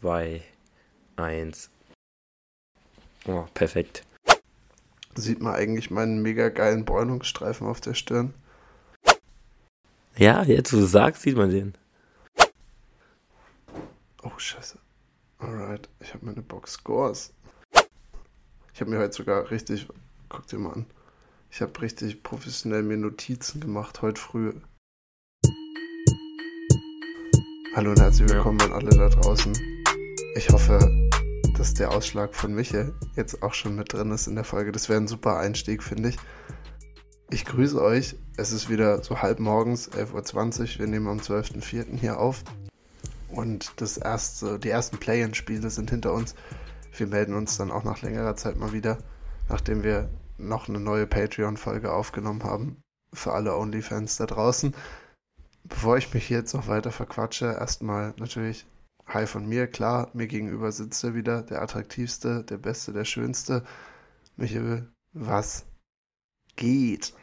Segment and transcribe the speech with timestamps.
[0.00, 0.42] 2,
[1.16, 1.70] 1.
[3.26, 4.04] Oh, perfekt.
[5.14, 8.34] Sieht man eigentlich meinen mega geilen Bräunungsstreifen auf der Stirn?
[10.16, 11.74] Ja, jetzt wo du sagst, sieht man den.
[14.22, 14.78] Oh, scheiße.
[15.38, 17.32] Alright, ich habe meine Box Scores.
[18.74, 19.86] Ich habe mir heute sogar richtig,
[20.28, 20.86] guck dir mal an,
[21.50, 24.52] ich habe richtig professionell mir Notizen gemacht heute früh.
[27.74, 29.75] Hallo und herzlich willkommen an alle da draußen.
[30.36, 31.08] Ich hoffe,
[31.56, 34.70] dass der Ausschlag von Michel jetzt auch schon mit drin ist in der Folge.
[34.70, 36.18] Das wäre ein super Einstieg, finde ich.
[37.30, 38.16] Ich grüße euch.
[38.36, 40.78] Es ist wieder so halb morgens, 11.20 Uhr.
[40.80, 41.96] Wir nehmen am 12.04.
[41.98, 42.44] hier auf.
[43.30, 46.34] Und das erste, die ersten Play-In-Spiele sind hinter uns.
[46.94, 48.98] Wir melden uns dann auch nach längerer Zeit mal wieder,
[49.48, 52.82] nachdem wir noch eine neue Patreon-Folge aufgenommen haben.
[53.10, 54.74] Für alle OnlyFans da draußen.
[55.64, 58.66] Bevor ich mich jetzt noch weiter verquatsche, erstmal natürlich
[59.08, 59.68] Hi von mir.
[59.68, 63.64] Klar, mir gegenüber sitzt er wieder, der attraktivste, der beste, der schönste.
[64.36, 65.64] Michael, was
[66.56, 67.14] geht?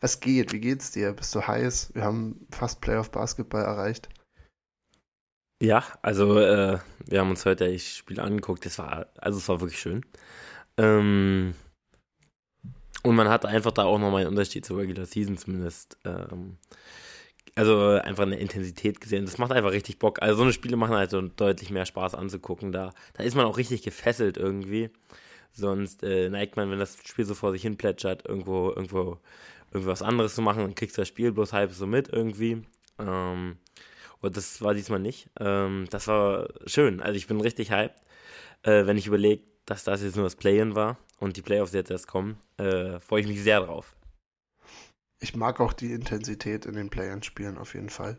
[0.00, 0.52] Was geht?
[0.52, 1.12] Wie geht's dir?
[1.12, 1.92] Bist du heiß?
[1.94, 4.08] Wir haben fast Playoff Basketball erreicht.
[5.60, 8.64] Ja, also äh, wir haben uns heute das Spiel angeguckt.
[8.64, 10.06] Das war, also es war wirklich schön.
[10.76, 11.54] Ähm,
[13.02, 15.98] und man hat einfach da auch nochmal einen Unterschied zur Regular Season zumindest.
[16.04, 16.58] Ähm,
[17.54, 19.24] also einfach eine Intensität gesehen.
[19.24, 20.20] Das macht einfach richtig Bock.
[20.22, 22.72] Also so eine Spiele machen halt so deutlich mehr Spaß anzugucken.
[22.72, 24.90] Da, da ist man auch richtig gefesselt irgendwie.
[25.52, 29.18] Sonst äh, neigt man, wenn das Spiel so vor sich hin plätschert, irgendwo, irgendwo,
[29.72, 32.62] irgendwas anderes zu machen, dann kriegst du das Spiel bloß halb so mit irgendwie.
[32.98, 33.56] Ähm,
[34.20, 35.30] und das war diesmal nicht.
[35.38, 37.00] Ähm, das war schön.
[37.00, 38.02] Also ich bin richtig hyped,
[38.62, 41.90] äh, wenn ich überlege, dass das jetzt nur das Play-In war und die Playoffs jetzt
[41.90, 43.94] erst kommen, äh, freue ich mich sehr drauf
[45.24, 48.18] ich mag auch die Intensität in den Playern-Spielen auf jeden Fall.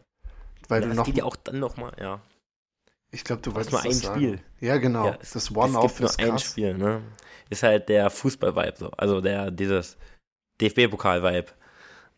[0.68, 2.20] Weil ja, du das noch, geht ja auch dann nochmal, ja.
[3.12, 4.20] Ich glaube, du weißt nur ein sagen.
[4.20, 4.42] Spiel.
[4.60, 5.06] Ja, genau.
[5.06, 7.02] Ja, es, das One-Off ist nur ein Spiel, ne?
[7.50, 8.92] Ist halt der Fußball-Vibe so.
[8.92, 9.98] Also der, dieses
[10.60, 11.52] DFB-Pokal-Vibe.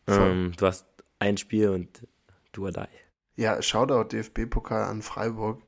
[0.06, 0.86] Ähm, du hast
[1.18, 2.08] ein Spiel und
[2.52, 2.86] du or die.
[3.36, 5.62] Ja, Shoutout DFB-Pokal an Freiburg.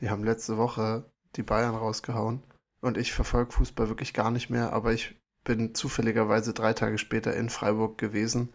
[0.00, 2.42] Die haben letzte Woche die Bayern rausgehauen.
[2.82, 7.34] Und ich verfolge Fußball wirklich gar nicht mehr, aber ich bin zufälligerweise drei Tage später
[7.34, 8.50] in Freiburg gewesen.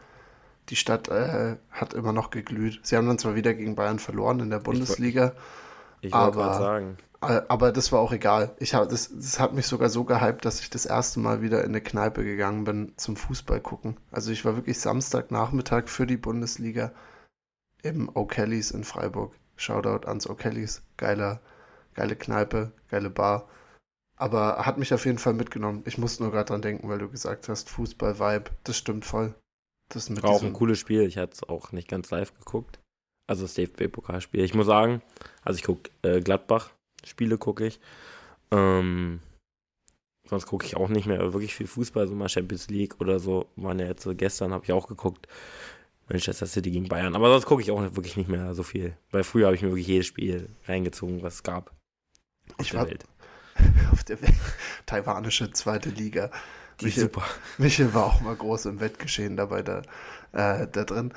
[0.69, 2.79] Die Stadt äh, hat immer noch geglüht.
[2.83, 5.33] Sie haben dann zwar wieder gegen Bayern verloren in der Bundesliga.
[6.01, 6.97] Ich, ich wollte gerade sagen.
[7.21, 8.55] Äh, aber das war auch egal.
[8.59, 11.63] Ich hab, das, das hat mich sogar so gehypt, dass ich das erste Mal wieder
[11.63, 13.97] in eine Kneipe gegangen bin zum Fußball gucken.
[14.11, 16.91] Also ich war wirklich Samstagnachmittag für die Bundesliga
[17.81, 19.33] im O'Kellys in Freiburg.
[19.55, 20.81] Shoutout ans O'Kellys.
[20.97, 21.39] Geiler,
[21.95, 23.47] geile Kneipe, geile Bar.
[24.17, 25.83] Aber hat mich auf jeden Fall mitgenommen.
[25.85, 29.35] Ich muss nur gerade dran denken, weil du gesagt hast, Fußball-Vibe, das stimmt voll.
[29.89, 31.03] Das mit War auch ein cooles Spiel.
[31.03, 32.79] Ich hatte es auch nicht ganz live geguckt.
[33.27, 34.43] Also das DFB-Pokalspiel.
[34.43, 35.01] Ich muss sagen,
[35.43, 37.79] also ich gucke äh, Gladbach-Spiele gucke ich.
[38.51, 39.19] Ähm,
[40.25, 43.47] sonst gucke ich auch nicht mehr wirklich viel Fußball, so mal Champions League oder so.
[43.55, 45.27] Waren ja jetzt so gestern, habe ich auch geguckt.
[46.09, 47.15] Manchester City gegen Bayern.
[47.15, 48.97] Aber sonst gucke ich auch wirklich nicht mehr so viel.
[49.11, 51.75] Weil früher habe ich mir wirklich jedes Spiel reingezogen, was es gab.
[52.59, 53.05] ich war, Welt.
[53.91, 54.17] auf der
[54.85, 56.31] taiwanische zweite Liga.
[56.79, 57.23] Die Michel, super.
[57.57, 59.81] Michel war auch mal groß im Wettgeschehen dabei da,
[60.31, 61.13] äh, da drin.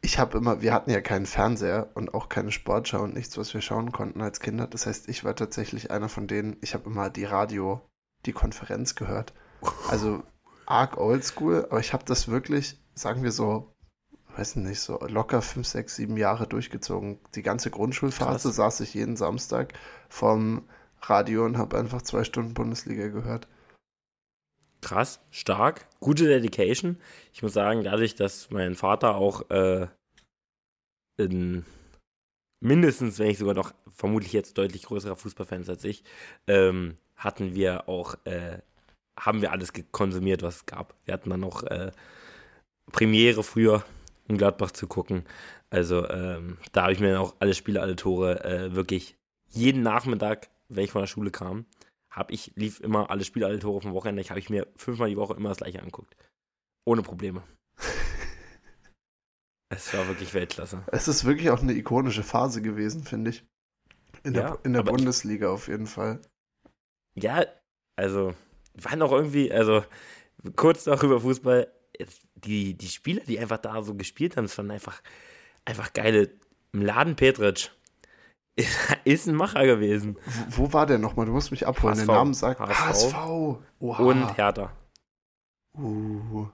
[0.00, 3.54] Ich habe immer, wir hatten ja keinen Fernseher und auch keine Sportschau und nichts, was
[3.54, 4.66] wir schauen konnten als Kinder.
[4.66, 7.80] Das heißt, ich war tatsächlich einer von denen, ich habe immer die Radio,
[8.26, 9.32] die Konferenz gehört.
[9.88, 10.24] Also
[10.66, 13.72] arg oldschool, aber ich habe das wirklich, sagen wir so,
[14.36, 17.20] weiß nicht, so locker fünf, sechs, sieben Jahre durchgezogen.
[17.34, 18.56] Die ganze Grundschulphase Krass.
[18.56, 19.74] saß ich jeden Samstag
[20.08, 20.64] vom
[21.02, 23.48] Radio und habe einfach zwei Stunden Bundesliga gehört.
[24.80, 26.98] Krass, stark, gute Dedication.
[27.32, 29.86] Ich muss sagen, dadurch, dass mein Vater auch äh,
[31.16, 31.64] in
[32.60, 36.04] mindestens, wenn ich sogar noch vermutlich jetzt deutlich größerer Fußballfan ist als ich,
[36.46, 38.58] ähm, hatten wir auch, äh,
[39.18, 40.94] haben wir alles konsumiert, was es gab.
[41.04, 41.92] Wir hatten dann noch äh,
[42.90, 43.84] Premiere früher,
[44.28, 45.24] um Gladbach zu gucken.
[45.70, 49.16] Also ähm, da habe ich mir auch alle Spiele, alle Tore äh, wirklich
[49.48, 51.66] jeden Nachmittag wenn ich von der Schule kam,
[52.10, 54.20] habe ich, lief immer alle Spiele, alle Tore vom Wochenende.
[54.20, 56.16] Ich habe ich mir fünfmal die Woche immer das gleiche angeguckt.
[56.84, 57.42] Ohne Probleme.
[59.70, 60.84] es war wirklich Weltklasse.
[60.88, 63.44] Es ist wirklich auch eine ikonische Phase gewesen, finde ich.
[64.24, 66.20] In der, ja, in der Bundesliga auf jeden Fall.
[67.14, 67.44] Ja,
[67.96, 68.34] also,
[68.74, 69.84] waren auch irgendwie, also,
[70.54, 71.72] kurz noch über Fußball,
[72.34, 75.02] die, die Spieler, die einfach da so gespielt haben, es waren einfach,
[75.64, 76.30] einfach geile.
[76.72, 77.70] Mladen Petric,
[79.04, 80.16] ist ein Macher gewesen.
[80.48, 81.26] Wo, wo war der nochmal?
[81.26, 81.94] Du musst mich abholen.
[81.94, 82.06] HSV.
[82.06, 83.14] Der Name sagt HSV.
[83.14, 83.16] HSV.
[83.78, 84.72] Und Hertha.
[85.74, 86.48] Uh.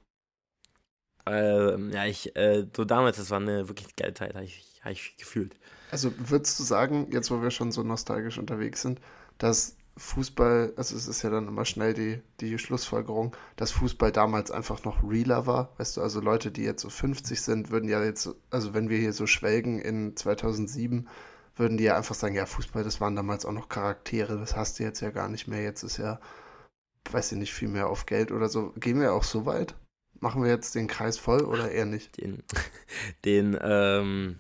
[1.27, 4.35] Ähm, ja, ich, äh, so damals, das war eine wirklich geile Zeit.
[4.43, 5.57] Ich ich, hab ich gefühlt.
[5.91, 9.01] Also würdest du sagen, jetzt wo wir schon so nostalgisch unterwegs sind,
[9.39, 14.51] dass Fußball, also es ist ja dann immer schnell die, die Schlussfolgerung, dass Fußball damals
[14.51, 15.75] einfach noch realer war.
[15.77, 18.99] Weißt du, also Leute, die jetzt so 50 sind, würden ja jetzt, also wenn wir
[18.99, 21.09] hier so schwelgen in 2007,
[21.59, 24.79] würden die ja einfach sagen, ja, Fußball, das waren damals auch noch Charaktere, das hast
[24.79, 25.63] du jetzt ja gar nicht mehr.
[25.63, 26.21] Jetzt ist ja,
[27.11, 28.73] weiß ich nicht, viel mehr auf Geld oder so.
[28.77, 29.75] Gehen wir auch so weit?
[30.21, 32.21] Machen wir jetzt den Kreis voll oder eher nicht?
[32.21, 32.43] Den,
[33.25, 34.39] den, ähm,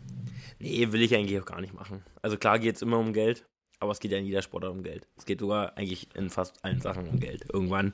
[0.59, 2.05] nee, will ich eigentlich auch gar nicht machen.
[2.23, 3.47] Also klar geht es immer um Geld,
[3.81, 5.07] aber es geht ja in jeder Sportart um Geld.
[5.17, 7.45] Es geht sogar eigentlich in fast allen Sachen um Geld.
[7.53, 7.93] Irgendwann.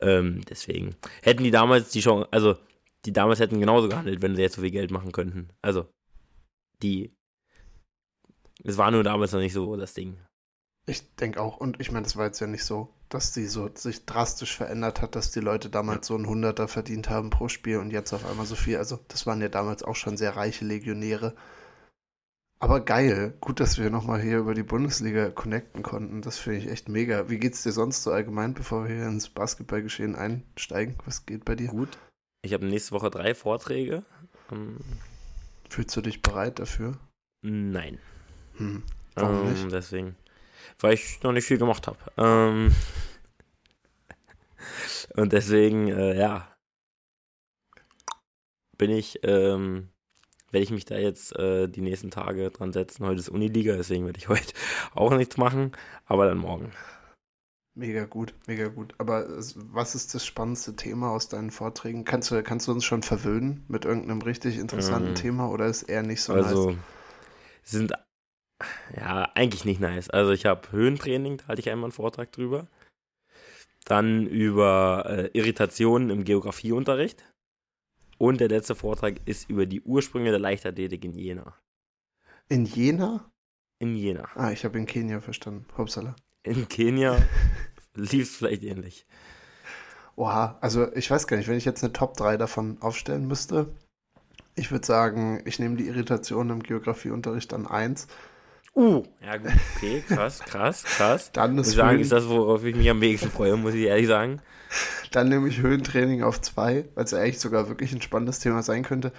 [0.00, 0.94] Ähm, deswegen.
[1.22, 2.56] Hätten die damals die Chance, also
[3.06, 5.48] die damals hätten genauso gehandelt, wenn sie jetzt so viel Geld machen könnten.
[5.62, 5.88] Also,
[6.82, 7.12] die.
[8.66, 10.16] Es war nur damals noch nicht so das Ding.
[10.86, 13.68] Ich denke auch, und ich meine, das war jetzt ja nicht so, dass die so
[13.74, 16.08] sich drastisch verändert hat, dass die Leute damals ja.
[16.08, 18.76] so einen Hunderter verdient haben pro Spiel und jetzt auf einmal so viel.
[18.76, 21.34] Also, das waren ja damals auch schon sehr reiche Legionäre.
[22.58, 23.34] Aber geil.
[23.40, 26.22] Gut, dass wir nochmal hier über die Bundesliga connecten konnten.
[26.22, 27.28] Das finde ich echt mega.
[27.28, 30.96] Wie geht's dir sonst so allgemein, bevor wir hier ins Basketballgeschehen einsteigen?
[31.04, 31.68] Was geht bei dir?
[31.68, 31.98] Gut.
[32.42, 34.04] Ich habe nächste Woche drei Vorträge.
[34.50, 34.78] Ähm,
[35.68, 36.98] Fühlst du dich bereit dafür?
[37.42, 37.98] Nein.
[38.58, 38.82] Hm.
[39.14, 39.72] Warum ähm, nicht?
[39.72, 40.16] Deswegen.
[40.80, 41.98] Weil ich noch nicht viel gemacht habe.
[42.16, 42.74] Ähm,
[45.16, 46.48] und deswegen, äh, ja.
[48.78, 49.88] Bin ich ähm,
[50.50, 53.04] werde ich mich da jetzt äh, die nächsten Tage dran setzen.
[53.04, 54.54] Heute ist Uniliga, deswegen werde ich heute
[54.94, 55.72] auch nichts machen,
[56.06, 56.72] aber dann morgen.
[57.74, 58.94] Mega gut, mega gut.
[58.96, 62.04] Aber was ist das spannendste Thema aus deinen Vorträgen?
[62.04, 65.16] Kannst du, kannst du uns schon verwöhnen mit irgendeinem richtig interessanten mhm.
[65.16, 66.78] Thema oder ist eher nicht so also, nice?
[67.64, 67.92] sind
[68.96, 70.10] ja eigentlich nicht nice.
[70.10, 72.66] Also ich habe Höhentraining, da halte ich einmal einen Vortrag drüber.
[73.84, 77.24] Dann über äh, Irritationen im Geografieunterricht.
[78.18, 81.54] Und der letzte Vortrag ist über die Ursprünge der Leichtathletik in Jena.
[82.48, 83.30] In Jena?
[83.78, 84.28] In Jena.
[84.34, 85.66] Ah, ich habe in Kenia verstanden.
[85.76, 86.16] Hauptsache.
[86.42, 87.18] In Kenia
[87.94, 89.06] lief es vielleicht ähnlich.
[90.16, 93.68] Oha, also ich weiß gar nicht, wenn ich jetzt eine Top 3 davon aufstellen müsste,
[94.54, 98.08] ich würde sagen, ich nehme die Irritation im Geografieunterricht an 1.
[98.76, 101.30] Uh, ja gut, okay, krass, krass, krass.
[101.32, 104.06] Dann ist, muss sagen, ist das, worauf ich mich am wenigsten freue, muss ich ehrlich
[104.06, 104.42] sagen.
[105.12, 108.82] Dann nehme ich Höhentraining auf zwei, weil es eigentlich sogar wirklich ein spannendes Thema sein
[108.82, 109.12] könnte.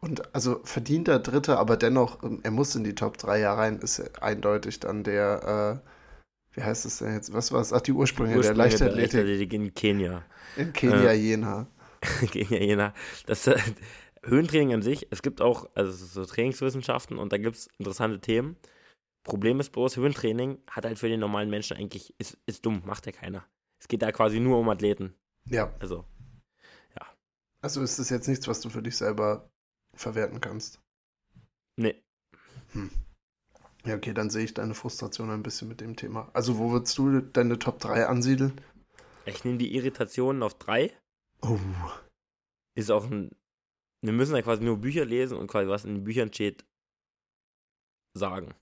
[0.00, 3.80] Und also verdienter Dritter, aber dennoch, ähm, er muss in die Top 3 ja rein,
[3.80, 7.34] ist eindeutig dann der, äh, wie heißt es denn jetzt?
[7.34, 7.74] Was war es?
[7.74, 9.10] Ach, die Ursprünge, die Ursprünge der Leichtathletik.
[9.10, 10.22] Der Leichtathletik in Kenia.
[10.56, 11.66] In Kenia, äh, Jena.
[12.30, 12.94] Kenia, Jena.
[13.26, 13.58] Das äh,
[14.24, 18.56] Höhentraining an sich, es gibt auch also so Trainingswissenschaften und da gibt es interessante Themen.
[19.26, 23.06] Problem ist bloß, Höhentraining hat halt für den normalen Menschen eigentlich, ist, ist dumm, macht
[23.06, 23.44] ja keiner.
[23.80, 25.16] Es geht da quasi nur um Athleten.
[25.46, 25.74] Ja.
[25.80, 26.04] Also,
[26.94, 27.04] ja.
[27.60, 29.50] Also ist das jetzt nichts, was du für dich selber
[29.94, 30.80] verwerten kannst?
[31.74, 32.00] Nee.
[32.70, 32.88] Hm.
[33.84, 36.30] Ja, okay, dann sehe ich deine Frustration ein bisschen mit dem Thema.
[36.32, 38.60] Also, wo würdest du deine Top 3 ansiedeln?
[39.24, 40.92] Ich nehme die Irritationen auf 3.
[41.42, 41.58] Oh.
[42.76, 43.32] Ist auch ein.
[44.02, 46.64] Wir müssen ja quasi nur Bücher lesen und quasi was in den Büchern steht,
[48.14, 48.54] sagen.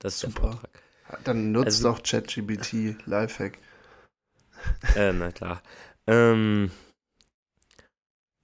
[0.00, 0.58] Das ist Super.
[1.24, 3.58] Dann nutzt also, doch ChatGBT, Lifehack.
[4.96, 5.62] Äh, na klar.
[6.06, 6.70] Ähm,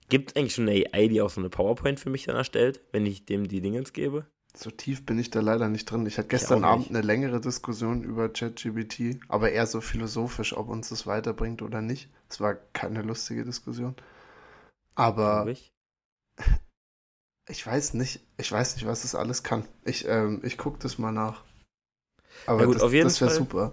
[0.09, 2.81] Gibt es eigentlich schon eine AI, die auch so eine PowerPoint für mich dann erstellt,
[2.93, 4.27] wenn ich dem die Dingens gebe?
[4.55, 6.07] So tief bin ich da leider nicht drin.
[6.07, 10.69] Ich hatte gestern ich Abend eine längere Diskussion über ChatGBT, aber eher so philosophisch, ob
[10.69, 12.09] uns das weiterbringt oder nicht.
[12.29, 13.95] Es war keine lustige Diskussion.
[14.95, 15.47] Aber
[17.49, 17.67] ich?
[17.67, 19.67] weiß nicht, ich weiß nicht, was das alles kann.
[19.85, 21.45] Ich, ähm, ich gucke das mal nach.
[22.47, 23.73] Aber ja gut, das, das wäre super.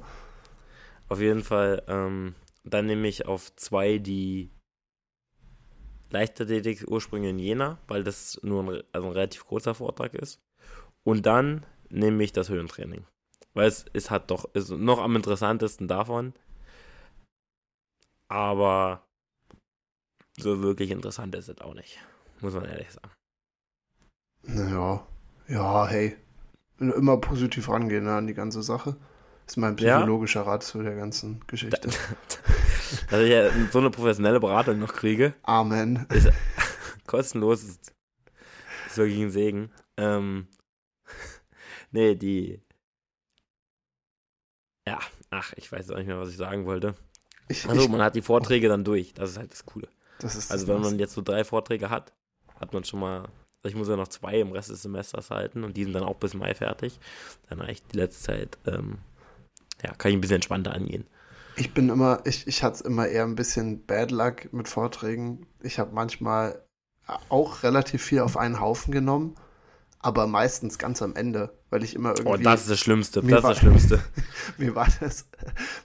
[1.10, 4.52] Auf jeden Fall, ähm, dann nehme ich auf zwei die
[6.10, 10.40] Leichtathletik Ursprünge in Jena, weil das nur ein, also ein relativ großer Vortrag ist.
[11.04, 13.06] Und dann nehme ich das Höhentraining.
[13.54, 16.34] Weil es ist halt doch ist noch am interessantesten davon.
[18.28, 19.06] Aber
[20.38, 22.00] so wirklich interessant ist es auch nicht.
[22.42, 23.12] Muss man ehrlich sagen.
[24.44, 25.06] Naja,
[25.48, 26.18] ja, hey.
[26.80, 28.98] Immer positiv rangehen ne, an die ganze Sache.
[29.46, 30.48] Das ist mein psychologischer ja?
[30.48, 31.90] Rat zu der ganzen Geschichte.
[33.10, 35.34] Dass ich ja so eine professionelle Beratung noch kriege.
[35.44, 36.06] Amen.
[36.10, 36.30] Ist
[37.08, 37.64] kostenlos.
[37.64, 37.94] Ist,
[38.88, 39.72] ist wirklich ein Segen.
[39.98, 40.48] Ähm,
[41.92, 42.62] nee, die.
[44.88, 46.96] Ja, ach, ich weiß auch nicht mehr, was ich sagen wollte.
[47.48, 48.70] Ich, also, ich, man hat die Vorträge oh.
[48.70, 49.14] dann durch.
[49.14, 49.88] Das ist halt das Coole.
[50.20, 52.14] Das ist also, wenn man jetzt so drei Vorträge hat,
[52.60, 53.30] hat man schon mal.
[53.64, 56.04] Also ich muss ja noch zwei im Rest des Semesters halten und die sind dann
[56.04, 57.00] auch bis Mai fertig.
[57.50, 58.98] Dann ich die letzte Zeit ähm,
[59.82, 61.08] ja, kann ich ein bisschen entspannter angehen.
[61.56, 65.46] Ich bin immer, ich, ich hatte es immer eher ein bisschen Bad Luck mit Vorträgen.
[65.62, 66.62] Ich habe manchmal
[67.30, 69.36] auch relativ viel auf einen Haufen genommen,
[70.00, 72.30] aber meistens ganz am Ende, weil ich immer irgendwie.
[72.30, 73.22] Oh, das ist das Schlimmste.
[73.22, 74.04] Das ist das Schlimmste.
[74.58, 75.30] mir, war das,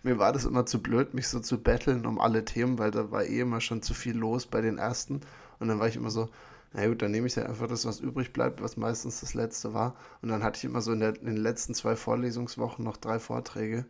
[0.02, 3.12] mir war das immer zu blöd, mich so zu betteln um alle Themen, weil da
[3.12, 5.20] war eh immer schon zu viel los bei den ersten.
[5.60, 6.28] Und dann war ich immer so,
[6.72, 9.72] na gut, dann nehme ich ja einfach das, was übrig bleibt, was meistens das letzte
[9.72, 9.96] war.
[10.20, 13.18] Und dann hatte ich immer so in, der, in den letzten zwei Vorlesungswochen noch drei
[13.18, 13.86] Vorträge.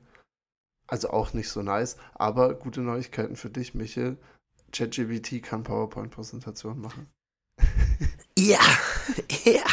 [0.86, 4.16] Also auch nicht so nice, aber gute Neuigkeiten für dich, Michel.
[4.72, 7.08] ChatGPT kann PowerPoint-Präsentationen machen.
[8.38, 8.60] Ja,
[9.44, 9.64] ja.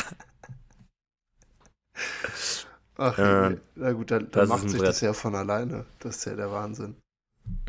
[2.98, 4.90] Ach, äh, na gut, dann, dann macht sich Brett.
[4.90, 5.86] das ja von alleine.
[6.00, 6.96] Das ist ja der Wahnsinn.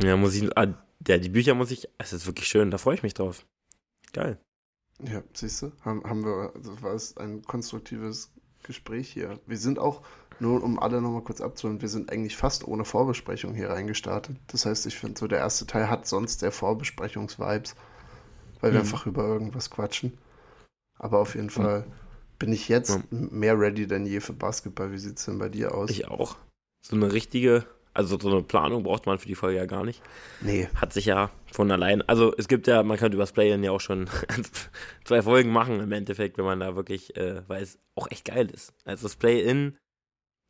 [0.01, 0.73] Ja, muss ich, ah,
[1.07, 3.45] ja, die Bücher muss ich, es ist wirklich schön, da freue ich mich drauf.
[4.13, 4.39] Geil.
[5.05, 8.31] Ja, siehst du, haben, haben wir, das war ein konstruktives
[8.63, 9.39] Gespräch hier.
[9.47, 10.03] Wir sind auch,
[10.39, 14.37] nur um alle nochmal kurz abzuholen, wir sind eigentlich fast ohne Vorbesprechung hier reingestartet.
[14.49, 17.75] Das heißt, ich finde so, der erste Teil hat sonst der Vorbesprechungsvibes,
[18.61, 18.87] weil wir mhm.
[18.87, 20.19] einfach über irgendwas quatschen.
[20.99, 21.51] Aber auf jeden mhm.
[21.51, 21.87] Fall
[22.39, 23.29] bin ich jetzt mhm.
[23.33, 24.93] mehr ready denn je für Basketball.
[24.93, 25.91] Wie sieht es denn bei dir aus?
[25.91, 26.37] Ich auch.
[26.83, 30.03] So eine richtige also so eine Planung braucht man für die Folge ja gar nicht.
[30.43, 30.69] Nee.
[30.75, 32.03] Hat sich ja von allein.
[32.03, 34.11] Also es gibt ja, man kann übers Play-In ja auch schon
[35.05, 38.51] zwei Folgen machen im Endeffekt, wenn man da wirklich, äh, weil es auch echt geil
[38.51, 38.75] ist.
[38.85, 39.79] Also das Play-In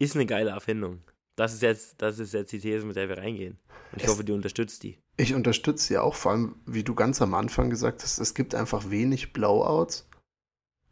[0.01, 1.05] ist eine geile Erfindung.
[1.37, 3.59] Das ist jetzt, das ist jetzt die These, mit der wir reingehen.
[3.93, 4.99] Und ich es, hoffe, du unterstützt die.
[5.17, 8.57] Ich unterstütze sie auch, vor allem, wie du ganz am Anfang gesagt hast, es gibt
[8.57, 10.09] einfach wenig Blowouts.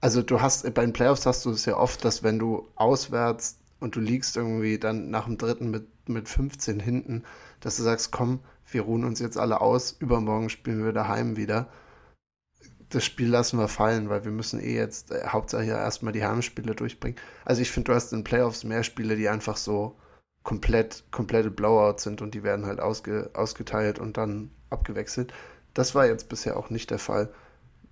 [0.01, 3.59] Also du hast, bei den Playoffs hast du es ja oft, dass wenn du auswärts
[3.85, 7.23] und du liegst irgendwie dann nach dem dritten mit, mit 15 hinten,
[7.61, 11.69] dass du sagst, komm, wir ruhen uns jetzt alle aus, übermorgen spielen wir daheim wieder.
[12.89, 16.25] Das Spiel lassen wir fallen, weil wir müssen eh jetzt äh, Hauptsache ja erstmal die
[16.25, 17.21] Heimspiele durchbringen.
[17.45, 19.97] Also ich finde, du hast in Playoffs mehr Spiele, die einfach so
[20.45, 25.35] komplett, komplette Blowouts sind und die werden halt ausge, ausgeteilt und dann abgewechselt.
[25.75, 27.29] Das war jetzt bisher auch nicht der Fall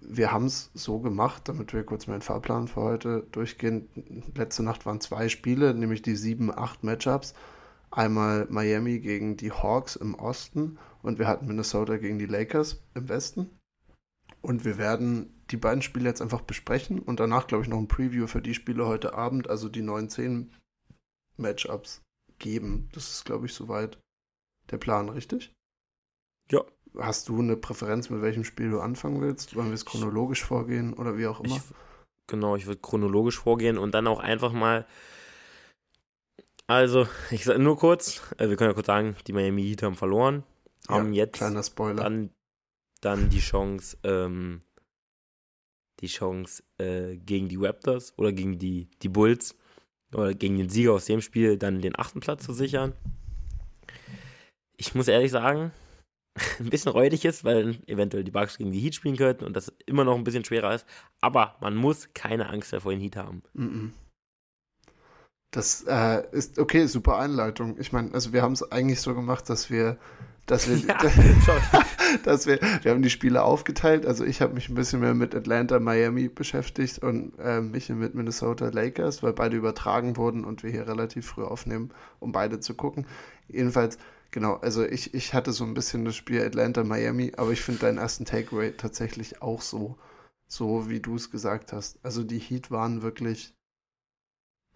[0.05, 3.89] wir haben es so gemacht, damit wir kurz meinen Fahrplan für heute durchgehen.
[4.35, 7.35] Letzte Nacht waren zwei Spiele, nämlich die 7-8 Matchups.
[7.91, 13.09] Einmal Miami gegen die Hawks im Osten und wir hatten Minnesota gegen die Lakers im
[13.09, 13.51] Westen.
[14.41, 17.89] Und wir werden die beiden Spiele jetzt einfach besprechen und danach, glaube ich, noch ein
[17.89, 20.49] Preview für die Spiele heute Abend, also die 9-10
[21.37, 22.03] Matchups
[22.39, 22.89] geben.
[22.93, 23.99] Das ist, glaube ich, soweit
[24.71, 25.53] der Plan, richtig?
[26.51, 26.65] Ja,
[26.99, 29.57] Hast du eine Präferenz, mit welchem Spiel du anfangen willst?
[29.57, 31.57] Wollen wir es chronologisch vorgehen oder wie auch immer?
[31.57, 31.63] Ich,
[32.27, 34.87] genau, ich würde chronologisch vorgehen und dann auch einfach mal.
[36.67, 39.97] Also, ich sage nur kurz, äh, wir können ja kurz sagen, die Miami Heat haben
[39.97, 40.45] verloren,
[40.89, 42.03] haben ja, jetzt kleiner Spoiler.
[42.03, 42.31] Dann,
[43.01, 44.63] dann die Chance, ähm,
[46.01, 49.57] die Chance äh, gegen die Raptors oder gegen die, die Bulls
[50.15, 52.93] oder gegen den Sieger aus dem Spiel dann den achten Platz zu sichern.
[54.77, 55.73] Ich muss ehrlich sagen,
[56.59, 59.73] ein bisschen räudig ist, weil eventuell die Bugs gegen die Heat spielen könnten und das
[59.87, 60.87] immer noch ein bisschen schwerer ist.
[61.21, 63.43] Aber man muss keine Angst mehr vor den Heat haben.
[65.51, 67.77] Das äh, ist okay, super Einleitung.
[67.79, 69.99] Ich meine, also wir haben es eigentlich so gemacht, dass wir,
[70.47, 70.97] dass wir, ja,
[72.25, 74.07] dass wir, wir haben die Spiele aufgeteilt.
[74.07, 78.15] Also ich habe mich ein bisschen mehr mit Atlanta, Miami beschäftigt und äh, mich mit
[78.15, 82.73] Minnesota Lakers, weil beide übertragen wurden und wir hier relativ früh aufnehmen, um beide zu
[82.73, 83.07] gucken.
[83.49, 83.99] Jedenfalls
[84.33, 87.99] Genau, also ich, ich hatte so ein bisschen das Spiel Atlanta-Miami, aber ich finde deinen
[87.99, 89.99] ersten Takeaway tatsächlich auch so,
[90.49, 91.99] so wie du es gesagt hast.
[92.03, 93.55] Also die Heat waren wirklich,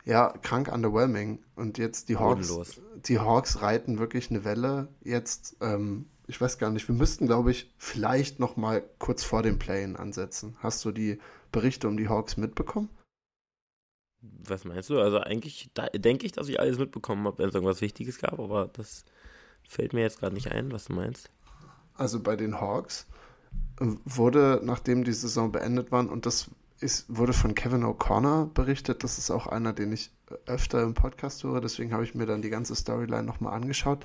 [0.04, 1.42] ja, krank underwhelming.
[1.54, 2.82] Und jetzt die Hawks, Bodenlos.
[2.96, 4.88] die Hawks reiten wirklich eine Welle.
[5.02, 9.42] Jetzt, ähm, ich weiß gar nicht, wir müssten, glaube ich, vielleicht noch mal kurz vor
[9.42, 10.54] dem Play-In ansetzen.
[10.58, 11.18] Hast du die
[11.50, 12.90] Berichte um die Hawks mitbekommen?
[14.20, 15.00] Was meinst du?
[15.00, 18.68] Also eigentlich denke ich, dass ich alles mitbekommen habe, wenn es irgendwas Wichtiges gab, aber
[18.74, 19.06] das
[19.68, 21.30] Fällt mir jetzt gerade nicht ein, was du meinst.
[21.94, 23.06] Also bei den Hawks
[23.80, 29.02] äh, wurde, nachdem die Saison beendet war, und das ist, wurde von Kevin O'Connor berichtet,
[29.02, 30.10] das ist auch einer, den ich
[30.46, 34.04] öfter im Podcast höre, deswegen habe ich mir dann die ganze Storyline nochmal angeschaut.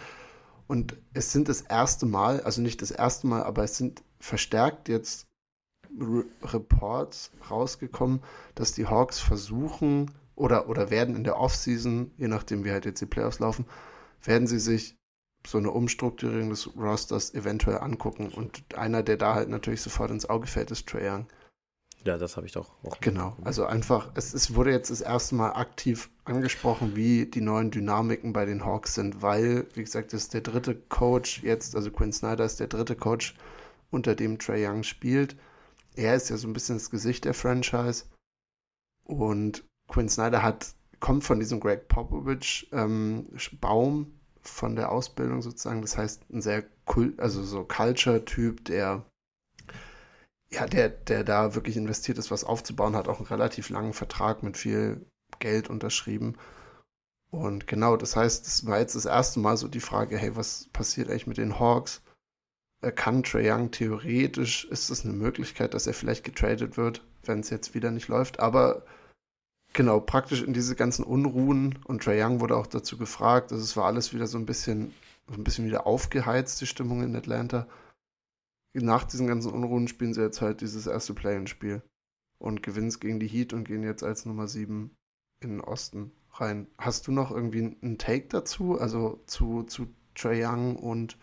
[0.68, 4.88] Und es sind das erste Mal, also nicht das erste Mal, aber es sind verstärkt
[4.88, 5.28] jetzt
[6.00, 8.22] Re Reports rausgekommen,
[8.56, 13.02] dass die Hawks versuchen oder, oder werden in der Offseason, je nachdem wie halt jetzt
[13.02, 13.66] die Playoffs laufen,
[14.24, 14.96] werden sie sich
[15.46, 18.30] so eine Umstrukturierung des Rosters eventuell angucken.
[18.30, 21.28] Und einer, der da halt natürlich sofort ins Auge fällt, ist Trae Young.
[22.04, 23.00] Ja, das habe ich doch auch.
[23.00, 27.70] Genau, also einfach, es, es wurde jetzt das erste Mal aktiv angesprochen, wie die neuen
[27.70, 31.92] Dynamiken bei den Hawks sind, weil, wie gesagt, das ist der dritte Coach jetzt, also
[31.92, 33.36] Quinn Snyder ist der dritte Coach,
[33.92, 35.36] unter dem Trae Young spielt.
[35.96, 38.06] Er ist ja so ein bisschen das Gesicht der Franchise
[39.04, 43.28] und Quinn Snyder hat, kommt von diesem Greg Popovich ähm,
[43.60, 45.82] Baum, von der Ausbildung sozusagen.
[45.82, 49.06] Das heißt, ein sehr Kult, also so Culture-Typ, der
[50.54, 54.44] ja, der, der da wirklich investiert ist, was aufzubauen, hat auch einen relativ langen Vertrag
[54.44, 55.06] mit viel
[55.40, 56.36] Geld unterschrieben.
[57.32, 60.68] Und genau, das heißt, es war jetzt das erste Mal so die Frage, hey, was
[60.74, 62.02] passiert eigentlich mit den Hawks?
[62.96, 67.50] Kann Trae Young theoretisch, ist es eine Möglichkeit, dass er vielleicht getradet wird, wenn es
[67.50, 68.84] jetzt wieder nicht läuft, aber
[69.74, 73.76] genau, praktisch in diese ganzen Unruhen und Trae Young wurde auch dazu gefragt, also es
[73.78, 74.94] war alles wieder so ein bisschen,
[75.32, 77.68] ein bisschen wieder aufgeheizt, die Stimmung in Atlanta.
[78.74, 81.82] Nach diesen ganzen Unruhen spielen sie jetzt halt dieses erste Play-in-Spiel
[82.40, 84.92] und gewinnen es gegen die Heat und gehen jetzt als Nummer 7
[85.42, 86.68] in den Osten rein.
[86.78, 91.18] Hast du noch irgendwie einen Take dazu, also zu, zu Trae Young und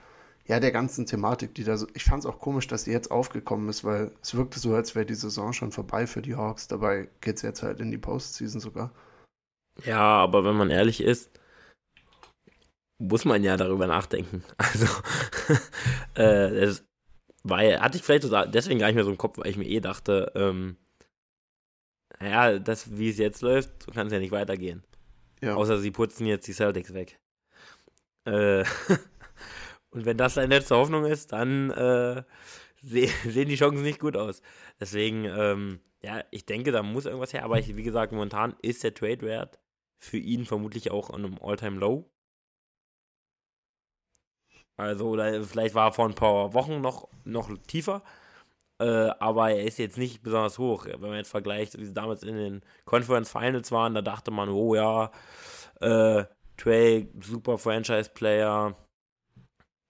[0.49, 1.87] ja, der ganzen Thematik, die da so.
[1.95, 4.95] Ich fand es auch komisch, dass sie jetzt aufgekommen ist, weil es wirkte so, als
[4.95, 6.69] wäre die Saison schon vorbei für die Hawks.
[6.69, 8.91] Dabei geht es jetzt halt in die Postseason sogar.
[9.85, 11.31] Ja, aber wenn man ehrlich ist,
[12.99, 14.43] muss man ja darüber nachdenken.
[14.57, 14.87] Also,
[16.15, 16.85] äh, das
[17.43, 18.25] war, hatte ich vielleicht
[18.55, 20.77] deswegen gar nicht mehr so im Kopf, weil ich mir eh dachte, ähm,
[22.21, 24.83] naja, das, wie es jetzt läuft, so kann es ja nicht weitergehen.
[25.43, 25.55] Ja.
[25.55, 27.21] Außer sie putzen jetzt die Celtics weg.
[28.25, 28.65] Äh,
[29.91, 32.23] und wenn das deine letzte Hoffnung ist, dann äh,
[32.83, 34.43] se sehen die Chancen nicht gut aus.
[34.81, 37.45] Deswegen, ähm, ja, ich denke, da muss irgendwas her.
[37.45, 39.59] Aber ich, wie gesagt, momentan ist der Trade-Wert
[39.99, 42.09] für ihn vermutlich auch an einem All-Time-Low.
[44.77, 48.03] Also, oder vielleicht war er vor ein paar Wochen noch, noch tiefer.
[48.81, 50.87] Äh, aber er ist jetzt nicht besonders hoch.
[50.87, 54.49] Wenn man jetzt vergleicht, wie sie damals in den Conference Finals waren, da dachte man,
[54.51, 55.11] oh ja,
[55.81, 56.25] äh,
[56.57, 58.77] Trey, super Franchise-Player.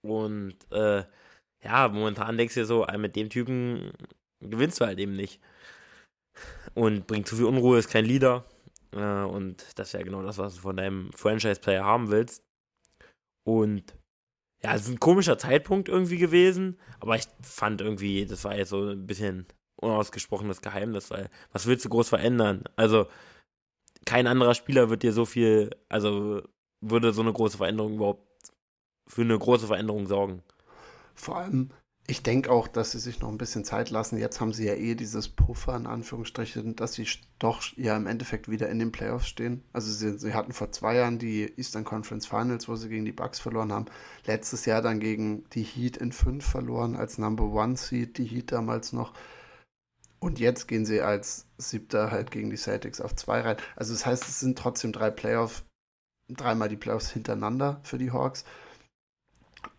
[0.01, 1.03] Und äh,
[1.63, 3.91] ja, momentan denkst du dir so, mit dem Typen
[4.39, 5.41] gewinnst du halt eben nicht.
[6.73, 8.45] Und bringt zu viel Unruhe, ist kein Leader.
[8.91, 12.43] Äh, und das ist ja genau das, was du von deinem Franchise-Player haben willst.
[13.45, 13.95] Und
[14.63, 18.69] ja, es ist ein komischer Zeitpunkt irgendwie gewesen, aber ich fand irgendwie, das war jetzt
[18.69, 19.47] so ein bisschen
[19.81, 22.65] unausgesprochenes Geheimnis, weil was willst du groß verändern?
[22.75, 23.07] Also,
[24.05, 26.41] kein anderer Spieler wird dir so viel, also
[26.81, 28.28] würde so eine große Veränderung überhaupt
[29.09, 30.43] für eine große Veränderung sorgen.
[31.15, 31.71] Vor allem,
[32.09, 34.17] ich denke auch, dass sie sich noch ein bisschen Zeit lassen.
[34.17, 38.49] Jetzt haben sie ja eh dieses Puffer in Anführungsstrichen, dass sie doch ja im Endeffekt
[38.49, 39.63] wieder in den Playoffs stehen.
[39.73, 43.11] Also sie, sie, hatten vor zwei Jahren die Eastern Conference Finals, wo sie gegen die
[43.11, 43.85] Bucks verloren haben.
[44.25, 48.51] Letztes Jahr dann gegen die Heat in fünf verloren, als Number One Seed, die Heat
[48.51, 49.13] damals noch.
[50.19, 53.57] Und jetzt gehen sie als Siebter halt gegen die Celtics auf zwei rein.
[53.75, 55.63] Also das heißt, es sind trotzdem drei Playoff,
[56.27, 58.45] dreimal die Playoffs hintereinander für die Hawks.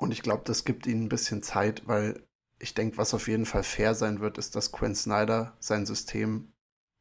[0.01, 2.23] Und ich glaube, das gibt ihnen ein bisschen Zeit, weil
[2.59, 6.55] ich denke, was auf jeden Fall fair sein wird, ist, dass Quinn Snyder sein System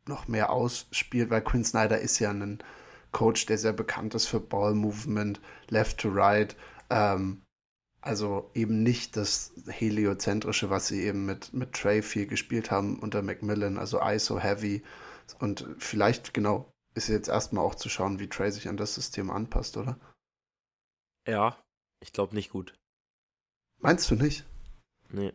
[0.05, 2.61] noch mehr ausspielt, weil Quinn Snyder ist ja ein
[3.13, 6.57] Coach, der sehr bekannt ist für Ball Movement, Left to Right.
[6.89, 7.41] Ähm,
[8.01, 13.21] also eben nicht das heliozentrische, was sie eben mit, mit Trey viel gespielt haben unter
[13.21, 14.83] Macmillan, also ISO Heavy.
[15.39, 19.29] Und vielleicht, genau, ist jetzt erstmal auch zu schauen, wie Trey sich an das System
[19.29, 19.97] anpasst, oder?
[21.25, 21.57] Ja,
[22.01, 22.73] ich glaube nicht gut.
[23.79, 24.45] Meinst du nicht?
[25.11, 25.33] Nee.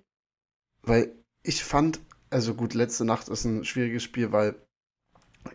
[0.82, 4.54] Weil ich fand, also gut, letzte Nacht ist ein schwieriges Spiel, weil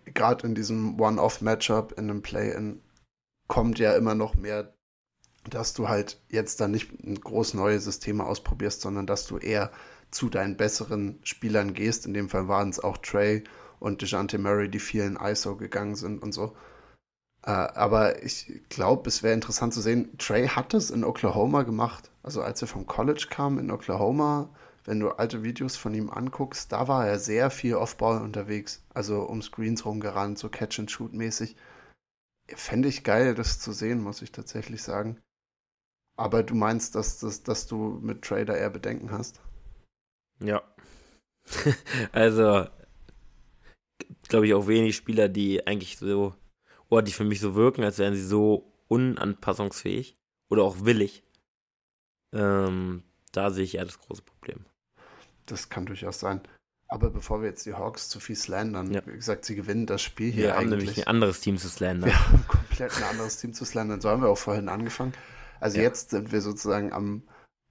[0.06, 2.82] gerade in diesem One-Off-Matchup, in einem Play-In,
[3.48, 4.74] kommt ja immer noch mehr,
[5.50, 6.92] dass du halt jetzt dann nicht
[7.24, 9.72] groß neue Systeme ausprobierst, sondern dass du eher
[10.12, 12.06] zu deinen besseren Spielern gehst.
[12.06, 13.44] In dem Fall waren es auch Trey
[13.80, 16.56] und DeJounte Murray, die vielen ISO gegangen sind und so.
[17.44, 22.12] Äh, aber ich glaube, es wäre interessant zu sehen, Trey hat es in Oklahoma gemacht.
[22.24, 24.50] Also als er vom College kam in Oklahoma,
[24.86, 28.84] wenn du alte Videos von ihm anguckst, da war er sehr viel Off-Ball unterwegs.
[28.94, 31.56] Also um Screens rumgerannt, so Catch-and-Shoot-mäßig.
[32.56, 35.22] Fände ich geil, das zu sehen, muss ich tatsächlich sagen.
[36.18, 39.40] Aber du meinst, dass, dass, dass du mit Trader eher Bedenken hast?
[40.42, 40.62] Ja.
[42.12, 42.68] also,
[44.28, 46.34] glaube ich, auch wenig Spieler, die eigentlich so
[46.90, 50.18] oder die für mich so wirken, als wären sie so unanpassungsfähig
[50.50, 51.24] oder auch willig.
[52.34, 54.66] Ähm, da sehe ich eher das große Problem.
[55.46, 56.42] Das kann durchaus sein.
[56.88, 59.02] Aber bevor wir jetzt die Hawks zu viel slandern, ja.
[59.06, 60.72] wie gesagt, sie gewinnen das Spiel hier wir eigentlich.
[60.72, 62.10] Haben nämlich ein anderes Team zu slandern.
[62.10, 64.02] Wir haben komplett ein anderes Team zu slandern.
[64.02, 65.14] So haben wir auch vorhin angefangen.
[65.60, 65.84] Also ja.
[65.84, 67.24] jetzt sind wir sozusagen am,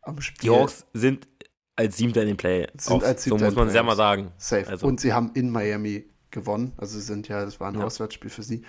[0.03, 0.51] am Spiel.
[0.51, 1.27] Die Hawks sind
[1.75, 2.69] als Siebter in den Play.
[2.77, 4.33] Sind als Siebter so muss man es ja mal sagen.
[4.37, 4.69] Safe.
[4.69, 4.87] Also.
[4.87, 6.75] Und sie haben in Miami gewonnen.
[6.77, 7.85] Also sie sind ja, das war ein ja.
[7.85, 8.65] Auswärtsspiel für sie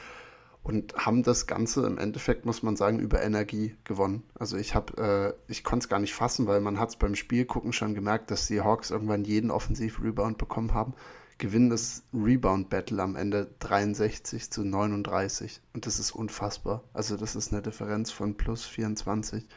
[0.70, 4.22] und haben das Ganze im Endeffekt, muss man sagen, über Energie gewonnen.
[4.36, 7.16] Also ich habe, äh, ich konnte es gar nicht fassen, weil man hat es beim
[7.16, 10.94] Spielgucken schon gemerkt, dass die Hawks irgendwann jeden Offensiv-Rebound bekommen haben.
[11.40, 16.84] Gewinnen das Rebound-Battle am Ende 63 zu 39 und das ist unfassbar.
[16.94, 19.48] Also das ist eine Differenz von plus 24.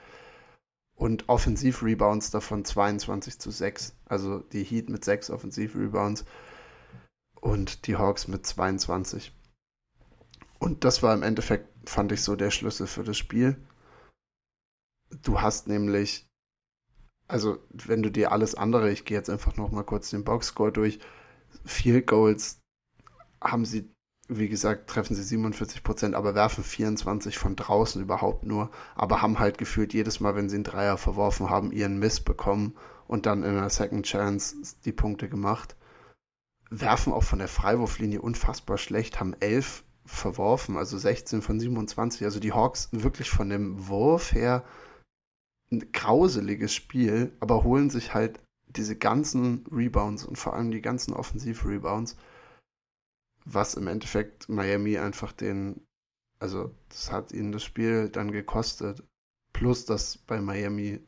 [0.94, 3.96] und Offensiv-Rebounds davon 22 zu 6.
[4.06, 6.24] Also die Heat mit 6 Offensiv-Rebounds
[7.42, 9.30] und die Hawks mit 22.
[10.62, 13.56] Und das war im Endeffekt, fand ich so der Schlüssel für das Spiel.
[15.10, 16.28] Du hast nämlich,
[17.26, 20.70] also wenn du dir alles andere, ich gehe jetzt einfach noch mal kurz den Boxscore
[20.70, 21.00] durch,
[21.64, 22.60] Field Goals
[23.40, 23.90] haben sie
[24.28, 28.70] wie gesagt, treffen sie 47 Prozent, aber werfen 24 von draußen überhaupt nur.
[28.94, 32.76] Aber haben halt gefühlt jedes Mal, wenn sie einen Dreier verworfen haben, ihren Miss bekommen
[33.08, 35.74] und dann in einer Second Chance die Punkte gemacht.
[36.70, 42.24] Werfen auch von der Freiwurflinie unfassbar schlecht, haben 11 verworfen, also 16 von 27.
[42.24, 44.64] Also die Hawks wirklich von dem Wurf her
[45.70, 51.14] ein grauseliges Spiel, aber holen sich halt diese ganzen Rebounds und vor allem die ganzen
[51.14, 52.16] Offensiv-Rebounds
[53.44, 55.86] was im Endeffekt Miami einfach den,
[56.38, 59.02] also das hat ihnen das Spiel dann gekostet.
[59.52, 61.00] Plus, dass bei Miami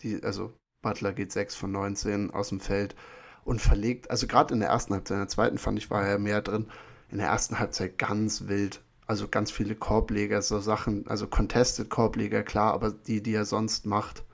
[0.00, 0.52] die, also
[0.82, 2.96] Butler geht 6 von 19 aus dem Feld
[3.44, 6.18] und verlegt, also gerade in der ersten Halbzeit, in der zweiten fand ich, war er
[6.18, 6.70] mehr drin,
[7.12, 8.82] in der ersten Halbzeit ganz wild.
[9.06, 13.84] Also ganz viele Korbleger, so Sachen, also Contested Korbleger, klar, aber die, die er sonst
[13.84, 14.24] macht,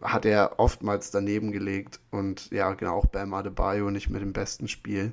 [0.00, 4.68] hat er oftmals daneben gelegt und ja, genau, auch Bam Adebayo nicht mit dem besten
[4.68, 5.12] Spiel.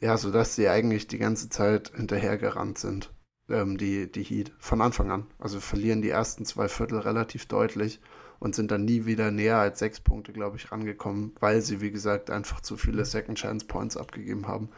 [0.00, 3.12] Ja, sodass sie eigentlich die ganze Zeit hinterhergerannt sind,
[3.48, 5.26] ähm, die, die Heat, von Anfang an.
[5.38, 8.00] Also verlieren die ersten zwei Viertel relativ deutlich
[8.38, 11.92] und sind dann nie wieder näher als sechs Punkte, glaube ich, rangekommen, weil sie, wie
[11.92, 14.68] gesagt, einfach zu viele Second Chance Points abgegeben haben.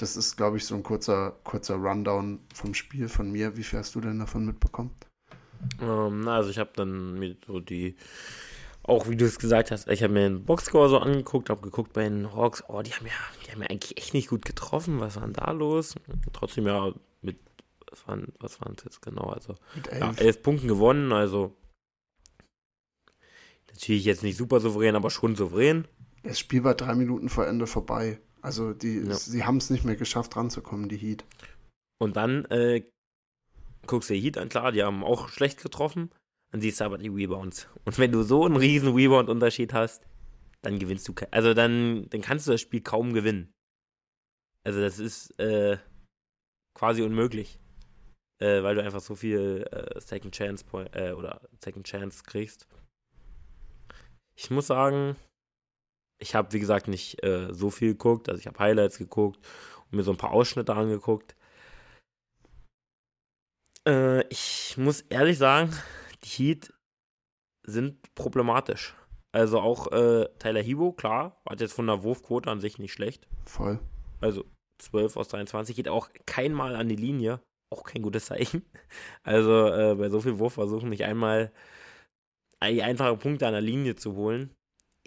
[0.00, 3.56] Das ist, glaube ich, so ein kurzer, kurzer Rundown vom Spiel von mir.
[3.56, 4.92] Wie viel hast du denn davon mitbekommen?
[5.82, 7.96] Ähm, also ich habe dann mir so die
[8.82, 11.92] auch wie du es gesagt hast, ich habe mir den Boxscore so angeguckt, habe geguckt
[11.92, 13.12] bei den Hawks, oh, die haben ja,
[13.44, 15.00] die haben ja eigentlich echt nicht gut getroffen.
[15.00, 15.94] Was war denn da los?
[16.32, 17.38] Trotzdem ja mit,
[17.90, 19.24] was waren, was waren das jetzt genau?
[19.24, 20.00] Also mit elf.
[20.00, 21.54] Ja, elf Punkten gewonnen, also
[23.68, 25.86] natürlich jetzt nicht super souverän, aber schon souverän.
[26.22, 28.18] Das Spiel war drei Minuten vor Ende vorbei.
[28.42, 29.14] Also die, ja.
[29.14, 31.24] sie haben es nicht mehr geschafft, ranzukommen, die Heat.
[31.98, 32.82] Und dann äh,
[33.86, 36.10] guckst du die Heat an, klar, die haben auch schlecht getroffen.
[36.50, 37.68] Dann siehst du aber die Rebounds.
[37.84, 40.02] Und wenn du so einen riesen Rebound-Unterschied hast,
[40.62, 43.52] dann gewinnst du, also dann, dann kannst du das Spiel kaum gewinnen.
[44.64, 45.78] Also das ist äh,
[46.74, 47.60] quasi unmöglich,
[48.40, 52.66] äh, weil du einfach so viel äh, Second Chance äh, oder Second Chance kriegst.
[54.34, 55.16] Ich muss sagen,
[56.20, 59.40] ich habe wie gesagt nicht äh, so viel geguckt, also ich habe Highlights geguckt
[59.90, 61.34] und mir so ein paar Ausschnitte angeguckt.
[63.86, 65.76] Äh, ich muss ehrlich sagen,
[66.22, 66.72] die Heat
[67.66, 68.94] sind problematisch.
[69.32, 73.26] Also auch äh, Tyler Hebo, klar, hat jetzt von der Wurfquote an sich nicht schlecht.
[73.46, 73.78] Voll.
[74.20, 74.44] Also
[74.78, 77.40] 12 aus 23 geht auch kein Mal an die Linie.
[77.72, 78.64] Auch kein gutes Zeichen.
[79.22, 81.52] Also äh, bei so viel Wurfversuchen nicht einmal
[82.62, 84.54] die einfache Punkte an der Linie zu holen,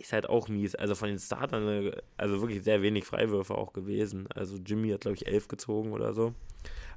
[0.03, 0.75] ist halt auch mies.
[0.75, 4.27] Also von den Startern, äh, also wirklich sehr wenig Freiwürfe auch gewesen.
[4.33, 6.33] Also Jimmy hat, glaube ich, 11 gezogen oder so.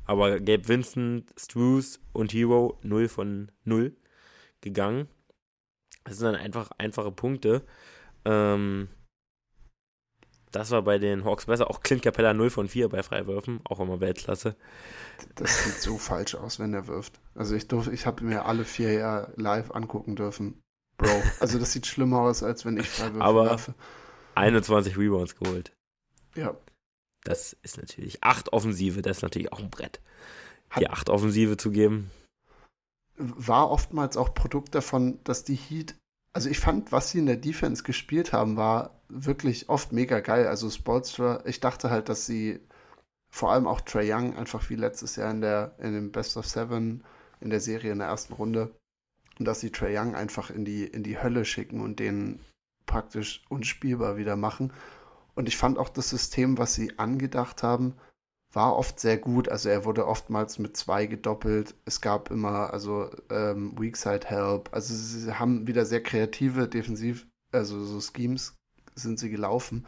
[0.05, 3.97] Aber Gabe Vincent, Struce und Hero 0 von 0
[4.61, 5.09] gegangen.
[6.05, 7.63] Das sind dann einfach einfache Punkte.
[8.25, 8.89] Ähm,
[10.53, 11.71] das war bei den Hawks besser.
[11.71, 14.57] Auch Clint Capella 0 von 4 bei Freiwürfen, auch immer Weltklasse.
[15.35, 17.21] Das sieht so falsch aus, wenn er wirft.
[17.35, 20.63] Also ich durfte, ich habe mir alle vier Jahre live angucken dürfen.
[20.99, 23.75] Bro, also das sieht schlimmer aus, als wenn ich Freiwürfe Aber werfe.
[24.35, 25.73] 21 Rebounds geholt.
[26.35, 26.57] Ja.
[27.25, 30.01] Das ist natürlich 8 Offensive, das ist natürlich auch ein Brett.
[30.71, 32.11] Hat, die 8 Offensive zu geben
[33.19, 35.95] war oftmals auch Produkt davon, dass die Heat,
[36.33, 40.47] also ich fand, was sie in der Defense gespielt haben, war wirklich oft mega geil.
[40.47, 42.61] Also Sportstra, ich dachte halt, dass sie
[43.31, 46.47] vor allem auch Trey Young einfach wie letztes Jahr in der in dem Best of
[46.47, 47.05] Seven
[47.41, 48.75] in der Serie in der ersten Runde
[49.45, 52.41] dass sie Trey Young einfach in die in die Hölle schicken und den
[52.87, 54.73] praktisch unspielbar wieder machen.
[55.35, 57.95] Und ich fand auch das System, was sie angedacht haben,
[58.53, 59.49] war oft sehr gut.
[59.49, 61.75] Also er wurde oftmals mit zwei gedoppelt.
[61.85, 64.71] Es gab immer also ähm, Weakside Help.
[64.73, 68.57] Also sie haben wieder sehr kreative Defensiv, also so Schemes
[68.95, 69.87] sind sie gelaufen.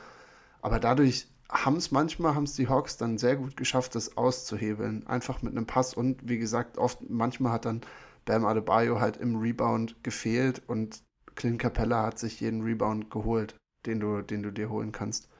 [0.61, 5.07] Aber dadurch haben es manchmal, haben es die Hawks dann sehr gut geschafft, das auszuhebeln.
[5.07, 7.81] Einfach mit einem Pass und wie gesagt, oft, manchmal hat dann
[8.29, 11.03] Bam Adebayo halt im Rebound gefehlt und
[11.35, 15.31] Clint Capella hat sich jeden Rebound geholt, den du, den du dir holen kannst.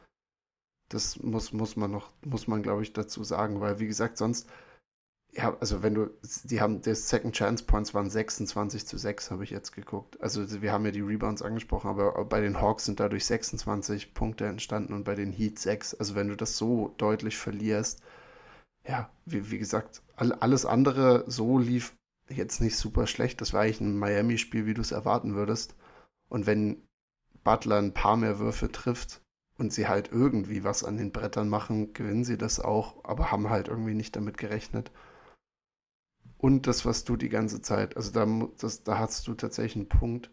[0.89, 4.49] Das muss, muss man noch, muss man, glaube ich, dazu sagen, weil, wie gesagt, sonst,
[5.33, 6.09] ja, also wenn du,
[6.45, 10.19] die haben, der Second Chance Points waren 26 zu 6, habe ich jetzt geguckt.
[10.23, 14.47] Also wir haben ja die Rebounds angesprochen, aber bei den Hawks sind dadurch 26 Punkte
[14.47, 15.93] entstanden und bei den Heat 6.
[15.93, 18.01] Also wenn du das so deutlich verlierst,
[18.87, 21.93] ja, wie, wie gesagt, all, alles andere so lief
[22.29, 23.41] jetzt nicht super schlecht.
[23.41, 25.75] Das war eigentlich ein Miami-Spiel, wie du es erwarten würdest.
[26.29, 26.87] Und wenn
[27.45, 29.23] Butler ein paar mehr Würfe trifft
[29.57, 33.51] und sie halt irgendwie was an den Brettern machen, gewinnen sie das auch, aber haben
[33.51, 34.93] halt irgendwie nicht damit gerechnet.
[36.37, 38.27] Und das, was du die ganze Zeit, also da,
[38.59, 40.31] das, da hast du tatsächlich einen Punkt,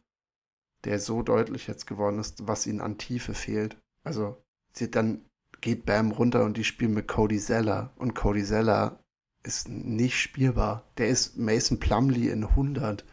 [0.84, 3.78] der so deutlich jetzt geworden ist, was ihnen an Tiefe fehlt.
[4.04, 5.26] Also sie, dann
[5.62, 9.04] geht Bam runter und die spielen mit Cody Zeller und Cody Zeller
[9.46, 10.84] ist nicht spielbar.
[10.98, 13.04] Der ist Mason Plumley in 100.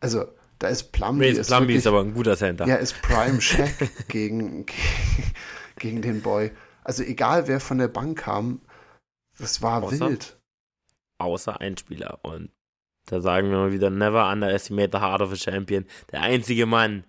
[0.00, 0.26] Also,
[0.58, 1.28] da ist Plumley.
[1.28, 2.66] Mason ist Plumley wirklich, ist aber ein guter Center.
[2.66, 3.74] Ja, ist Prime Shaq
[4.08, 4.66] gegen,
[5.76, 6.50] gegen den Boy.
[6.84, 8.60] Also, egal wer von der Bank kam,
[9.38, 10.38] das war außer, wild.
[11.18, 12.20] Außer ein Spieler.
[12.22, 12.50] Und
[13.06, 15.84] da sagen wir mal wieder: Never underestimate the heart of a champion.
[16.12, 17.04] Der einzige Mann,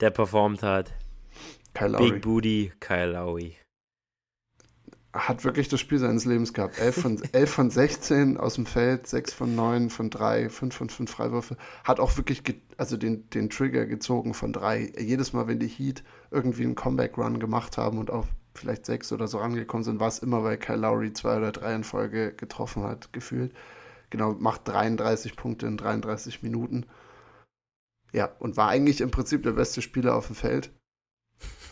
[0.00, 0.92] der performt hat.
[1.74, 2.10] Kyle Lowry.
[2.10, 3.56] Big Booty, Kyle Lowry
[5.12, 6.78] hat wirklich das Spiel seines Lebens gehabt.
[6.78, 10.90] 11 von, 11 von 16 aus dem Feld, 6 von 9 von 3, 5 von
[10.90, 11.56] 5 Freiwürfe.
[11.84, 12.42] Hat auch wirklich
[12.76, 14.92] also den, den Trigger gezogen von 3.
[14.98, 19.28] Jedes Mal, wenn die Heat irgendwie einen Comeback-Run gemacht haben und auf vielleicht 6 oder
[19.28, 22.82] so rangekommen sind, war es immer, weil Kyle Lowry 2 oder 3 in Folge getroffen
[22.82, 23.54] hat, gefühlt.
[24.10, 26.86] Genau, macht 33 Punkte in 33 Minuten.
[28.12, 30.70] Ja, und war eigentlich im Prinzip der beste Spieler auf dem Feld.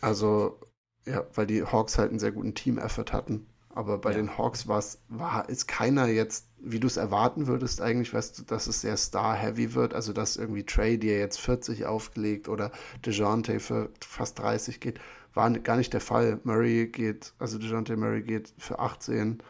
[0.00, 0.60] Also
[1.06, 3.46] ja, weil die Hawks halt einen sehr guten Team-Effort hatten.
[3.74, 4.16] Aber bei ja.
[4.16, 8.42] den Hawks war's, war, ist keiner jetzt, wie du es erwarten würdest, eigentlich, weißt du,
[8.42, 9.92] dass es sehr star-heavy wird.
[9.92, 12.72] Also, dass irgendwie Trey dir jetzt 40 aufgelegt oder
[13.04, 14.98] DeJounte für fast 30 geht,
[15.34, 16.40] war gar nicht der Fall.
[16.44, 19.42] Murray geht, also DeJounte Murray geht für 18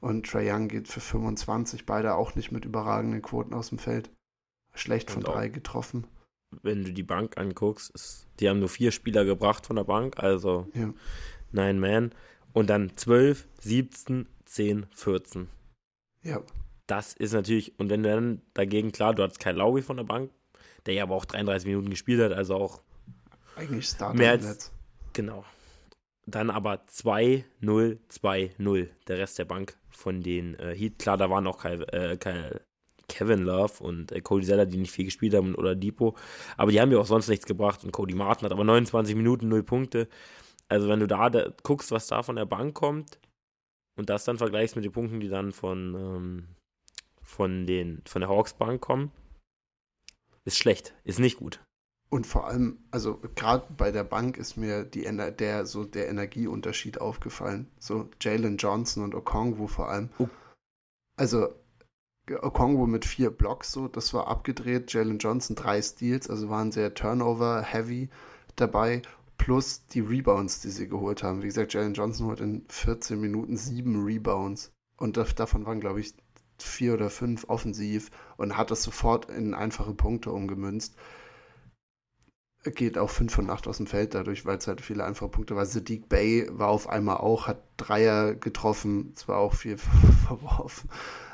[0.00, 1.86] und Trey Young geht für 25.
[1.86, 4.10] Beide auch nicht mit überragenden Quoten aus dem Feld.
[4.74, 6.06] Schlecht von drei getroffen
[6.62, 10.18] wenn du die Bank anguckst, ist, die haben nur vier Spieler gebracht von der Bank,
[10.18, 10.92] also ja.
[11.52, 12.14] Nine Man.
[12.52, 15.48] Und dann 12, 17, 10, 14.
[16.22, 16.42] Ja.
[16.86, 20.04] Das ist natürlich, und wenn du dann dagegen, klar, du hattest Kyle Lowry von der
[20.04, 20.30] Bank,
[20.86, 22.82] der ja aber auch 33 Minuten gespielt hat, also auch
[23.56, 24.72] eigentlich Starter mehr als.
[25.12, 25.44] Genau.
[26.26, 30.98] Dann aber 2, 0, 2, 0, der Rest der Bank von den äh, Heat.
[30.98, 32.60] Klar, da waren auch Kyle, äh, Kyle
[33.12, 36.16] Kevin Love und äh, Cody Zeller, die nicht viel gespielt haben, oder Depot.
[36.56, 37.84] Aber die haben ja auch sonst nichts gebracht.
[37.84, 40.08] Und Cody Martin hat aber 29 Minuten, 0 Punkte.
[40.68, 43.18] Also wenn du da, da guckst, was da von der Bank kommt
[43.98, 46.48] und das dann vergleichst mit den Punkten, die dann von, ähm,
[47.20, 49.12] von, den, von der Hawks Bank kommen,
[50.44, 51.60] ist schlecht, ist nicht gut.
[52.08, 55.02] Und vor allem, also gerade bei der Bank ist mir die,
[55.38, 57.70] der, so der Energieunterschied aufgefallen.
[57.78, 60.10] So Jalen Johnson und Okongwu vor allem.
[60.18, 60.28] Oh.
[61.16, 61.54] Also
[62.26, 64.92] Kongo mit vier Blocks, so, das war abgedreht.
[64.92, 68.08] Jalen Johnson drei Steals, also waren sehr Turnover-heavy
[68.56, 69.02] dabei.
[69.38, 71.42] Plus die Rebounds, die sie geholt haben.
[71.42, 74.70] Wie gesagt, Jalen Johnson holt in 14 Minuten sieben Rebounds.
[74.96, 76.14] Und davon waren, glaube ich,
[76.58, 80.94] vier oder fünf offensiv und hat das sofort in einfache Punkte umgemünzt.
[82.64, 85.56] Geht auch 5 von 8 aus dem Feld dadurch, weil es halt viele einfache Punkte
[85.56, 85.66] war.
[85.66, 89.76] Sadiq Bay war auf einmal auch, hat Dreier getroffen, zwar auch viel
[90.28, 90.88] verworfen.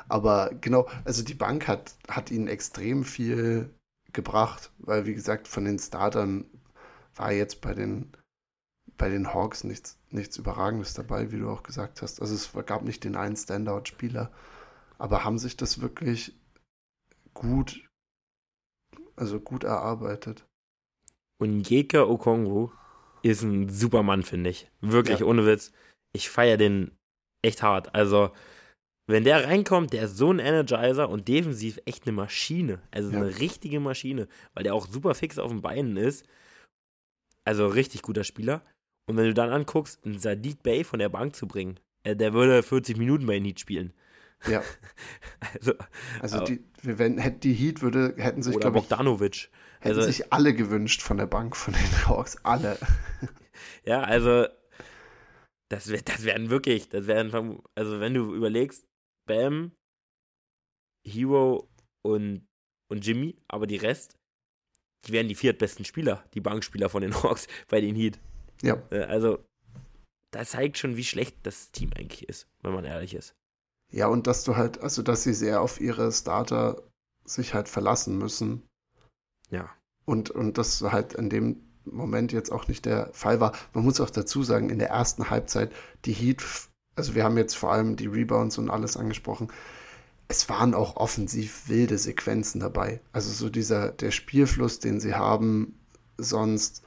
[0.09, 3.73] Aber genau, also die Bank hat, hat ihnen extrem viel
[4.11, 6.45] gebracht, weil wie gesagt, von den Startern
[7.15, 8.11] war jetzt bei den,
[8.97, 12.21] bei den Hawks nichts, nichts Überragendes dabei, wie du auch gesagt hast.
[12.21, 14.31] Also es gab nicht den einen Standout-Spieler,
[14.97, 16.35] aber haben sich das wirklich
[17.33, 17.87] gut,
[19.15, 20.45] also gut erarbeitet.
[21.39, 22.71] Und Jeka Okongwu
[23.21, 24.69] ist ein super Mann, finde ich.
[24.81, 25.25] Wirklich, ja.
[25.25, 25.71] ohne Witz.
[26.13, 26.91] Ich feiere den
[27.41, 27.93] echt hart.
[27.95, 28.31] Also,
[29.09, 32.79] wenn der reinkommt, der ist so ein Energizer und defensiv echt eine Maschine.
[32.91, 33.17] Also ja.
[33.17, 36.25] eine richtige Maschine, weil der auch super fix auf den Beinen ist.
[37.43, 38.61] Also richtig guter Spieler.
[39.07, 42.33] Und wenn du dann anguckst, einen Sadiq Bay von der Bank zu bringen, äh, der
[42.33, 43.93] würde 40 Minuten bei den Heat spielen.
[44.47, 44.61] Ja.
[45.53, 45.73] also,
[46.21, 49.49] also die, wenn, die Heat würde, hätten sich, glaube ich, Bogdanovic.
[49.79, 52.37] Hätten also, sich alle gewünscht von der Bank, von den Hawks.
[52.43, 52.77] Alle.
[53.85, 54.45] ja, also
[55.69, 58.85] das, das wären wirklich, das wären, also wenn du überlegst,
[59.29, 59.71] Bam,
[61.05, 61.69] Hero
[62.03, 62.47] und,
[62.89, 64.17] und Jimmy, aber die Rest,
[65.05, 68.19] die wären die viertbesten Spieler, die Bankspieler von den Hawks bei den Heat.
[68.63, 68.81] Ja.
[68.89, 69.45] Äh, also,
[70.31, 73.35] das zeigt schon, wie schlecht das Team eigentlich ist, wenn man ehrlich ist.
[73.91, 76.81] Ja, und dass du halt, also dass sie sehr auf ihre Starter
[77.23, 78.63] sich halt verlassen müssen.
[79.51, 79.69] Ja.
[80.05, 83.55] Und, und das halt in dem Moment jetzt auch nicht der Fall war.
[83.73, 85.71] Man muss auch dazu sagen, in der ersten Halbzeit,
[86.05, 86.41] die Heat
[86.99, 89.47] also wir haben jetzt vor allem die Rebounds und alles angesprochen.
[90.27, 92.99] Es waren auch offensiv wilde Sequenzen dabei.
[93.13, 95.79] Also so dieser, der Spielfluss, den sie haben,
[96.17, 96.83] sonst,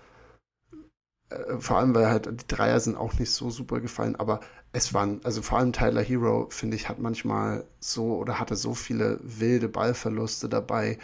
[1.31, 4.40] äh, vor allem, weil halt die Dreier sind auch nicht so super gefallen, aber
[4.72, 8.75] es waren, also vor allem Tyler Hero, finde ich, hat manchmal so oder hatte so
[8.75, 10.98] viele wilde Ballverluste dabei.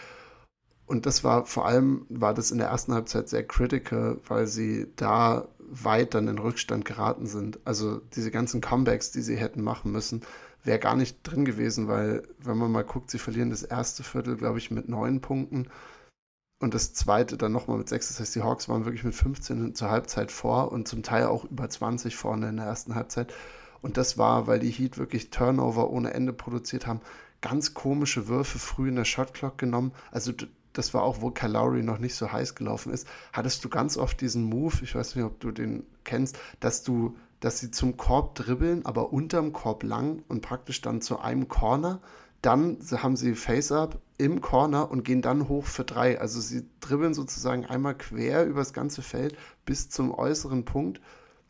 [0.86, 4.86] Und das war vor allem, war das in der ersten Halbzeit sehr critical, weil sie
[4.96, 7.58] da weit dann in Rückstand geraten sind.
[7.64, 10.22] Also diese ganzen Comebacks, die sie hätten machen müssen,
[10.64, 14.36] wäre gar nicht drin gewesen, weil, wenn man mal guckt, sie verlieren das erste Viertel,
[14.36, 15.68] glaube ich, mit neun Punkten
[16.60, 18.08] und das zweite dann nochmal mit sechs.
[18.08, 21.44] Das heißt, die Hawks waren wirklich mit 15 zur Halbzeit vor und zum Teil auch
[21.44, 23.32] über 20 vorne in der ersten Halbzeit.
[23.80, 27.00] Und das war, weil die Heat wirklich Turnover ohne Ende produziert haben,
[27.40, 29.92] ganz komische Würfe früh in der Shotclock genommen.
[30.10, 30.32] Also
[30.72, 34.20] das war auch, wo Lowry noch nicht so heiß gelaufen ist, hattest du ganz oft
[34.20, 38.34] diesen Move, ich weiß nicht, ob du den kennst, dass du, dass sie zum Korb
[38.34, 42.00] dribbeln, aber unterm Korb lang und praktisch dann zu einem Corner
[42.42, 46.20] dann haben sie Face-Up im Corner und gehen dann hoch für drei.
[46.20, 51.00] Also sie dribbeln sozusagen einmal quer übers ganze Feld bis zum äußeren Punkt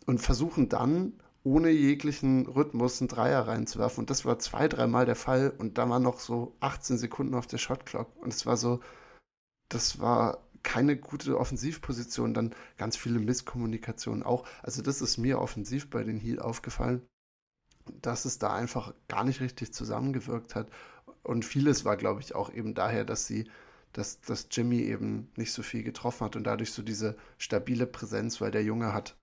[0.06, 1.12] und versuchen dann
[1.44, 4.02] ohne jeglichen Rhythmus einen Dreier reinzuwerfen.
[4.02, 5.52] Und das war zwei, dreimal der Fall.
[5.56, 8.08] Und da waren noch so 18 Sekunden auf der Shotclock.
[8.20, 8.80] Und es war so,
[9.68, 12.34] das war keine gute Offensivposition.
[12.34, 14.46] Dann ganz viele Misskommunikationen auch.
[14.62, 17.02] Also das ist mir offensiv bei den Heat aufgefallen
[18.02, 20.70] dass es da einfach gar nicht richtig zusammengewirkt hat.
[21.22, 23.50] Und vieles war, glaube ich, auch eben daher, dass sie,
[23.92, 28.40] dass, dass Jimmy eben nicht so viel getroffen hat und dadurch so diese stabile Präsenz,
[28.40, 29.16] weil der Junge hat,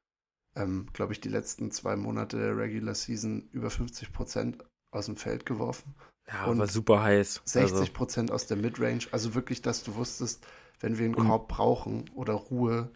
[0.56, 5.16] ähm, glaube ich, die letzten zwei Monate der Regular Season über 50 Prozent aus dem
[5.16, 5.96] Feld geworfen.
[6.28, 7.42] Ja, und war super heiß.
[7.46, 8.44] 60 also Prozent also.
[8.44, 9.06] aus der Midrange.
[9.12, 10.46] Also wirklich, dass du wusstest,
[10.80, 12.90] wenn wir einen Korb brauchen oder Ruhe,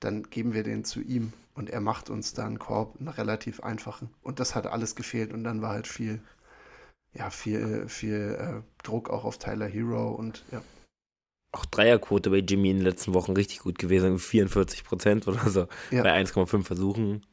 [0.00, 3.60] dann geben wir den zu ihm und er macht uns da einen Korb, einen relativ
[3.60, 4.10] einfachen.
[4.22, 6.20] Und das hat alles gefehlt und dann war halt viel,
[7.14, 10.62] ja, viel, viel äh, Druck auch auf Tyler Hero und ja.
[11.52, 15.66] Auch Dreierquote bei Jimmy in den letzten Wochen richtig gut gewesen, 44 Prozent oder so
[15.90, 16.02] ja.
[16.02, 17.24] bei 1,5 Versuchen.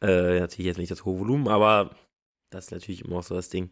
[0.00, 1.94] Äh, natürlich jetzt nicht das hohe Volumen, aber
[2.50, 3.70] das ist natürlich immer auch so das Ding.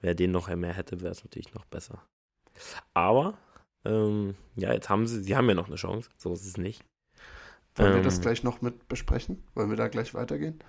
[0.00, 2.02] Wer den noch mehr hätte, wäre es natürlich noch besser.
[2.94, 3.38] Aber,
[3.84, 6.84] ähm, ja, jetzt haben sie, sie haben ja noch eine Chance, so ist es nicht.
[7.74, 9.42] Wollen ähm, wir das gleich noch mit besprechen?
[9.54, 10.62] Wollen wir da gleich weitergehen?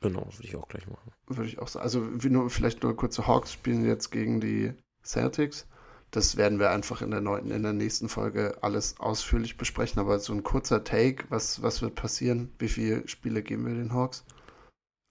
[0.00, 1.12] Genau, würde ich auch gleich machen.
[1.26, 1.82] Würde ich auch sagen.
[1.82, 4.72] Also nur, vielleicht nur kurze Hawks spielen jetzt gegen die
[5.04, 5.66] Celtics.
[6.10, 10.00] Das werden wir einfach in der, neunten, in der nächsten Folge alles ausführlich besprechen.
[10.00, 12.52] Aber so ein kurzer Take, was, was wird passieren?
[12.58, 14.24] Wie viele Spiele geben wir den Hawks?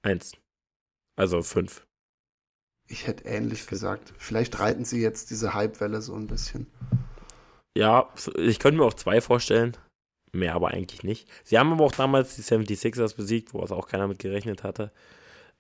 [0.02, 0.34] Eins.
[1.16, 1.86] Also fünf.
[2.92, 4.14] Ich hätte ähnlich gesagt.
[4.18, 6.68] Vielleicht reiten sie jetzt diese Hypewelle so ein bisschen.
[7.78, 9.78] Ja, ich könnte mir auch zwei vorstellen.
[10.32, 11.30] Mehr aber eigentlich nicht.
[11.44, 14.92] Sie haben aber auch damals die 76ers besiegt, wo es auch keiner mit gerechnet hatte.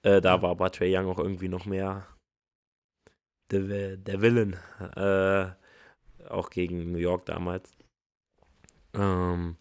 [0.01, 2.07] Äh, da war aber Trey Young auch irgendwie noch mehr
[3.51, 4.57] der, der Villain.
[4.95, 5.51] Äh,
[6.29, 7.71] auch gegen New York damals.
[8.93, 9.55] Ähm,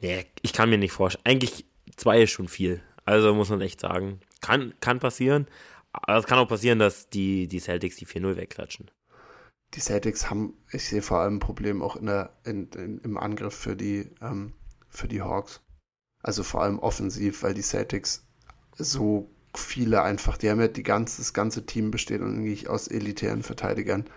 [0.00, 1.24] nee, ich kann mir nicht vorstellen.
[1.26, 1.64] Eigentlich
[1.96, 2.82] zwei ist schon viel.
[3.04, 4.20] Also muss man echt sagen.
[4.40, 5.46] Kann, kann passieren.
[5.92, 8.90] Aber es kann auch passieren, dass die, die Celtics die 4-0 wegklatschen
[9.74, 13.16] die Celtics haben, ich sehe vor allem ein Problem auch in der, in, in, im
[13.16, 14.52] Angriff für die, ähm,
[14.88, 15.60] für die Hawks.
[16.22, 18.26] Also vor allem offensiv, weil die Celtics
[18.76, 23.42] so viele einfach, die haben ja die ganze, das ganze Team besteht eigentlich aus elitären
[23.42, 24.08] Verteidigern.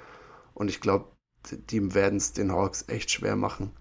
[0.54, 1.12] Und ich glaube,
[1.52, 3.72] die werden es den Hawks echt schwer machen.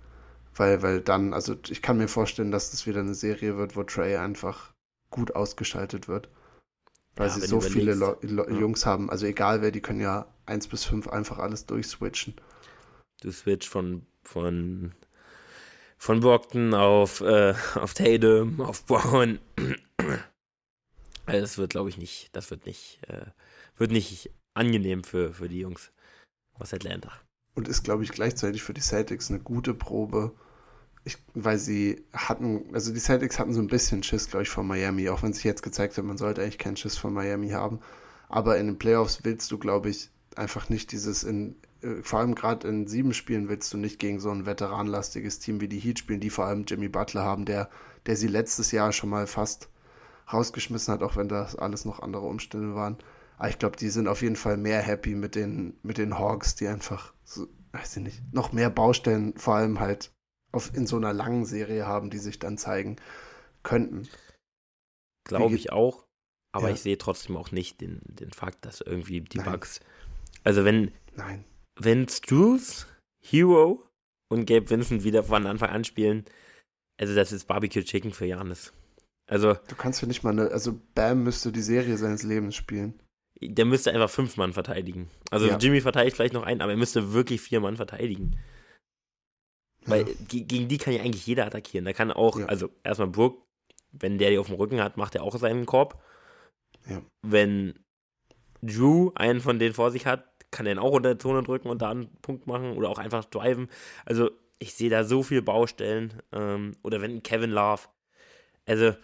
[0.57, 3.83] Weil, weil dann, also ich kann mir vorstellen, dass das wieder eine Serie wird, wo
[3.83, 4.73] Trey einfach
[5.11, 6.29] gut ausgeschaltet wird.
[7.17, 8.49] Weil ja, sie so viele Lo ja.
[8.51, 9.11] Jungs haben.
[9.11, 12.35] Also egal wer, die können ja 1 bis 5 einfach alles durchswitchen.
[13.21, 14.93] Du switch von, von,
[15.97, 19.39] von Brockton auf, äh, auf Tatum, auf Brown.
[21.27, 23.27] Also das wird, glaube ich, nicht, das wird nicht, äh,
[23.77, 25.91] wird nicht angenehm für, für die Jungs
[26.55, 27.13] aus Atlanta.
[27.55, 30.33] Und ist, glaube ich, gleichzeitig für die Celtics eine gute Probe,
[31.05, 34.67] ich, weil sie hatten, also die Celtics hatten so ein bisschen Schiss, glaube ich, von
[34.67, 37.81] Miami, auch wenn sich jetzt gezeigt hat, man sollte eigentlich keinen Schiss von Miami haben.
[38.29, 42.35] Aber in den Playoffs willst du, glaube ich, einfach nicht dieses in, äh, vor allem
[42.35, 45.99] gerade in sieben Spielen willst du nicht gegen so ein veteranlastiges Team wie die Heat
[45.99, 47.69] spielen, die vor allem Jimmy Butler haben, der,
[48.07, 49.69] der sie letztes Jahr schon mal fast
[50.33, 52.97] rausgeschmissen hat, auch wenn das alles noch andere Umstände waren.
[53.37, 56.55] Aber ich glaube, die sind auf jeden Fall mehr happy mit den, mit den Hawks,
[56.55, 60.13] die einfach, so, weiß ich nicht, noch mehr Baustellen, vor allem halt
[60.55, 62.97] auf, in so einer langen Serie haben, die sich dann zeigen
[63.63, 64.09] könnten.
[65.27, 66.05] Glaube ich auch.
[66.53, 66.75] Aber ja.
[66.75, 69.51] ich sehe trotzdem auch nicht den, den Fakt, dass irgendwie die Nein.
[69.51, 69.81] Bugs.
[70.45, 70.93] Also wenn.
[71.17, 71.45] Nein.
[71.77, 72.87] Wenn Struth,
[73.27, 73.85] Hero
[74.31, 76.25] und Gabe Vincent wieder von Anfang an spielen,
[77.01, 78.73] also das ist Barbecue Chicken für Janis.
[79.27, 79.55] Also.
[79.55, 80.53] Du kannst ja nicht mal eine.
[80.53, 83.01] Also Bam müsste die Serie seines Lebens spielen.
[83.41, 85.11] Der müsste einfach fünf Mann verteidigen.
[85.31, 85.59] Also ja.
[85.59, 88.39] Jimmy verteidigt vielleicht noch einen, aber er müsste wirklich vier Mann verteidigen.
[89.87, 90.15] Weil ja.
[90.29, 91.85] gegen die kann ja eigentlich jeder attackieren.
[91.85, 92.47] Da kann auch, ja.
[92.47, 93.43] also erstmal Brook,
[93.93, 96.03] wenn der die auf dem Rücken hat, macht er auch seinen Korb.
[96.89, 97.03] Ja.
[97.23, 97.75] Wenn
[98.63, 101.69] Drew einen von denen vor sich hat, kann er ihn auch unter der Zone drücken
[101.69, 103.69] und da einen Punkt machen oder auch einfach driven.
[104.05, 106.23] Also ich sehe da so viele Baustellen.
[106.33, 107.83] Ähm, oder wenn Kevin Love.
[108.67, 108.95] Also.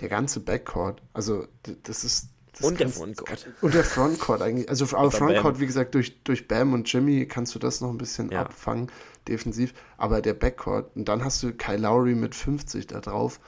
[0.00, 1.46] Der ganze Backcourt, also
[1.82, 2.30] das ist.
[2.56, 3.48] Das und der Frontcourt.
[3.62, 4.68] Und der Frontcourt eigentlich.
[4.68, 7.98] Also aber Frontcourt, wie gesagt, durch, durch Bam und Jimmy kannst du das noch ein
[7.98, 8.42] bisschen ja.
[8.42, 8.92] abfangen,
[9.28, 9.74] defensiv.
[9.96, 13.40] Aber der Backcourt, und dann hast du Kyle Lowry mit 50 da drauf,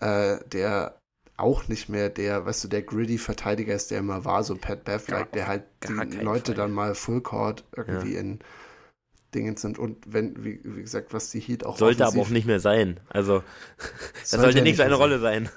[0.00, 0.98] äh, der
[1.36, 4.84] auch nicht mehr der, weißt du, der gritty Verteidiger ist, der immer war, so Pat
[4.84, 6.54] Bev, ja, der halt die Leute Fall.
[6.54, 8.20] dann mal Fullcourt irgendwie ja.
[8.20, 8.38] in
[9.34, 9.78] Dingen sind.
[9.78, 13.00] Und wenn, wie, wie, gesagt, was die Heat auch Sollte aber auch nicht mehr sein.
[13.08, 13.42] Also,
[14.20, 15.48] das sollte, sollte nicht seine Rolle sein.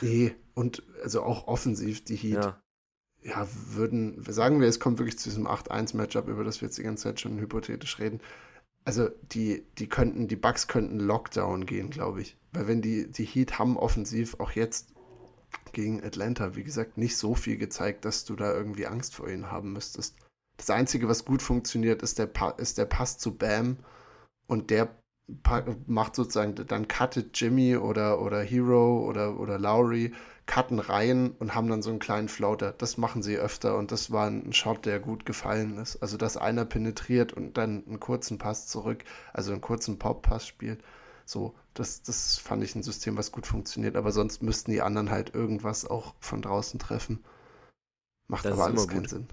[0.00, 2.34] Nee, und also auch offensiv die Heat.
[2.34, 2.62] Ja.
[3.22, 6.84] ja, würden, sagen wir, es kommt wirklich zu diesem 8-1-Matchup, über das wir jetzt die
[6.84, 8.20] ganze Zeit schon hypothetisch reden.
[8.84, 12.36] Also, die, die könnten, die Bugs könnten Lockdown gehen, glaube ich.
[12.52, 14.94] Weil wenn die, die Heat haben offensiv auch jetzt
[15.72, 19.50] gegen Atlanta, wie gesagt, nicht so viel gezeigt, dass du da irgendwie Angst vor ihnen
[19.50, 20.16] haben müsstest.
[20.56, 23.78] Das Einzige, was gut funktioniert, ist der, pa ist der Pass zu Bam
[24.46, 24.96] und der
[25.86, 30.12] macht sozusagen, dann cuttet Jimmy oder, oder Hero oder, oder Lowry,
[30.46, 32.72] cutten rein und haben dann so einen kleinen Floater.
[32.72, 35.96] Das machen sie öfter und das war ein Shot, der gut gefallen ist.
[36.02, 40.82] Also, dass einer penetriert und dann einen kurzen Pass zurück, also einen kurzen Pop-Pass spielt.
[41.24, 45.10] So, das, das fand ich ein System, was gut funktioniert, aber sonst müssten die anderen
[45.10, 47.24] halt irgendwas auch von draußen treffen.
[48.28, 49.28] Macht das aber alles keinen Sinn.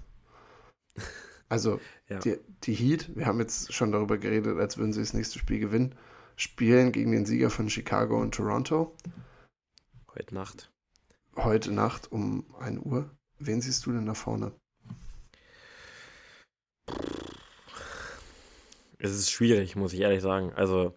[1.52, 2.18] Also, ja.
[2.18, 5.58] die, die Heat, wir haben jetzt schon darüber geredet, als würden sie das nächste Spiel
[5.58, 5.94] gewinnen,
[6.34, 8.96] spielen gegen den Sieger von Chicago und Toronto.
[10.14, 10.72] Heute Nacht.
[11.36, 13.10] Heute Nacht um 1 Uhr.
[13.38, 14.54] Wen siehst du denn da vorne?
[18.96, 20.54] Es ist schwierig, muss ich ehrlich sagen.
[20.54, 20.96] Also,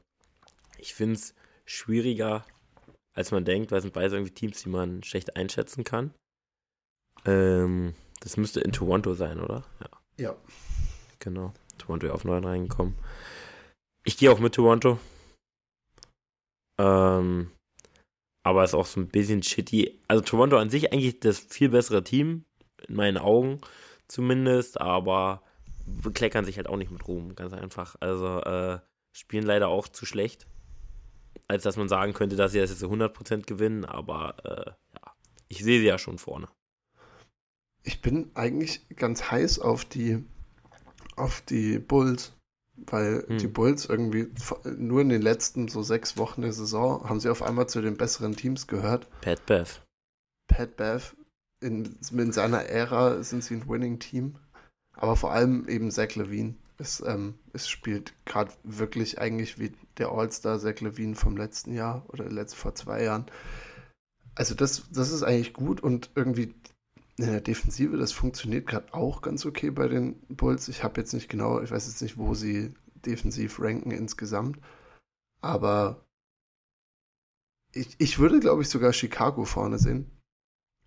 [0.77, 1.35] ich finde es
[1.65, 2.45] schwieriger,
[3.13, 6.13] als man denkt, weil es sind beide irgendwie Teams, die man schlecht einschätzen kann.
[7.25, 9.65] Ähm, das müsste in Toronto sein, oder?
[9.81, 10.04] Ja.
[10.17, 10.35] Ja.
[11.19, 11.53] Genau.
[11.77, 12.95] Toronto auf 9 reingekommen.
[14.03, 14.99] Ich gehe auch mit Toronto.
[16.79, 17.51] Ähm,
[18.43, 19.99] aber ist auch so ein bisschen shitty.
[20.07, 22.45] Also Toronto an sich eigentlich das viel bessere Team,
[22.87, 23.61] in meinen Augen
[24.07, 25.41] zumindest, aber
[25.85, 27.95] bekleckern sich halt auch nicht mit Ruhm, ganz einfach.
[27.99, 28.79] Also äh,
[29.15, 30.47] spielen leider auch zu schlecht,
[31.47, 35.13] als dass man sagen könnte, dass sie das jetzt zu 100% gewinnen, aber äh, ja,
[35.47, 36.47] ich sehe sie ja schon vorne
[37.85, 40.23] ich bin eigentlich ganz heiß auf die,
[41.15, 42.33] auf die Bulls,
[42.75, 43.37] weil hm.
[43.37, 44.27] die Bulls irgendwie
[44.77, 47.95] nur in den letzten so sechs Wochen der Saison haben sie auf einmal zu den
[47.95, 49.07] besseren Teams gehört.
[49.21, 49.81] Pat Bev.
[50.47, 51.15] Pat Bev.
[51.61, 54.35] In, in seiner Ära sind sie ein Winning-Team.
[54.93, 56.55] Aber vor allem eben Zach Levine.
[56.77, 62.05] Es, ähm, es spielt gerade wirklich eigentlich wie der All-Star Zach Levine vom letzten Jahr
[62.09, 63.25] oder letzt, vor zwei Jahren.
[64.35, 66.53] Also das, das ist eigentlich gut und irgendwie
[67.17, 70.67] in der Defensive, das funktioniert gerade auch ganz okay bei den Bulls.
[70.67, 72.73] Ich habe jetzt nicht genau, ich weiß jetzt nicht, wo sie
[73.05, 74.59] defensiv ranken insgesamt,
[75.41, 76.05] aber
[77.71, 80.09] ich, ich würde, glaube ich, sogar Chicago vorne sehen.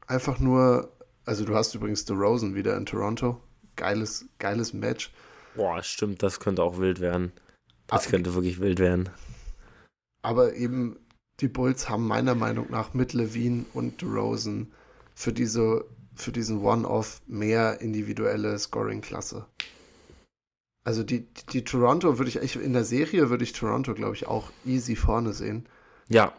[0.06, 3.42] Einfach nur, also du hast übrigens The Rosen wieder in Toronto.
[3.76, 5.12] Geiles, geiles Match.
[5.54, 7.32] Boah, stimmt, das könnte auch wild werden.
[7.86, 9.10] Das aber, könnte wirklich wild werden.
[10.22, 10.98] Aber eben,
[11.40, 14.72] die Bulls haben meiner Meinung nach mit Levine und Rosen
[15.14, 15.84] für diese
[16.18, 19.46] für diesen One-Off mehr individuelle Scoring-Klasse.
[20.84, 24.50] Also die, die Toronto würde ich, in der Serie würde ich Toronto, glaube ich, auch
[24.64, 25.68] easy vorne sehen.
[26.08, 26.32] Ja.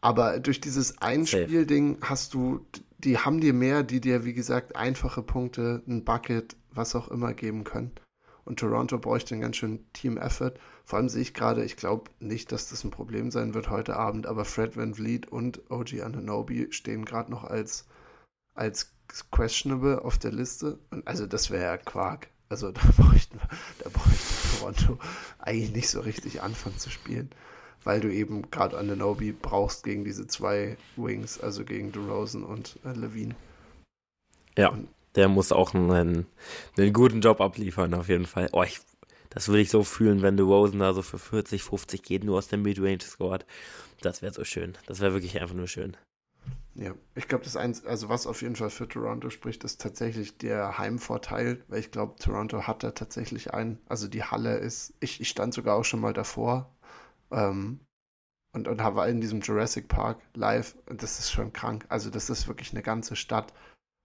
[0.00, 2.66] Aber durch dieses Einspielding hast du,
[2.98, 7.34] die haben dir mehr, die dir, wie gesagt, einfache Punkte, ein Bucket, was auch immer
[7.34, 7.92] geben können.
[8.44, 10.54] Und Toronto bräuchte einen ganz schönen Team-Effort.
[10.84, 13.96] Vor allem sehe ich gerade, ich glaube nicht, dass das ein Problem sein wird heute
[13.96, 17.86] Abend, aber Fred Van Vliet und OG Ananobi stehen gerade noch als,
[18.54, 18.94] als
[19.30, 20.78] questionable auf der Liste.
[20.90, 22.28] Und also das wäre ja Quark.
[22.48, 23.38] Also da bräuchten
[23.78, 24.98] da bräuchte Toronto
[25.38, 27.30] eigentlich nicht so richtig anfangen zu spielen,
[27.84, 32.92] weil du eben gerade Ananobi brauchst gegen diese zwei Wings, also gegen DeRozan und äh,
[32.92, 33.34] Levine.
[34.56, 36.26] Ja, und, der muss auch einen,
[36.76, 38.48] einen guten Job abliefern, auf jeden Fall.
[38.52, 38.80] Oh, ich,
[39.30, 42.48] das würde ich so fühlen, wenn DeRozan da so für 40, 50 geht, nur aus
[42.48, 43.44] der Midrange scored.
[44.00, 44.76] Das wäre so schön.
[44.86, 45.96] Das wäre wirklich einfach nur schön.
[46.74, 50.38] Ja, ich glaube, das eins, also was auf jeden Fall für Toronto spricht, ist tatsächlich
[50.38, 53.78] der Heimvorteil, weil ich glaube, Toronto hat da tatsächlich einen.
[53.88, 56.74] Also die Halle ist, ich, ich stand sogar auch schon mal davor
[57.30, 57.80] ähm,
[58.54, 61.84] und, und war in diesem Jurassic Park live und das ist schon krank.
[61.90, 63.52] Also das ist wirklich eine ganze Stadt,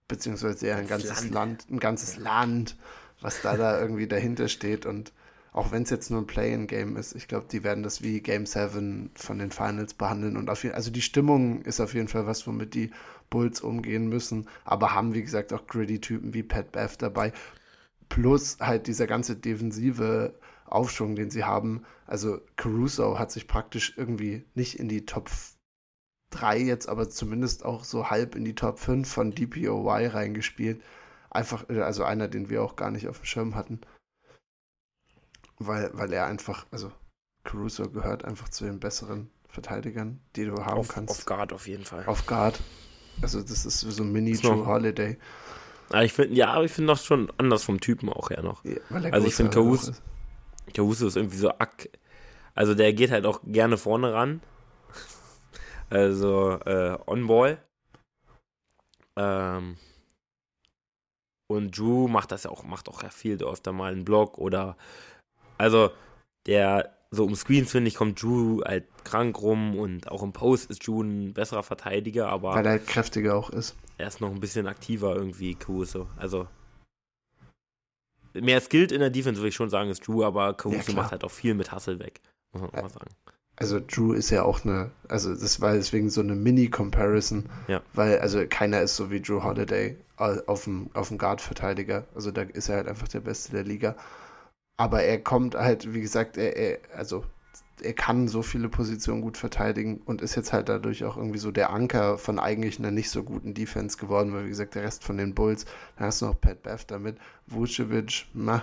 [0.06, 1.32] beziehungsweise eher ein ganzes Land.
[1.32, 2.22] Land, ein ganzes ja.
[2.22, 2.76] Land,
[3.22, 5.14] was da da irgendwie dahinter steht und
[5.58, 8.46] auch wenn es jetzt nur ein Play-in-Game ist, ich glaube, die werden das wie Game
[8.46, 10.36] 7 von den Finals behandeln.
[10.36, 12.92] Und auf also die Stimmung ist auf jeden Fall was, womit die
[13.28, 17.32] Bulls umgehen müssen, aber haben, wie gesagt, auch Gritty-Typen wie Pat Bev dabei.
[18.08, 21.82] Plus halt dieser ganze defensive Aufschwung, den sie haben.
[22.06, 25.28] Also Caruso hat sich praktisch irgendwie nicht in die Top
[26.30, 30.80] 3 jetzt, aber zumindest auch so halb in die Top 5 von DPOY reingespielt.
[31.30, 33.80] Einfach, also einer, den wir auch gar nicht auf dem Schirm hatten.
[35.58, 36.92] Weil, weil er einfach, also
[37.44, 41.10] Caruso gehört einfach zu den besseren Verteidigern, die du haben auf, kannst.
[41.10, 42.04] Auf Guard auf jeden Fall.
[42.06, 42.60] Auf Guard.
[43.22, 45.18] Also das ist so ein Mini-Joe Holiday.
[45.90, 48.64] Aber ich finde, ja, aber ich finde noch schon anders vom Typen auch her noch.
[48.64, 48.76] Ja,
[49.10, 49.92] also ich finde Caruso,
[50.74, 51.88] Caruso ist irgendwie so ack.
[52.54, 54.40] Also der geht halt auch gerne vorne ran.
[55.90, 57.64] Also äh, On-Ball.
[59.16, 59.78] Ähm,
[61.46, 64.76] und Drew macht das ja auch, macht auch viel öfter mal einen Block oder
[65.58, 65.90] also
[66.46, 70.70] der so um Screens finde ich kommt Drew halt krank rum und auch im Post
[70.70, 73.76] ist Drew ein besserer Verteidiger, aber weil er halt kräftiger auch ist.
[73.96, 76.06] Er ist noch ein bisschen aktiver irgendwie Caruso.
[76.16, 76.46] Also
[78.34, 81.12] mehr skilled in der Defense würde ich schon sagen ist Drew, aber Caruso ja, macht
[81.12, 82.20] halt auch viel mit Hustle weg,
[82.52, 82.82] muss man ja.
[82.82, 83.10] mal sagen
[83.60, 87.82] also Drew ist ja auch eine, also das war deswegen so eine Mini-Comparison, ja.
[87.92, 92.42] weil also keiner ist so wie Drew Holiday auf dem, auf dem Guard-Verteidiger, also da
[92.42, 93.96] ist er halt einfach der Beste der Liga.
[94.78, 97.24] Aber er kommt halt, wie gesagt, er, er, also
[97.82, 101.50] er kann so viele Positionen gut verteidigen und ist jetzt halt dadurch auch irgendwie so
[101.50, 105.04] der Anker von eigentlich einer nicht so guten Defense geworden, weil wie gesagt, der Rest
[105.04, 105.66] von den Bulls,
[105.98, 108.62] da hast du noch Pat Bev damit, Vucevic, ma,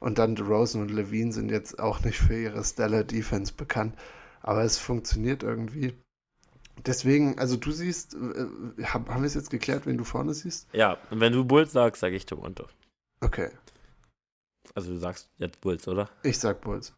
[0.00, 3.94] und dann DeRozan und Levine sind jetzt auch nicht für ihre Stellar Defense bekannt
[4.42, 5.94] aber es funktioniert irgendwie.
[6.86, 10.68] Deswegen, also du siehst, äh, haben wir es jetzt geklärt, wen du vorne siehst?
[10.72, 12.64] Ja, und wenn du Bulls sagst, sage ich Toronto.
[13.20, 13.50] Okay.
[14.78, 16.08] Also du sagst jetzt Bulls, oder?
[16.22, 16.94] Ich sag Bulls.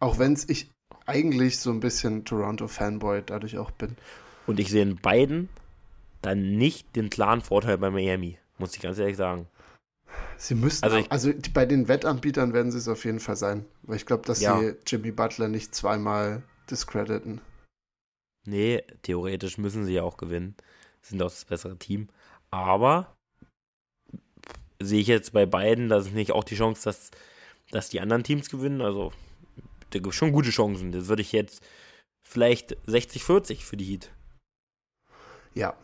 [0.00, 0.70] Auch wenn es ich
[1.06, 3.96] eigentlich so ein bisschen Toronto-Fanboy dadurch auch bin.
[4.46, 5.48] Und ich sehe in beiden
[6.20, 9.48] dann nicht den klaren Vorteil bei Miami, muss ich ganz ehrlich sagen.
[10.36, 13.64] Sie müssten, also, ich, also bei den Wettanbietern werden sie es auf jeden Fall sein,
[13.80, 14.60] weil ich glaube, dass ja.
[14.60, 17.40] sie Jimmy Butler nicht zweimal discrediten.
[18.44, 20.54] Nee, theoretisch müssen sie ja auch gewinnen.
[21.00, 22.08] Sind auch das bessere Team.
[22.50, 23.16] Aber
[24.84, 27.10] sehe ich jetzt bei beiden, dass es nicht auch die Chance, dass,
[27.70, 28.80] dass die anderen Teams gewinnen.
[28.80, 29.12] Also,
[29.90, 30.92] da gibt es schon gute Chancen.
[30.92, 31.62] Das würde ich jetzt
[32.22, 34.10] vielleicht 60-40 für die Heat.
[35.54, 35.74] Ja.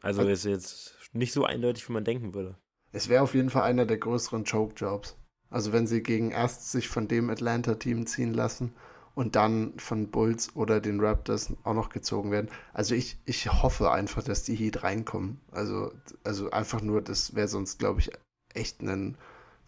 [0.00, 2.56] Also, also ist jetzt nicht so eindeutig, wie man denken würde.
[2.92, 5.16] Es wäre auf jeden Fall einer der größeren Choke-Jobs.
[5.50, 8.74] Also, wenn sie gegen erst sich von dem Atlanta-Team ziehen lassen
[9.14, 12.48] und dann von Bulls oder den Raptors auch noch gezogen werden.
[12.72, 15.40] Also ich, ich hoffe einfach, dass die Heat reinkommen.
[15.50, 15.92] Also,
[16.24, 18.10] also einfach nur, das wäre sonst, glaube ich,
[18.54, 19.16] echt ein,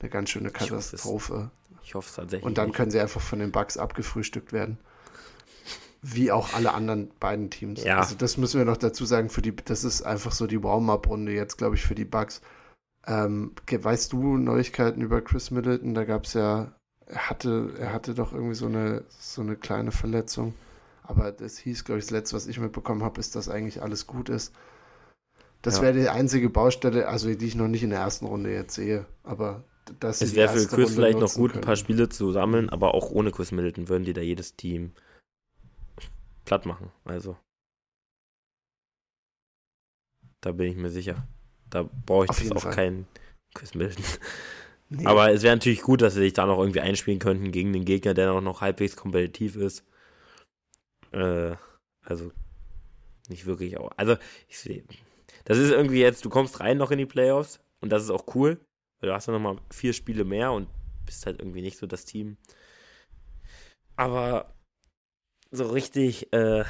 [0.00, 1.50] eine ganz schöne Katastrophe.
[1.82, 2.46] Ich hoffe es tatsächlich.
[2.46, 4.78] Und dann können sie einfach von den Bugs abgefrühstückt werden.
[6.00, 7.82] Wie auch alle anderen beiden Teams.
[7.82, 7.98] Ja.
[7.98, 11.32] Also das müssen wir noch dazu sagen, für die, das ist einfach so die Warm-Up-Runde
[11.32, 12.40] jetzt, glaube ich, für die Bugs.
[13.06, 15.94] Ähm, weißt du Neuigkeiten über Chris Middleton?
[15.94, 16.74] Da gab es ja
[17.06, 20.54] er hatte, er hatte doch irgendwie so eine, so eine kleine Verletzung.
[21.02, 24.06] Aber das hieß, glaube ich, das letzte, was ich mitbekommen habe, ist, dass eigentlich alles
[24.06, 24.54] gut ist.
[25.60, 25.82] Das ja.
[25.82, 29.06] wäre die einzige Baustelle, also die ich noch nicht in der ersten Runde jetzt sehe.
[29.22, 29.64] Aber
[30.00, 31.62] das Es wäre für Chris vielleicht noch gut, können.
[31.62, 34.92] ein paar Spiele zu sammeln, aber auch ohne Chris Middleton würden die da jedes Team
[36.44, 36.90] platt machen.
[37.04, 37.36] Also.
[40.40, 41.26] Da bin ich mir sicher.
[41.70, 43.06] Da brauche ich auch keinen
[43.54, 44.04] Chris Middleton.
[44.96, 45.06] Nee.
[45.06, 47.84] Aber es wäre natürlich gut, dass sie sich da noch irgendwie einspielen könnten gegen den
[47.84, 49.84] Gegner, der auch noch halbwegs kompetitiv ist.
[51.10, 51.56] Äh,
[52.02, 52.30] also
[53.28, 53.90] nicht wirklich auch.
[53.96, 54.16] Also
[54.48, 54.84] ich sehe,
[55.44, 58.34] das ist irgendwie jetzt, du kommst rein noch in die Playoffs und das ist auch
[58.34, 58.60] cool,
[59.00, 60.68] weil du hast ja nochmal vier Spiele mehr und
[61.06, 62.36] bist halt irgendwie nicht so das Team.
[63.96, 64.54] Aber
[65.50, 66.64] so richtig, äh,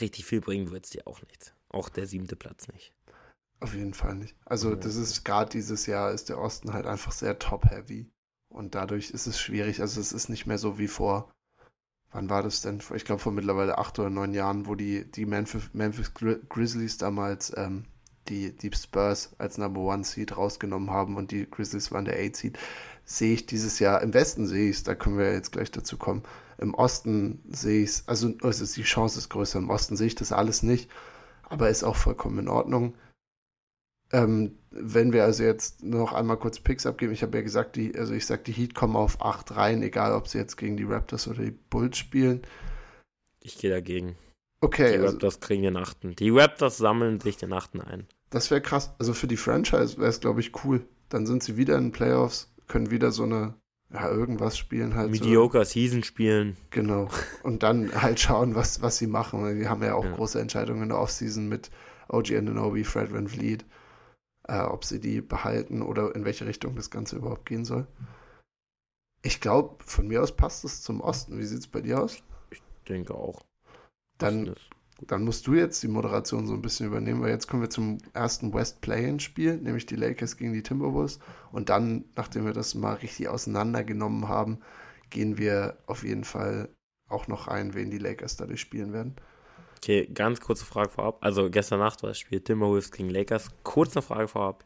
[0.00, 1.54] richtig viel bringen wird es dir auch nichts.
[1.68, 2.92] Auch der siebte Platz nicht.
[3.62, 4.34] Auf jeden Fall nicht.
[4.44, 8.10] Also das ist gerade dieses Jahr ist der Osten halt einfach sehr top-heavy.
[8.48, 9.80] Und dadurch ist es schwierig.
[9.80, 11.32] Also es ist nicht mehr so wie vor,
[12.10, 12.82] wann war das denn?
[12.96, 17.56] Ich glaube vor mittlerweile acht oder neun Jahren, wo die, die Memphis, Memphis Grizzlies damals
[17.56, 17.84] ähm,
[18.28, 22.34] die, die Spurs als Number One Seed rausgenommen haben und die Grizzlies waren der Eight
[22.34, 22.58] Seed.
[23.04, 25.96] Sehe ich dieses Jahr, im Westen sehe ich es, da können wir jetzt gleich dazu
[25.98, 26.24] kommen.
[26.58, 29.60] Im Osten sehe ich es, also, also die Chance ist größer.
[29.60, 30.90] Im Osten sehe ich das alles nicht,
[31.48, 32.96] aber ist auch vollkommen in Ordnung.
[34.12, 37.96] Ähm, wenn wir also jetzt noch einmal kurz Picks abgeben, ich habe ja gesagt, die,
[37.96, 40.84] also ich sage, die Heat kommen auf 8 rein, egal ob sie jetzt gegen die
[40.84, 42.42] Raptors oder die Bulls spielen.
[43.40, 44.16] Ich gehe dagegen.
[44.60, 44.92] Okay.
[44.92, 46.14] Die also, Raptors kriegen den achten.
[46.16, 48.06] Die Raptors sammeln sich den achten ein.
[48.30, 48.94] Das wäre krass.
[48.98, 50.86] Also für die Franchise wäre es, glaube ich, cool.
[51.08, 53.54] Dann sind sie wieder in den Playoffs, können wieder so eine,
[53.92, 55.10] ja, irgendwas spielen halt.
[55.10, 55.72] Mediocre so.
[55.72, 56.56] Season spielen.
[56.70, 57.08] Genau.
[57.42, 59.58] Und dann halt schauen, was, was sie machen.
[59.58, 60.12] Die haben ja auch ja.
[60.12, 61.70] große Entscheidungen in der Offseason mit
[62.08, 63.64] OG Ananobi, Fred Van Vliet,
[64.52, 67.86] äh, ob sie die behalten oder in welche Richtung das Ganze überhaupt gehen soll.
[69.22, 71.38] Ich glaube, von mir aus passt es zum Osten.
[71.38, 72.22] Wie sieht es bei dir aus?
[72.50, 73.44] Ich denke auch.
[74.18, 74.54] Dann
[75.06, 77.98] dann musst du jetzt die Moderation so ein bisschen übernehmen, weil jetzt kommen wir zum
[78.12, 81.18] ersten West Play-In-Spiel, nämlich die Lakers gegen die Timberwolves.
[81.50, 84.60] Und dann, nachdem wir das mal richtig auseinandergenommen haben,
[85.10, 86.68] gehen wir auf jeden Fall
[87.08, 89.16] auch noch ein, wen die Lakers dadurch spielen werden.
[89.82, 91.18] Okay, ganz kurze Frage vorab.
[91.24, 93.50] Also gestern Nacht war das Spiel Timberwolves gegen Lakers.
[93.64, 94.64] Kurze Frage vorab.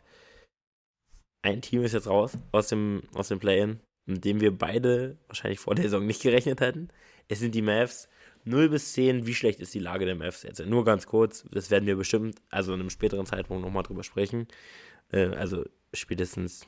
[1.42, 5.58] Ein Team ist jetzt raus aus dem, aus dem Play-In, mit dem wir beide wahrscheinlich
[5.58, 6.88] vor der Saison nicht gerechnet hätten.
[7.28, 8.08] Es sind die Mavs.
[8.44, 10.64] 0 bis 10, wie schlecht ist die Lage der Mavs jetzt?
[10.66, 14.46] Nur ganz kurz, das werden wir bestimmt, also in einem späteren Zeitpunkt nochmal drüber sprechen.
[15.12, 15.64] Äh, also
[15.94, 16.66] spätestens,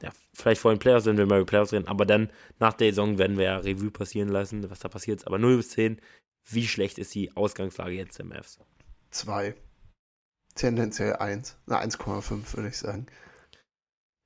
[0.00, 2.90] ja, vielleicht vor den Playoffs, wenn wir mal über Playoffs reden, aber dann nach der
[2.90, 5.26] Saison werden wir ja Revue passieren lassen, was da passiert ist.
[5.26, 6.00] Aber 0 bis 10,
[6.46, 8.58] wie schlecht ist die Ausgangslage jetzt der Mavs?
[9.10, 9.54] 2.
[10.54, 11.56] Tendenziell 1.
[11.66, 13.06] Na, 1,5 würde ich sagen.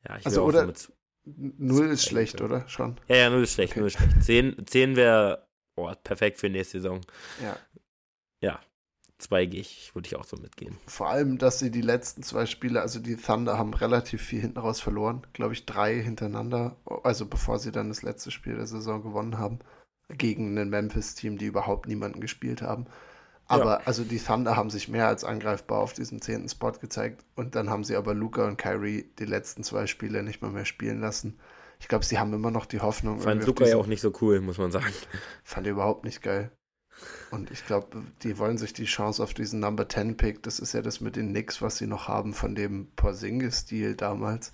[0.06, 0.72] Ja, ich also, oder
[1.24, 2.68] 0 ist schlecht, oder?
[2.68, 3.00] Schon.
[3.08, 3.80] Ja, ja, 0 ist schlecht, okay.
[3.80, 4.22] 0 ist schlecht.
[4.22, 5.48] 10, 10 wäre
[5.78, 7.00] boah, perfekt für nächste Saison.
[7.40, 7.56] Ja.
[8.40, 8.60] Ja,
[9.18, 10.76] zwei gehe ich, würde ich auch so mitgehen.
[10.86, 14.58] Vor allem, dass sie die letzten zwei Spiele, also die Thunder haben relativ viel hinten
[14.58, 19.02] raus verloren, glaube ich, drei hintereinander, also bevor sie dann das letzte Spiel der Saison
[19.02, 19.60] gewonnen haben,
[20.09, 22.86] gegen ein Memphis-Team, die überhaupt niemanden gespielt haben.
[23.46, 23.82] Aber ja.
[23.86, 27.70] also die Thunder haben sich mehr als angreifbar auf diesem zehnten Spot gezeigt und dann
[27.70, 31.38] haben sie aber Luca und Kyrie die letzten zwei Spiele nicht mal mehr spielen lassen
[31.80, 33.20] ich glaube, sie haben immer noch die Hoffnung.
[33.20, 34.92] Fand Zucker ja auch nicht so cool, muss man sagen.
[35.44, 36.50] Fand ich überhaupt nicht geil.
[37.30, 40.74] Und ich glaube, die wollen sich die Chance auf diesen Number 10 Pick, das ist
[40.74, 44.50] ja das mit den Knicks, was sie noch haben von dem Porzingis-Stil damals,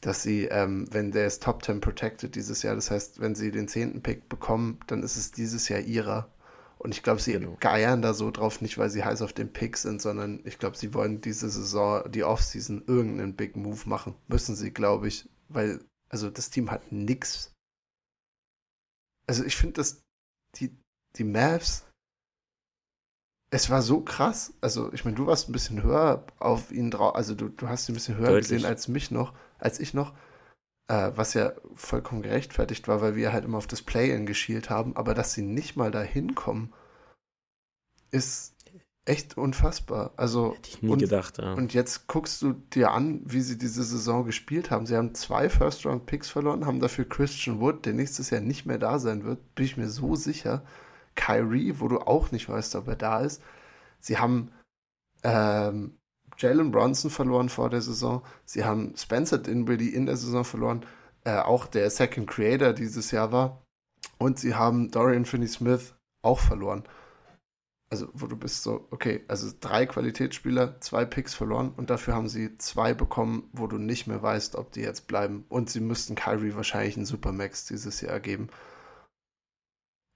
[0.00, 3.50] dass sie, ähm, wenn der ist Top 10 protected dieses Jahr, das heißt, wenn sie
[3.50, 4.02] den 10.
[4.02, 6.30] Pick bekommen, dann ist es dieses Jahr ihrer.
[6.78, 7.56] Und ich glaube, sie genau.
[7.58, 10.76] geiern da so drauf, nicht weil sie heiß auf den Pick sind, sondern ich glaube,
[10.76, 14.14] sie wollen diese Saison, die Offseason, irgendeinen Big Move machen.
[14.28, 17.52] Müssen sie, glaube ich, weil also das Team hat nix.
[19.26, 20.02] Also ich finde, dass
[20.56, 20.74] die,
[21.16, 21.84] die Mavs,
[23.50, 24.54] es war so krass.
[24.60, 27.88] Also ich meine, du warst ein bisschen höher auf ihn drauf, also du, du hast
[27.88, 28.50] ihn ein bisschen höher Deutlich.
[28.50, 30.14] gesehen als mich noch, als ich noch.
[30.90, 34.96] Äh, was ja vollkommen gerechtfertigt war, weil wir halt immer auf das Play-In geschielt haben,
[34.96, 36.72] aber dass sie nicht mal da hinkommen,
[38.10, 38.54] ist
[39.04, 40.12] echt unfassbar.
[40.16, 41.54] Also, Hätte ich nie und, gedacht, ja.
[41.54, 44.86] Und jetzt guckst du dir an, wie sie diese Saison gespielt haben.
[44.86, 48.98] Sie haben zwei First-Round-Picks verloren, haben dafür Christian Wood, der nächstes Jahr nicht mehr da
[48.98, 50.64] sein wird, bin ich mir so sicher.
[51.16, 53.42] Kyrie, wo du auch nicht weißt, ob er da ist.
[53.98, 54.52] Sie haben
[55.24, 55.97] ähm,
[56.38, 58.22] Jalen Bronson verloren vor der Saison.
[58.44, 60.86] Sie haben Spencer Dinwiddie in der Saison verloren.
[61.24, 63.62] Äh, auch der Second Creator dieses Jahr war.
[64.18, 66.84] Und sie haben Dorian Finney-Smith auch verloren
[67.90, 72.28] also wo du bist so, okay, also drei Qualitätsspieler, zwei Picks verloren und dafür haben
[72.28, 75.44] sie zwei bekommen, wo du nicht mehr weißt, ob die jetzt bleiben.
[75.48, 78.48] Und sie müssten Kyrie wahrscheinlich einen Supermax dieses Jahr geben.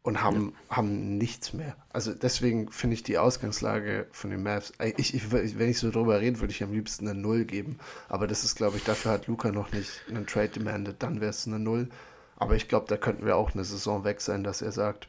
[0.05, 0.76] Und haben, ja.
[0.76, 1.76] haben nichts mehr.
[1.90, 6.20] Also deswegen finde ich die Ausgangslage von den Mavs, ich, ich, wenn ich so drüber
[6.20, 7.78] rede, würde ich am liebsten eine Null geben.
[8.09, 11.30] Aber das ist, glaube ich, dafür hat Luca noch nicht einen Trade demanded, dann wäre
[11.30, 11.88] es eine Null.
[12.36, 15.09] Aber ich glaube, da könnten wir auch eine Saison weg sein, dass er sagt,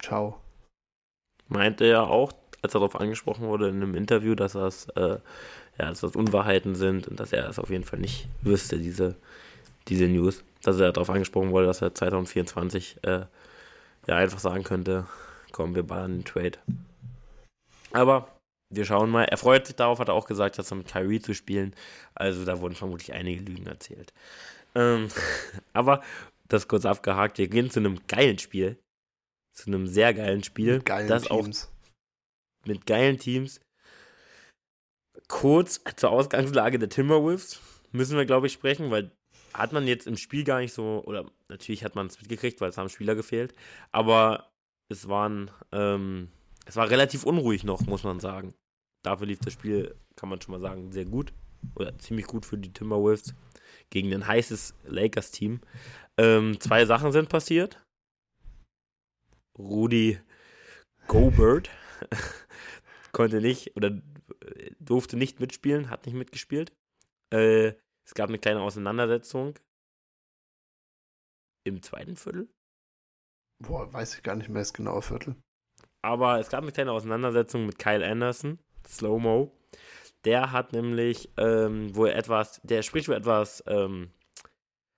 [0.00, 0.40] ciao,
[1.52, 5.18] meinte er auch, als er darauf angesprochen wurde in einem Interview, dass das, äh,
[5.78, 9.16] ja, dass das Unwahrheiten sind und dass er es auf jeden Fall nicht wüsste, diese,
[9.88, 10.42] diese News.
[10.62, 13.22] Dass er darauf angesprochen wurde, dass er 2024 äh,
[14.06, 15.06] ja einfach sagen könnte,
[15.52, 16.58] komm, wir ballern den Trade.
[17.92, 18.28] Aber
[18.70, 19.24] wir schauen mal.
[19.24, 21.74] Er freut sich darauf, hat er auch gesagt, er mit Kyrie zu spielen.
[22.14, 24.12] Also da wurden vermutlich einige Lügen erzählt.
[24.74, 25.08] Ähm,
[25.72, 26.02] aber
[26.48, 27.38] das kurz abgehakt.
[27.38, 28.78] Wir gehen zu einem geilen Spiel
[29.52, 30.74] zu einem sehr geilen Spiel.
[30.76, 31.66] Mit geilen das Teams.
[31.66, 33.60] Auch mit geilen Teams.
[35.28, 39.12] Kurz zur Ausgangslage der Timberwolves müssen wir, glaube ich, sprechen, weil
[39.54, 42.70] hat man jetzt im Spiel gar nicht so, oder natürlich hat man es mitgekriegt, weil
[42.70, 43.54] es haben Spieler gefehlt,
[43.90, 44.50] aber
[44.88, 46.28] es waren, ähm,
[46.66, 48.54] es war relativ unruhig noch, muss man sagen.
[49.04, 51.32] Dafür lief das Spiel, kann man schon mal sagen, sehr gut
[51.74, 53.34] oder ziemlich gut für die Timberwolves
[53.90, 55.60] gegen ein heißes Lakers-Team.
[56.18, 57.84] Ähm, zwei Sachen sind passiert.
[59.58, 60.18] Rudi
[61.08, 61.70] Gobert
[63.12, 64.00] konnte nicht oder
[64.78, 66.72] durfte nicht mitspielen, hat nicht mitgespielt.
[67.32, 67.74] Äh,
[68.06, 69.58] es gab eine kleine Auseinandersetzung
[71.64, 72.48] im zweiten Viertel.
[73.62, 75.36] Boah, weiß ich gar nicht mehr das genaue Viertel.
[76.02, 79.56] Aber es gab eine kleine Auseinandersetzung mit Kyle Anderson, Slow-Mo.
[80.24, 84.12] Der hat nämlich ähm, wohl etwas, der spricht wohl etwas ähm,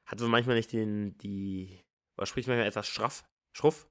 [0.06, 1.82] hat so manchmal nicht den, die,
[2.16, 3.24] oder spricht manchmal etwas schraff,
[3.56, 3.88] schruff.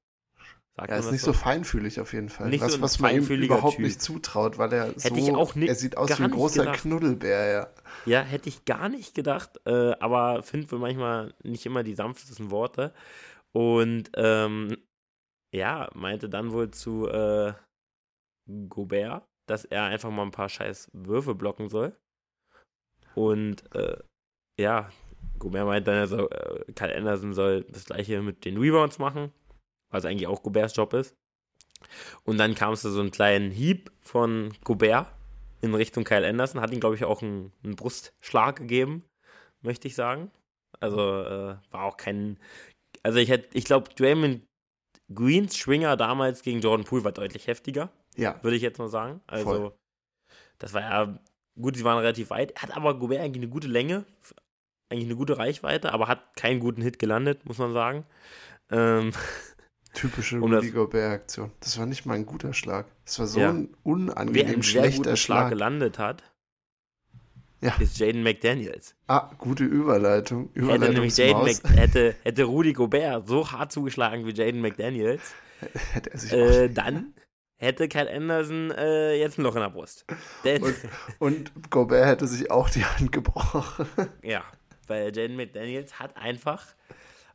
[0.76, 2.50] Sagt er ist nicht so feinfühlig auf jeden Fall.
[2.50, 3.86] Nicht was, so was man ihm überhaupt Typ.
[3.86, 6.62] nicht zutraut, weil er so, Hätte ich auch nicht- er sieht aus wie ein großer
[6.64, 6.82] gedacht.
[6.82, 7.68] Knuddelbär, ja.
[8.08, 12.50] Ja, hätte ich gar nicht gedacht, äh, aber finde wohl manchmal nicht immer die sanftesten
[12.50, 12.92] Worte.
[13.52, 14.76] Und ähm,
[15.54, 17.54] ja, meinte dann wohl zu äh,
[18.68, 21.96] Gobert, dass er einfach mal ein paar scheiß Würfe blocken soll.
[23.14, 23.98] Und äh,
[24.60, 24.90] ja,
[25.38, 29.32] Gobert meint dann, er äh, Kyle Anderson soll das gleiche mit den Rebounds machen,
[29.94, 31.16] was eigentlich auch Goberts Job ist.
[32.24, 35.08] Und dann kam es zu so einen kleinen Hieb von Gobert
[35.62, 39.04] in Richtung Kyle Anderson, hat ihm, glaube ich, auch einen, einen Brustschlag gegeben,
[39.62, 40.32] möchte ich sagen.
[40.80, 42.38] Also äh, war auch kein.
[43.04, 44.44] Also ich hätte, ich glaube, Draymond
[45.14, 49.22] Greens Schwinger damals gegen Jordan Poole war deutlich heftiger, Ja, würde ich jetzt mal sagen.
[49.28, 49.74] Also Voll.
[50.58, 51.20] das war ja
[51.60, 52.52] gut, sie waren relativ weit.
[52.52, 54.06] Er hat aber Gobert eigentlich eine gute Länge,
[54.90, 58.06] eigentlich eine gute Reichweite, aber hat keinen guten Hit gelandet, muss man sagen.
[58.72, 59.12] Ähm,
[59.94, 61.52] typische Um Rudy Gobert-Aktion.
[61.60, 62.86] Das war nicht mal ein guter Schlag.
[63.06, 63.50] Das war so Ja.
[63.50, 65.50] ein wer unangenehm sehr schlechter Schlag Schlag.
[65.50, 66.24] gelandet hat,
[67.62, 67.76] Ja.
[67.80, 68.96] ist Jaden McDaniels.
[69.08, 70.50] Ah, gute Überleitung.
[70.56, 71.44] Hätte nämlich Jaden.
[71.46, 75.22] Mc, hätte, hätte Rudi Gobert so hart zugeschlagen wie Jaden McDaniels,
[75.94, 77.14] Hätte er sich äh, dann
[77.56, 80.06] hätte Kyle Anderson äh, jetzt ein Loch in der Brust.
[80.44, 80.76] Und,
[81.20, 83.86] und Gobert hätte sich auch die Hand gebrochen.
[84.22, 84.44] ja,
[84.88, 86.66] weil Jaden McDaniels hat einfach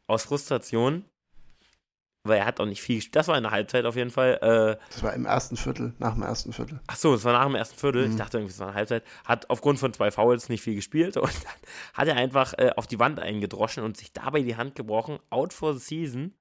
[0.06, 1.06] aus Frustration,
[2.24, 4.34] weil er hat auch nicht viel gespielt, das war in der Halbzeit auf jeden Fall,
[4.42, 6.80] äh, Das war im ersten Viertel, nach dem ersten Viertel.
[6.86, 8.06] Ach so, es war nach dem ersten Viertel.
[8.06, 8.12] Mhm.
[8.12, 9.04] Ich dachte irgendwie, es war eine Halbzeit.
[9.24, 11.54] Hat aufgrund von zwei Fouls nicht viel gespielt und dann
[11.94, 15.18] hat er einfach äh, auf die Wand eingedroschen und sich dabei die Hand gebrochen.
[15.30, 16.34] Out for the season.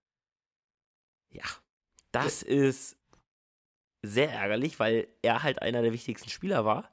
[1.29, 1.45] Ja,
[2.11, 2.97] das ist
[4.05, 6.91] sehr ärgerlich, weil er halt einer der wichtigsten Spieler war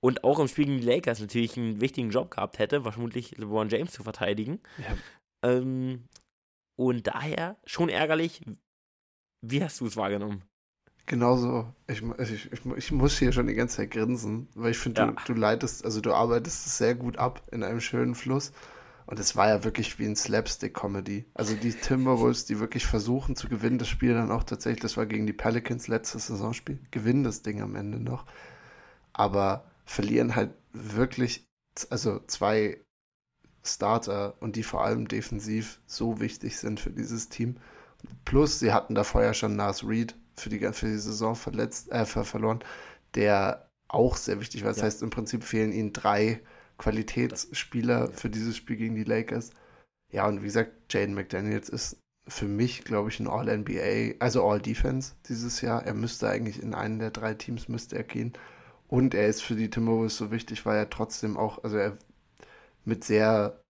[0.00, 3.68] und auch im Spiel gegen die Lakers natürlich einen wichtigen Job gehabt hätte, vermutlich LeBron
[3.68, 4.60] James zu verteidigen.
[4.78, 4.96] Ja.
[5.50, 6.08] Ähm,
[6.78, 8.40] und daher schon ärgerlich.
[9.42, 10.44] Wie hast du es wahrgenommen?
[11.06, 11.72] Genauso.
[11.86, 15.06] Ich, ich, ich, ich muss hier schon die ganze Zeit grinsen, weil ich finde, Ja.
[15.12, 18.52] du, du leitest, also du arbeitest es sehr gut ab in einem schönen Fluss.
[19.06, 21.24] Und es war ja wirklich wie ein Slapstick-Comedy.
[21.32, 25.06] Also die Timberwolves, die wirklich versuchen zu gewinnen, das Spiel dann auch tatsächlich, das war
[25.06, 28.26] gegen die Pelicans letztes Saisonspiel, gewinnen das Ding am Ende noch.
[29.14, 31.48] Aber verlieren halt wirklich,
[31.88, 32.84] also zwei
[33.74, 37.56] Starter und die vor allem defensiv so wichtig sind für dieses Team.
[38.24, 42.04] Plus, sie hatten davor ja schon Nas Reed für die, für die Saison verletzt, äh,
[42.06, 42.60] ver verloren,
[43.14, 44.70] der auch sehr wichtig war.
[44.70, 44.84] Das Ja.
[44.84, 46.40] heißt, im Prinzip fehlen ihnen drei
[46.78, 49.50] Qualitätsspieler für dieses Spiel gegen die Lakers.
[50.12, 51.98] Ja, und wie gesagt, Jaden McDaniels ist
[52.28, 55.84] für mich, glaube ich, ein All-NBA, also All-Defense dieses Jahr.
[55.86, 58.32] Er müsste eigentlich in einen der drei Teams müsste er gehen.
[58.88, 61.98] Und er ist für die Timberwolves so wichtig, weil er trotzdem auch, also er
[62.84, 63.62] mit sehr,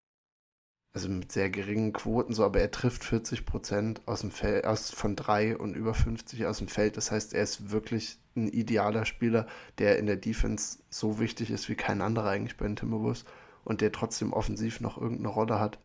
[0.94, 4.90] also mit sehr geringen Quoten so, aber er trifft 40 Prozent aus dem Feld, aus,
[4.90, 6.96] von drei und über 50 aus dem Feld.
[6.96, 9.46] Das heißt, er ist wirklich ein idealer Spieler,
[9.78, 13.24] der in der Defense so wichtig ist wie kein anderer eigentlich bei den Timberwolves
[13.64, 15.78] und der trotzdem offensiv noch irgendeine Rolle hat.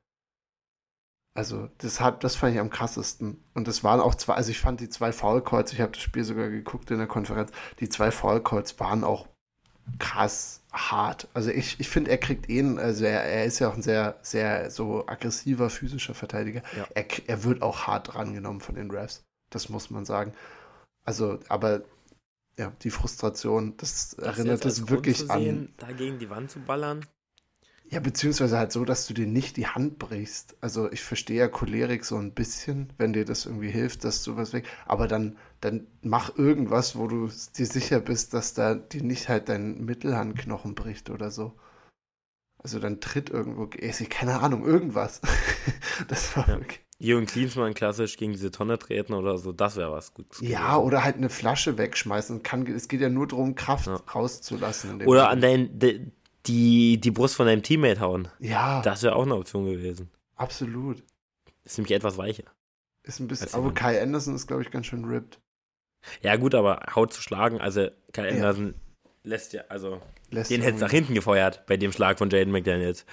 [1.36, 3.44] Also, das hat, das fand ich am krassesten.
[3.56, 6.02] Und das waren auch zwei, also ich fand die zwei Foul Calls, ich habe das
[6.02, 9.28] Spiel sogar geguckt in der Konferenz, die zwei Foul Calls waren auch
[10.00, 11.28] krass hart.
[11.34, 13.82] Also ich, ich finde, er kriegt eh, einen- also er, er ist ja auch ein
[13.84, 16.64] sehr, sehr so aggressiver physischer Verteidiger.
[16.72, 16.88] Ja.
[16.96, 19.24] Er, er wird auch hart drangenommen von den Refs.
[19.52, 20.34] Das muss man sagen.
[21.06, 21.84] Also, aber
[22.60, 25.44] ja, die Frustration, das, Das erinnert es wirklich zu an.
[25.44, 27.06] sehen, da gegen die Wand zu ballern.
[27.90, 30.56] Ja, beziehungsweise halt so, dass du dir nicht die Hand brichst.
[30.62, 34.36] Also ich verstehe ja Cholerik so ein bisschen, wenn dir das irgendwie hilft, dass du
[34.36, 34.68] was weg.
[34.86, 39.50] Aber dann, dann mach irgendwas, wo du dir sicher bist, dass da dir nicht halt
[39.50, 41.54] dein Mittelhandknochen bricht oder so.
[42.58, 45.22] Also dann tritt irgendwo, ich- keine Ahnung, irgendwas.
[46.08, 46.60] das war Ja.
[46.60, 46.80] wirklich.
[47.00, 50.40] Jürgen Klinsmann klassisch gegen diese Tonne treten oder so, das wäre was Gutes.
[50.42, 52.44] Ja, oder halt eine Flasche wegschmeißen.
[52.44, 53.96] Kann, es geht ja nur darum, Kraft Ja.
[53.96, 55.02] rauszulassen.
[55.06, 56.08] Oder an dein, de,
[56.46, 58.30] die, die Brust von deinem Teammate hauen.
[58.40, 60.10] Ja, Das wäre auch eine Option gewesen.
[60.36, 61.04] absolut.
[61.66, 62.44] Ist nämlich etwas weicher.
[63.04, 65.40] Ist ein bisschen, aber Kai Anderson ist, glaube ich, ganz schön ripped.
[66.22, 68.34] Ja, gut, aber Haut zu schlagen, also Kyle Ja.
[68.36, 68.74] Anderson
[69.24, 70.02] lässt ja, also
[70.32, 73.06] Lässt den hätte es nach hinten gefeuert bei dem Schlag von Jaden McDaniels.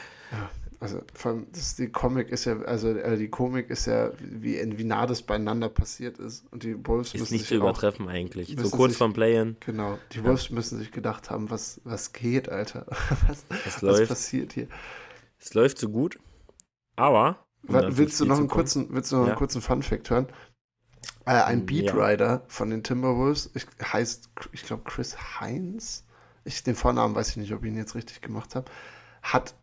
[0.80, 4.58] Also vor allem, das, die Comic ist ja, also äh, die Komik ist ja, wie,
[4.78, 6.46] wie nah das beieinander passiert ist.
[6.50, 8.56] Und die Wolves Ist müssen nicht zu sich auch, übertreffen eigentlich.
[8.58, 9.56] So kurz sich- vorm Play-In.
[9.60, 12.86] genau, die Wolves müssen sich gedacht haben, was, was geht, Alter?
[13.28, 14.68] Was, was läuft, passiert hier?
[15.38, 16.18] es läuft so gut,
[16.96, 17.44] aber.
[17.68, 19.28] um willst du noch zu einen kommen, kurzen, willst du noch Ja.
[19.32, 20.28] einen kurzen Fun-Fact hören?
[21.30, 26.04] Äh, ein Mm, Beatwriter von den Timberwolves, ich, heißt, ich glaube, Chris Heinz,
[26.42, 28.68] ich, den Vornamen weiß ich nicht, ob ich ihn jetzt richtig gemacht habe,
[29.22, 29.54] hat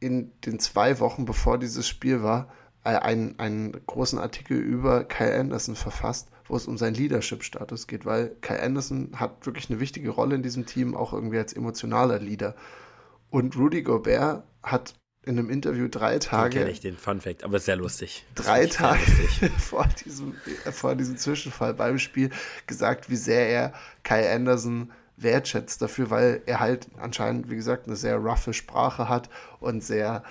[0.00, 2.48] in den zwei Wochen, bevor dieses Spiel war,
[2.82, 8.04] äh, einen, einen großen Artikel über Kyle Anderson verfasst, wo es um seinen Leadership-Status geht,
[8.04, 12.18] weil Kyle Anderson hat wirklich eine wichtige Rolle in diesem Team, auch irgendwie als emotionaler
[12.18, 12.56] Leader.
[13.30, 14.94] Und Rudy Gobert hat
[15.26, 16.58] in einem Interview drei Tage.
[16.58, 18.24] Kenne ich den Fun Fact, aber sehr lustig.
[18.34, 19.50] Drei Tage lustig.
[19.58, 20.34] vor, diesem,
[20.72, 22.30] vor diesem Zwischenfall beim Spiel
[22.66, 23.72] gesagt, wie sehr er
[24.02, 29.30] Kyle Anderson wertschätzt dafür, weil er halt anscheinend, wie gesagt, eine sehr roughe Sprache hat
[29.60, 30.22] und sehr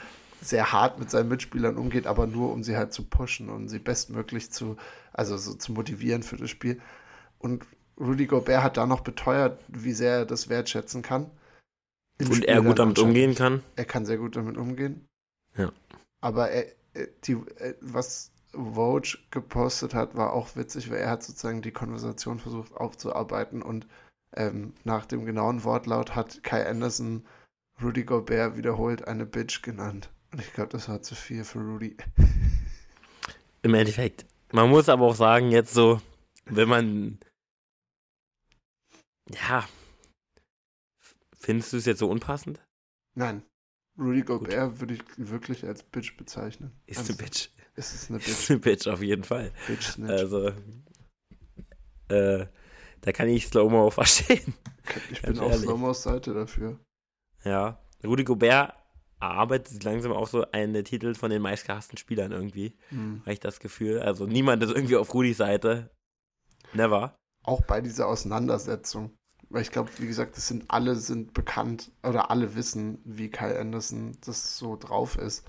[0.43, 3.79] sehr hart mit seinen Mitspielern umgeht, aber nur um sie halt zu pushen und sie
[3.79, 4.77] bestmöglich zu,
[5.13, 6.81] also so zu motivieren für das Spiel.
[7.39, 7.65] Und
[7.99, 11.29] Rudy Gobert hat da noch beteuert, wie sehr er das wertschätzen kann.
[12.19, 13.63] Und er gut damit umgehen kann.
[13.75, 15.07] Er kann sehr gut damit umgehen.
[15.57, 15.71] Ja.
[16.21, 16.65] Aber er,
[17.25, 17.37] die,
[17.81, 23.61] was Vogue gepostet hat, war auch witzig, weil er hat sozusagen die Konversation versucht aufzuarbeiten
[23.61, 23.87] und
[24.35, 27.25] ähm, nach dem genauen Wortlaut hat Kai Anderson
[27.81, 30.09] Rudy Gobert wiederholt eine Bitch genannt.
[30.31, 31.97] Und ich glaube, das war zu viel für Rudy.
[33.61, 34.25] Im Endeffekt.
[34.51, 36.01] Man muss aber auch sagen, jetzt so,
[36.45, 37.19] wenn man.
[39.29, 39.65] Ja.
[41.43, 42.61] Findest du es jetzt so unpassend?
[43.15, 43.43] Nein.
[43.99, 46.71] Rudy Gobert würde ich wirklich als Bitch bezeichnen.
[46.85, 47.49] Ist eine Bitch.
[47.75, 48.29] Ist es eine Bitch?
[48.29, 49.51] Ist eine Bitch, auf jeden Fall.
[49.67, 50.09] Bitch Snitch.
[50.09, 50.53] Also.
[52.07, 52.47] Äh,
[53.01, 54.53] da kann ich Slow-Mo verstehen.
[55.11, 56.79] Ich bin auf Slow-Mos Seite dafür.
[57.43, 57.77] Ja.
[58.05, 58.73] Rudy Gobert
[59.19, 62.77] arbeitet langsam auch so eine Titel von den meistgehassten Spielern irgendwie.
[62.89, 63.19] Mhm.
[63.21, 63.99] Habe ich das Gefühl.
[63.99, 65.89] Also niemand ist irgendwie auf Rudys Seite.
[66.73, 67.17] Never.
[67.43, 69.17] Auch bei dieser Auseinandersetzung.
[69.53, 73.59] Weil ich glaube, wie gesagt, das sind alle sind bekannt oder alle wissen, wie Kyle
[73.59, 75.45] Anderson das so drauf ist.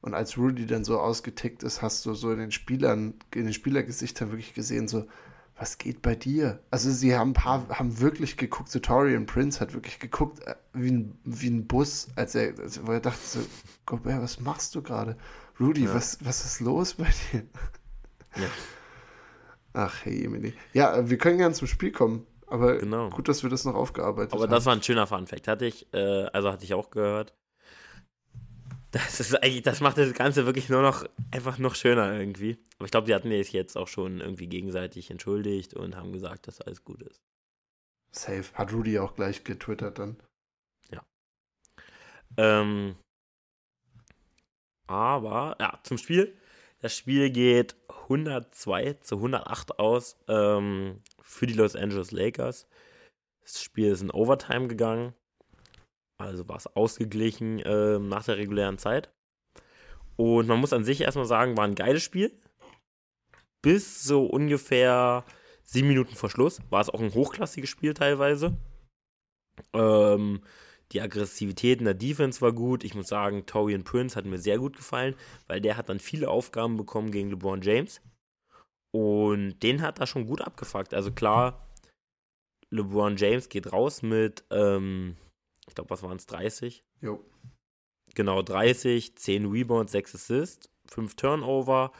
[0.00, 3.52] Und als Rudy dann so ausgetickt ist, hast du so in den Spielern, in den
[3.52, 5.08] Spielergesichtern wirklich gesehen, so,
[5.56, 6.62] was geht bei dir?
[6.70, 10.54] Also sie haben ein paar, haben wirklich geguckt, so Torian Prince hat wirklich geguckt äh,
[10.72, 13.40] wie ein, wie ein Bus, als er, als, weil er dachte so,
[13.84, 15.16] Gobert, was machst du gerade?
[15.58, 15.94] Rudy, ja.
[15.94, 17.42] was, was ist los bei dir?
[18.36, 18.48] Ja.
[19.72, 20.54] Ach, hey, Emily.
[20.72, 23.10] Ja, wir können gerne zum Spiel kommen, aber genau.
[23.10, 24.48] gut, dass wir das noch aufgearbeitet aber haben.
[24.48, 25.48] Aber das war ein schöner Fun-Fact.
[25.48, 27.34] Hatte ich, äh, also hatte ich auch gehört.
[28.90, 32.58] Das ist eigentlich, das macht das Ganze wirklich nur noch einfach noch schöner irgendwie.
[32.76, 36.46] Aber ich glaube, die hatten sich jetzt auch schon irgendwie gegenseitig entschuldigt und haben gesagt,
[36.46, 37.20] dass alles gut ist.
[38.12, 38.44] Safe.
[38.54, 40.16] Hat Rudy auch gleich getwittert dann.
[40.90, 41.02] Ja.
[42.36, 42.94] Ähm,
[44.86, 46.36] aber, ja, zum Spiel.
[46.80, 52.68] Das Spiel geht 102 zu 108 aus ähm, für die Los Angeles Lakers.
[53.42, 55.14] Das Spiel ist in Overtime gegangen.
[56.18, 59.12] Also war es ausgeglichen äh, nach der regulären Zeit.
[60.16, 62.40] Und man muss an sich erstmal sagen, war ein geiles Spiel.
[63.62, 65.24] Bis so ungefähr
[65.62, 68.56] sieben Minuten vor Schluss war es auch ein hochklassiges Spiel teilweise.
[69.72, 70.42] Ähm,
[70.92, 72.84] die Aggressivität in der Defense war gut.
[72.84, 75.16] Ich muss sagen, Torian Prince hat mir sehr gut gefallen,
[75.46, 78.00] weil der hat dann viele Aufgaben bekommen gegen LeBron James.
[78.94, 80.94] Und den hat er schon gut abgefuckt.
[80.94, 81.68] Also klar,
[82.70, 85.16] LeBron James geht raus mit ähm,
[85.68, 86.84] ich glaube, was waren es, 30?
[87.00, 87.24] Jo.
[88.14, 91.92] Genau, 30, 10 Rebounds, 6 Assists, 5 Turnover,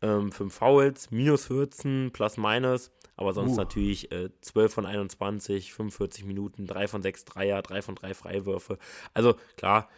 [0.00, 3.56] ähm, 5 Fouls, minus 14, plus minus, aber sonst uh.
[3.56, 8.78] natürlich äh, 12 von 21, 45 Minuten, 3 von 6 Dreier, 3 von 3 Freiwürfe.
[9.14, 9.88] Also klar,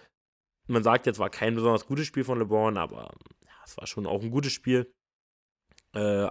[0.67, 4.07] man sagt jetzt, war kein besonders gutes Spiel von LeBron, aber ja, es war schon
[4.07, 4.93] auch ein gutes Spiel.
[5.95, 6.31] Äh,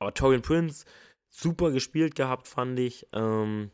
[0.00, 0.84] aber Torian Prince,
[1.28, 3.06] super gespielt gehabt, fand ich.
[3.12, 3.70] Ähm,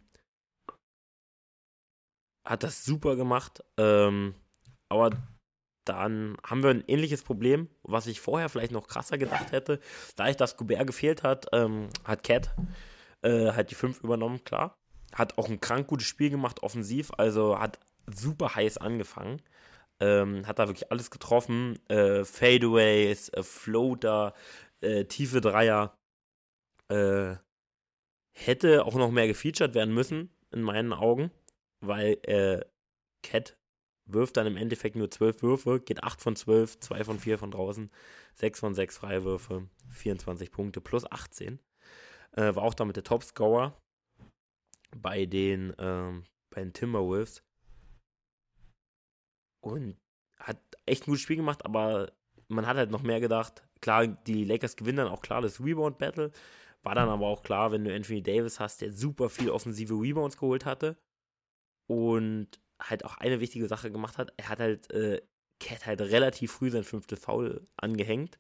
[2.47, 3.63] hat das super gemacht.
[3.77, 4.35] Ähm,
[4.89, 5.11] aber
[5.85, 9.81] dann haben wir ein ähnliches Problem, was ich vorher vielleicht noch krasser gedacht hätte.
[10.17, 12.55] Da ich das Gobert gefehlt hat, ähm, hat Cat
[13.23, 14.77] äh, halt die 5 übernommen, klar.
[15.13, 19.41] Hat auch ein krank gutes Spiel gemacht, offensiv, also hat super heiß angefangen.
[19.99, 21.79] Ähm, hat da wirklich alles getroffen.
[21.89, 24.35] Äh, Fadeaways, äh, Floater,
[24.87, 25.97] äh, tiefe Dreier.
[26.89, 27.37] Äh,
[28.33, 31.31] hätte auch noch mehr gefeatured werden müssen, in meinen Augen
[31.81, 32.65] weil äh,
[33.23, 33.59] Cat
[34.09, 37.51] wirft dann im Endeffekt nur 12 Würfe, geht 8 von 12, 2 von 4 von
[37.51, 37.91] draußen,
[38.35, 41.61] 6 von 6 Freiwürfe, 24 Punkte plus 18.
[42.33, 43.77] Äh, war auch damit der Topscorer
[44.97, 47.43] bei den, ähm, bei den Timberwolves.
[49.61, 49.97] Und
[50.39, 52.13] hat echt ein gutes Spiel gemacht, aber
[52.49, 53.66] man hat halt noch mehr gedacht.
[53.81, 56.33] Klar, die Lakers gewinnen dann auch klar das Rebound-Battle.
[56.83, 60.37] War dann aber auch klar, wenn du Anthony Davis hast, der super viel offensive Rebounds
[60.39, 60.97] geholt hatte
[61.89, 62.49] und
[62.81, 64.33] halt auch eine wichtige Sache gemacht hat.
[64.37, 65.23] Er hat halt, äh,
[65.61, 68.39] Cat halt relativ früh sein fünftes Foul angehängt.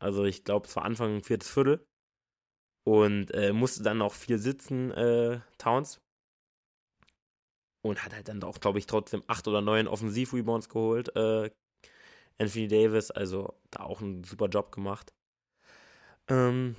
[0.00, 1.86] Also ich glaube, es war Anfang viertes Viertel.
[2.84, 6.00] Und äh, musste dann auch viel sitzen, äh, Towns.
[7.82, 11.14] und hat halt dann auch, glaube ich, trotzdem acht oder neun Offensiv-Rebounds geholt.
[11.16, 11.50] Äh,
[12.38, 15.12] Anthony Davis, also da auch einen super Job gemacht.
[16.28, 16.76] Ähm,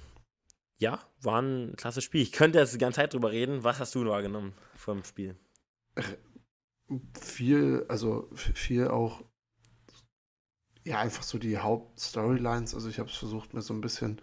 [0.77, 2.21] ja, war ein klasse Spiel.
[2.21, 3.63] Ich könnte jetzt die ganze Zeit drüber reden.
[3.63, 5.35] Was hast du wahrgenommen vom Spiel?
[7.19, 9.23] Viel, also viel auch,
[10.83, 12.75] ja, einfach so die Hauptstorylines.
[12.75, 14.21] Also ich habe es versucht, mir so ein bisschen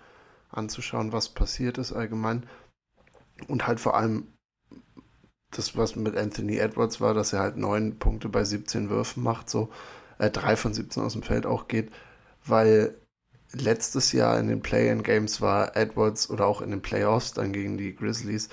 [0.50, 2.48] anzuschauen, was passiert ist allgemein.
[3.48, 4.32] Und halt vor allem
[5.50, 9.50] das, was mit Anthony Edwards war, dass er halt neun Punkte bei 17 Würfen macht,
[9.50, 9.70] so
[10.18, 11.90] äh, drei von 17 aus dem Feld auch geht,
[12.44, 12.96] weil
[13.52, 17.94] letztes Jahr in den Play-in-Games war Edwards oder auch in den Playoffs dann gegen die
[17.94, 18.48] Grizzlies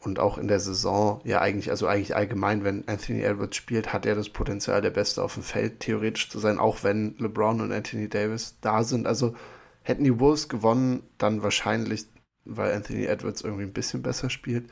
[0.00, 4.06] und auch in der Saison, ja eigentlich, also eigentlich allgemein, wenn Anthony Edwards spielt, hat
[4.06, 7.72] er das Potenzial, der Beste auf dem Feld theoretisch zu sein, auch wenn LeBron und
[7.72, 9.06] Anthony Davis da sind.
[9.06, 9.34] Also
[9.82, 12.06] hätten die Wolves gewonnen, dann wahrscheinlich,
[12.44, 14.70] weil Anthony Edwards irgendwie ein bisschen besser spielt.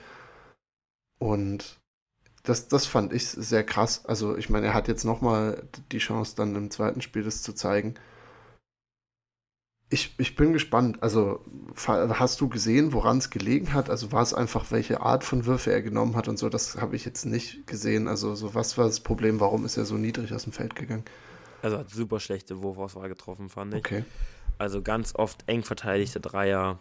[1.19, 1.81] Und
[2.47, 4.05] das, das fand ich sehr krass.
[4.07, 7.53] Also ich meine, er hat jetzt nochmal die Chance, dann im zweiten Spiel das zu
[7.53, 7.95] zeigen.
[9.89, 11.01] Ich, ich bin gespannt.
[11.01, 11.45] Also,
[11.77, 13.89] hast du gesehen, woran es gelegen hat?
[13.89, 16.49] Also, war es einfach, welche Art von Würfe er genommen hat und so?
[16.49, 18.09] Das habe ich jetzt nicht gesehen.
[18.09, 19.39] Also, so was war das Problem?
[19.39, 21.05] Warum ist er so niedrig aus dem Feld gegangen?
[21.63, 23.79] Also, hat super schlechte Wurfauswahl getroffen, fand ich.
[23.79, 24.05] Okay.
[24.59, 26.81] Also, ganz oft eng verteidigte Dreier.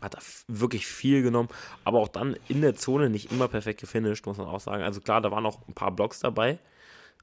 [0.00, 1.50] Hat er wirklich viel genommen,
[1.84, 4.82] aber auch dann in der Zone nicht immer perfekt gefinisht, muss man auch sagen.
[4.82, 6.58] Also, klar, da waren auch ein paar Blocks dabei.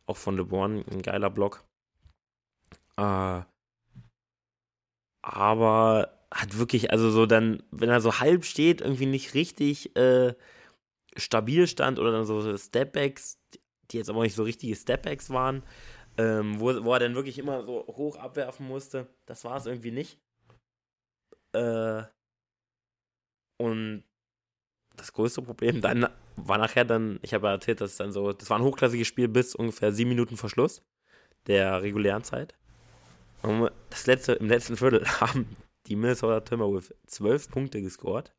[0.05, 1.63] Auch von LeBron, ein geiler Block.
[2.97, 3.41] Äh,
[5.21, 10.34] aber hat wirklich, also so dann, wenn er so halb steht, irgendwie nicht richtig äh,
[11.15, 13.39] stabil stand oder dann so Stepbacks,
[13.91, 15.63] die jetzt aber nicht so richtige Stepbacks waren,
[16.17, 19.91] ähm, wo, wo er dann wirklich immer so hoch abwerfen musste, das war es irgendwie
[19.91, 20.19] nicht.
[21.53, 22.03] Äh,
[23.58, 24.03] und
[24.95, 28.32] das größte Problem dann war nachher dann, ich habe ja erzählt, dass es dann so,
[28.32, 30.84] das war ein hochklassiges Spiel bis ungefähr sieben Minuten vor Schluss
[31.47, 32.55] der regulären Zeit.
[33.41, 35.55] Und das letzte, im letzten Viertel haben
[35.88, 38.34] die Minnesota Timberwolves zwölf Punkte gescored.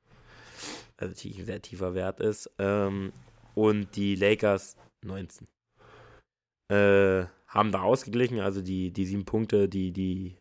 [0.96, 2.50] Also ein sehr tiefer Wert ist.
[2.58, 3.12] Ähm,
[3.54, 5.46] und die Lakers 19.
[6.70, 10.36] Äh, haben da ausgeglichen, also die, die sieben Punkte, die die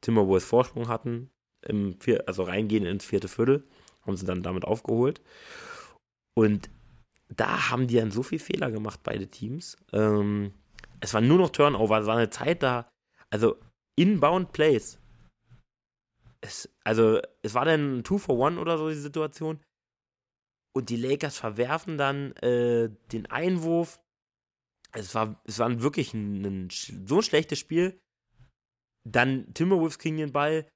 [0.00, 1.30] Timberwolves Vorsprung hatten,
[1.66, 3.64] im vier, also reingehen ins vierte Viertel,
[4.08, 5.20] haben sie dann damit aufgeholt.
[6.34, 6.70] Und
[7.28, 9.76] da haben die dann so viel Fehler gemacht, beide Teams.
[9.92, 10.52] Ähm,
[11.00, 12.88] es war nur noch Turnover, es war eine Zeit da,
[13.30, 13.56] also
[13.96, 14.98] Inbound Plays.
[16.40, 19.60] Es, also, es war dann 2 for 1 oder so die Situation.
[20.74, 24.00] Und die Lakers verwerfen dann äh, den Einwurf.
[24.92, 28.00] Es war, es war wirklich ein, ein, so ein schlechtes Spiel.
[29.04, 30.68] Dann Timberwolves kriegen den Ball.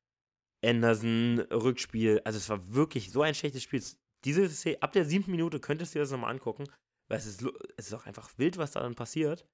[0.65, 2.21] Anderson, Rückspiel.
[2.25, 3.83] Also es war wirklich so ein schlechtes Spiel.
[4.25, 6.65] Diese Szene, ab der siebten Minute könntest du dir das nochmal angucken,
[7.09, 7.45] weil es ist,
[7.77, 9.47] es ist auch einfach wild, was da dann passiert.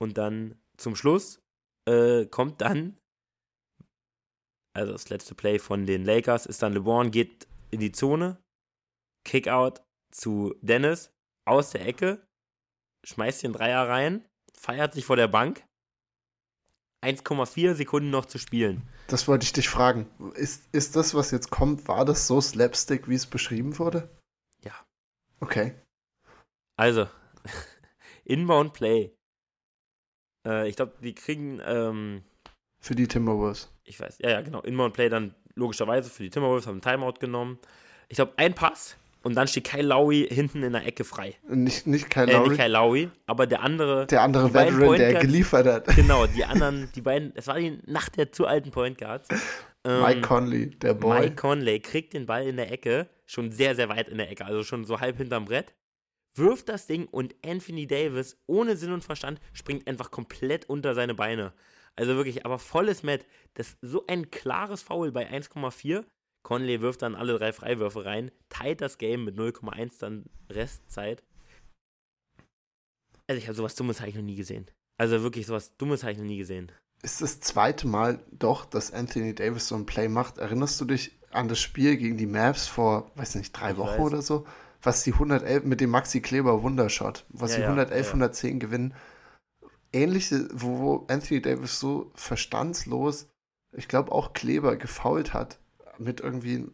[0.00, 1.42] Und dann zum Schluss
[1.86, 2.98] äh, kommt dann,
[4.74, 8.42] also das letzte Play von den Lakers ist dann LeBron geht in die Zone,
[9.24, 11.12] Kickout zu Dennis
[11.46, 12.26] aus der Ecke,
[13.04, 15.66] schmeißt den Dreier rein, feiert sich vor der Bank.
[17.02, 18.82] 1,4 Sekunden noch zu spielen.
[19.06, 20.06] Das wollte ich dich fragen.
[20.34, 24.08] Ist, ist das, was jetzt kommt, war das so slapstick, wie es beschrieben wurde?
[24.62, 24.72] Ja.
[25.40, 25.74] Okay.
[26.76, 27.08] Also,
[28.24, 29.12] Inbound Play.
[30.46, 31.60] Äh, ich glaube, die kriegen.
[31.64, 32.22] Ähm,
[32.80, 33.70] für die Timberwolves.
[33.84, 34.60] Ich weiß, ja, ja, genau.
[34.62, 37.58] Inbound Play dann logischerweise für die Timberwolves, haben einen Timeout genommen.
[38.08, 41.34] Ich glaube, ein Pass und dann steht Kyle Lowry hinten in der Ecke frei.
[41.48, 42.48] Nicht, nicht äh, Lowry.
[42.48, 44.06] Nicht Kyle Lowry, aber der andere.
[44.06, 45.86] Der andere Veteran, der geliefert hat.
[45.96, 49.28] Genau, die anderen, die beiden, es war die Nacht der zu alten Point Guards.
[49.84, 51.20] Ähm, Mike Conley, der Boy.
[51.20, 54.44] Mike Conley kriegt den Ball in der Ecke, schon sehr, sehr weit in der Ecke,
[54.44, 55.72] also schon so halb hinterm Brett
[56.34, 61.14] wirft das Ding und Anthony Davis ohne Sinn und Verstand springt einfach komplett unter seine
[61.14, 61.52] Beine.
[61.96, 63.26] Also wirklich, aber volles Met.
[63.54, 66.04] Das ist so ein klares Foul bei 1,4.
[66.42, 71.22] Conley wirft dann alle drei Freiwürfe rein, teilt das Game mit 0,1 dann Restzeit.
[73.26, 74.70] Also ich habe sowas Dummes habe ich noch nie gesehen.
[74.98, 76.72] Also wirklich sowas Dummes habe ich noch nie gesehen.
[77.02, 80.38] Ist das zweite Mal doch, dass Anthony Davis so ein Play macht.
[80.38, 83.98] Erinnerst du dich an das Spiel gegen die Mavs vor, weiß nicht, drei ich Wochen
[83.98, 84.00] weiß.
[84.00, 84.46] oder so?
[84.82, 88.94] was die 111 mit dem Maxi Kleber Wundershot, was ja, die 111, ja, 110 gewinnen.
[89.92, 93.28] Ähnliche, wo, wo Anthony Davis so verstandslos,
[93.76, 95.59] ich glaube auch Kleber gefault hat,
[96.00, 96.66] mit irgendwie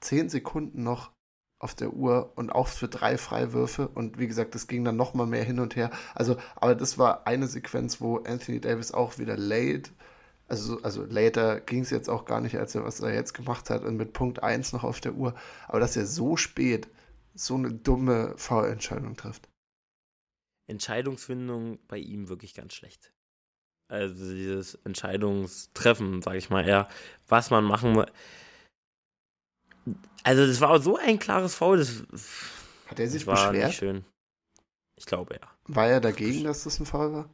[0.00, 1.12] 10 Sekunden noch
[1.58, 3.88] auf der Uhr und auch für drei Freiwürfe.
[3.88, 5.90] Und wie gesagt, das ging dann noch mal mehr hin und her.
[6.14, 9.92] Also, aber das war eine Sequenz, wo Anthony Davis auch wieder late,
[10.48, 13.70] also, also later ging es jetzt auch gar nicht, als er was er jetzt gemacht
[13.70, 15.34] hat und mit Punkt 1 noch auf der Uhr.
[15.68, 16.88] Aber dass er so spät
[17.34, 19.48] so eine dumme Foulentscheidung trifft.
[20.66, 23.12] Entscheidungsfindung bei ihm wirklich ganz schlecht.
[23.88, 26.88] Also dieses Entscheidungstreffen, sage ich mal eher,
[27.28, 28.04] was man machen
[30.24, 31.78] Also das war so ein klares Foul.
[31.78, 32.04] Das
[32.86, 33.68] Hat er sich war beschwert?
[33.68, 34.04] nicht schön.
[34.96, 35.48] Ich glaube ja.
[35.64, 37.30] War er dagegen, dass das ein Foul war?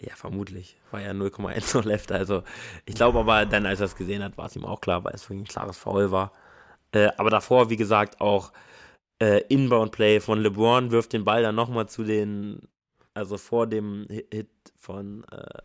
[0.00, 0.76] Ja, vermutlich.
[0.90, 2.10] War ja 0,1 noch left.
[2.10, 2.42] Also
[2.86, 5.14] ich glaube aber dann, als er es gesehen hat, war es ihm auch klar, weil
[5.14, 6.32] es wirklich ein klares Foul war.
[6.92, 8.52] Äh, aber davor, wie gesagt, auch
[9.20, 12.68] äh, Inbound-Play von LeBron wirft den Ball dann nochmal zu den,
[13.14, 15.62] also vor dem Hit von, äh,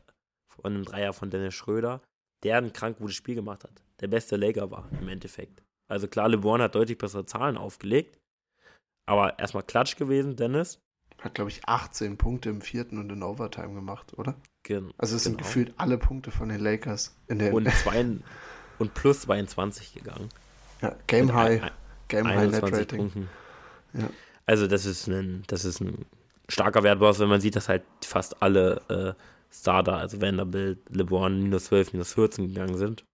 [0.47, 2.01] von einem Dreier von Dennis Schröder,
[2.43, 3.81] der ein krank gutes Spiel gemacht hat.
[3.99, 5.63] Der beste Laker war im Endeffekt.
[5.89, 8.17] Also klar, LeBron hat deutlich bessere Zahlen aufgelegt.
[9.05, 10.79] Aber erstmal Klatsch gewesen, Dennis.
[11.19, 14.35] Hat, glaube ich, 18 Punkte im vierten und in Overtime gemacht, oder?
[14.63, 15.47] Gen Also es sind genau.
[15.47, 18.05] gefühlt alle Punkte von den Lakers in der und, zwei,
[18.79, 20.29] und plus 22 gegangen.
[20.81, 21.71] ja, Game Mit High, ein-
[22.09, 23.27] Game High Net 21 Rating.
[23.93, 24.09] Ja.
[24.45, 26.05] Also das ist ein, das ist ein
[26.49, 29.13] starker Wert, wenn man sieht, dass halt fast alle äh,
[29.49, 33.05] Starter, also Vanderbilt, LeBron, minus 12, minus 14 gegangen sind.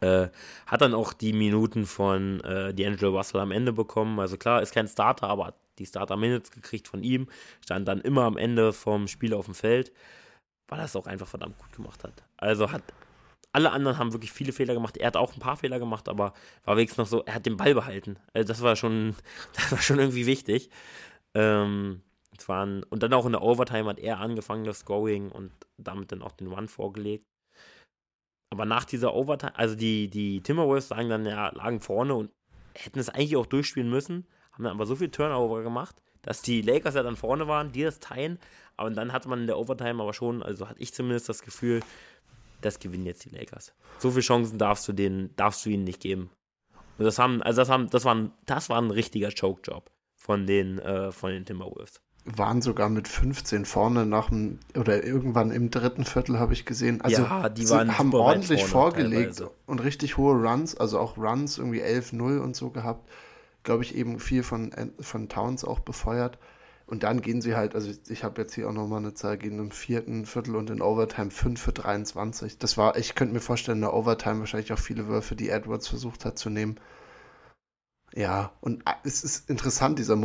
[0.00, 0.28] Äh,
[0.66, 4.18] hat dann auch die Minuten von äh, D'Angelo Russell am Ende bekommen.
[4.18, 7.28] Also klar, ist kein Starter, aber hat die Starter-Minutes gekriegt von ihm.
[7.62, 9.92] Stand dann immer am Ende vom Spiel auf dem Feld,
[10.68, 12.22] weil er es auch einfach verdammt gut gemacht hat.
[12.36, 12.82] Also hat
[13.52, 14.96] alle anderen haben wirklich viele Fehler gemacht.
[14.96, 16.34] Er hat auch ein paar Fehler gemacht, aber
[16.64, 18.16] war wenigstens noch so, er hat den Ball behalten.
[18.32, 19.16] Also das war schon,
[19.54, 20.70] das war schon irgendwie wichtig.
[21.34, 22.02] Ähm,
[22.46, 26.22] waren, und dann auch in der Overtime hat er angefangen, das Scoring und damit dann
[26.22, 27.26] auch den Run vorgelegt.
[28.50, 32.30] Aber nach dieser Overtime, also die, die Timberwolves sagen dann, ja, lagen vorne und
[32.74, 36.60] hätten es eigentlich auch durchspielen müssen, haben dann aber so viel Turnover gemacht, dass die
[36.60, 38.38] Lakers ja dann vorne waren, die das teilen.
[38.76, 41.80] Aber dann hatte man in der Overtime aber schon, also hatte ich zumindest das Gefühl,
[42.60, 43.72] das gewinnen jetzt die Lakers.
[43.98, 46.30] So viele Chancen darfst du denen, darfst du ihnen nicht geben.
[46.98, 50.46] Und das haben, also das haben, das war ein, das war ein richtiger Choke-Job von
[50.46, 52.02] den, äh, von den Timberwolves.
[52.24, 57.00] Waren sogar mit 15 vorne nach dem, oder irgendwann im dritten Viertel habe ich gesehen.
[57.00, 59.50] Also Ja, die waren haben ordentlich vorgelegt teilweise.
[59.66, 63.08] und richtig hohe Runs, also auch Runs, irgendwie 11-0 und so gehabt.
[63.62, 66.38] Glaube ich, eben viel von, von Towns auch befeuert.
[66.86, 69.38] Und dann gehen sie halt, also ich, ich habe jetzt hier auch nochmal eine Zahl,
[69.38, 72.58] gehen im vierten Viertel und in Overtime 5 für 23.
[72.58, 75.86] Das war, ich könnte mir vorstellen, in der Overtime wahrscheinlich auch viele Würfe, die Edwards
[75.86, 76.80] versucht hat zu nehmen.
[78.12, 80.16] Ja, und äh, es ist interessant, dieser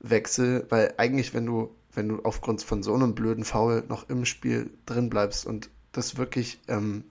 [0.00, 4.24] Momentumwechsel, weil eigentlich, wenn du, wenn du aufgrund von so einem blöden Foul noch im
[4.24, 7.04] Spiel drin bleibst und das wirklich ähm,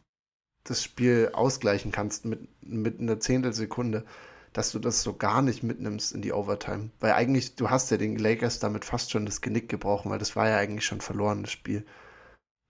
[0.64, 4.06] das Spiel ausgleichen kannst mit, mit einer Zehntelsekunde,
[4.54, 6.90] dass du das so gar nicht mitnimmst in die Overtime.
[7.00, 10.36] Weil eigentlich, du hast ja den Lakers damit fast schon das Genick gebrochen, weil das
[10.36, 11.86] war ja eigentlich schon verloren, das Spiel.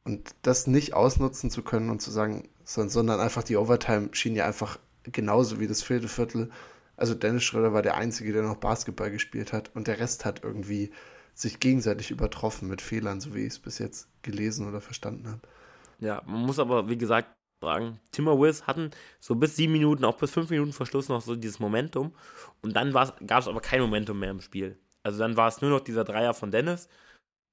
[0.03, 4.35] Und das nicht ausnutzen zu können und zu sagen, son- sondern einfach die Overtime schien
[4.35, 6.49] ja einfach genauso wie das vierte Viertel.
[6.99, 10.43] Also Dennis Schröder war der Einzige, der noch Basketball gespielt hat und der Rest hat
[10.43, 10.91] irgendwie
[11.33, 15.41] sich gegenseitig übertroffen mit Fehlern, so wie ich es bis jetzt gelesen oder verstanden habe.
[15.99, 17.29] Ja, man muss aber, wie gesagt,
[17.61, 18.91] sagen, Timberwolves hatten
[19.21, 22.13] so bis sieben Minuten, auch bis fünf Minuten Verschluss noch so dieses Momentum.
[22.61, 24.77] Und dann gab es aber kein Momentum mehr im Spiel.
[25.01, 26.89] Also dann war es nur noch dieser Dreier von Dennis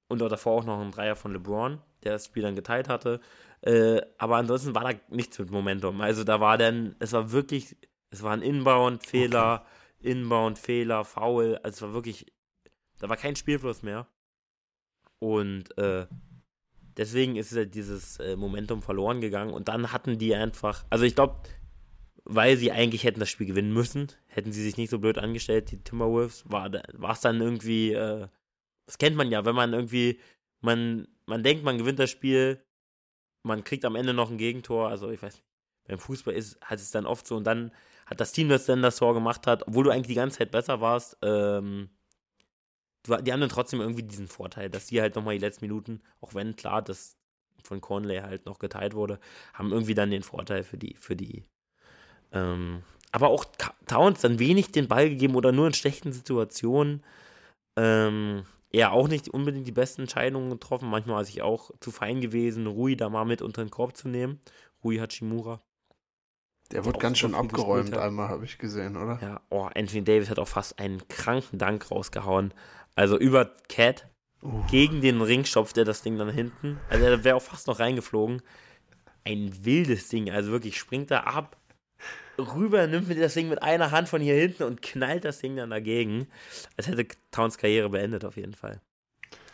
[0.09, 3.21] und davor auch noch ein Dreier von LeBron, der das Spiel dann geteilt hatte.
[3.61, 6.01] Äh, aber ansonsten war da nichts mit Momentum.
[6.01, 7.77] Also da war dann, es war wirklich,
[8.17, 9.65] es war ein Inbound-Fehler,
[9.99, 11.59] Inbound-Fehler, Foul.
[11.61, 12.25] Also es war wirklich,
[12.99, 14.07] da war kein Spielfluss mehr.
[15.19, 16.07] Und äh,
[16.97, 21.15] deswegen ist halt dieses äh, Momentum verloren gegangen und dann hatten die einfach, also ich
[21.15, 21.41] glaube,
[22.23, 25.71] weil sie eigentlich hätten das Spiel gewinnen müssen, hätten sie sich nicht so blöd angestellt,
[25.71, 26.71] die Timberwolves, war
[27.11, 28.27] es dann irgendwie, äh,
[28.85, 30.19] das kennt man ja, wenn man irgendwie,
[30.61, 32.63] man, man denkt, man gewinnt das Spiel,
[33.43, 35.45] man kriegt am Ende noch ein Gegentor, also ich weiß nicht,
[35.87, 37.71] beim Fußball ist, hat es dann oft so und dann
[38.07, 40.51] hat das Team, das dann das Tor gemacht hat, obwohl du eigentlich die ganze Zeit
[40.51, 41.89] besser warst, ähm,
[43.05, 46.33] die haben dann trotzdem irgendwie diesen Vorteil, dass die halt nochmal die letzten Minuten, auch
[46.33, 47.17] wenn klar, das
[47.63, 49.19] von Conley halt noch geteilt wurde,
[49.53, 51.43] haben irgendwie dann den Vorteil für die, für die.
[52.31, 53.45] Ähm, aber auch
[53.87, 57.03] Towns dann wenig den Ball gegeben oder nur in schlechten Situationen.
[57.77, 60.89] Ähm, er auch nicht unbedingt die besten Entscheidungen getroffen.
[60.89, 64.09] Manchmal war sich auch zu fein gewesen, Rui da mal mit unter den Korb zu
[64.09, 64.39] nehmen.
[64.83, 65.61] Rui Hachimura.
[66.71, 69.19] Der auch ganz schön abgeräumt, einmal habe ich gesehen, oder?
[69.21, 72.53] Ja, oh, Anthony Davis hat auch fast einen kranken Dank rausgehauen.
[72.95, 74.07] Also über Cat
[74.43, 76.79] Uh, gegen den Ring stopft er das Ding dann hinten.
[76.89, 78.41] Also er wäre auch fast noch reingeflogen.
[79.23, 81.57] Ein wildes Ding, also wirklich springt er ab,
[82.37, 85.71] rüber, nimmt das Ding mit einer Hand von hier hinten und knallt das Ding dann
[85.71, 86.27] dagegen.
[86.77, 88.79] Als hätte Towns Karriere beendet auf jeden Fall.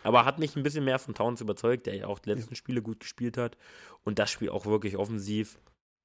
[0.03, 2.81] Aber hat mich ein bisschen mehr von Towns überzeugt, der ja auch die letzten Spiele
[2.81, 3.57] gut gespielt hat
[4.03, 5.57] und das Spiel auch wirklich offensiv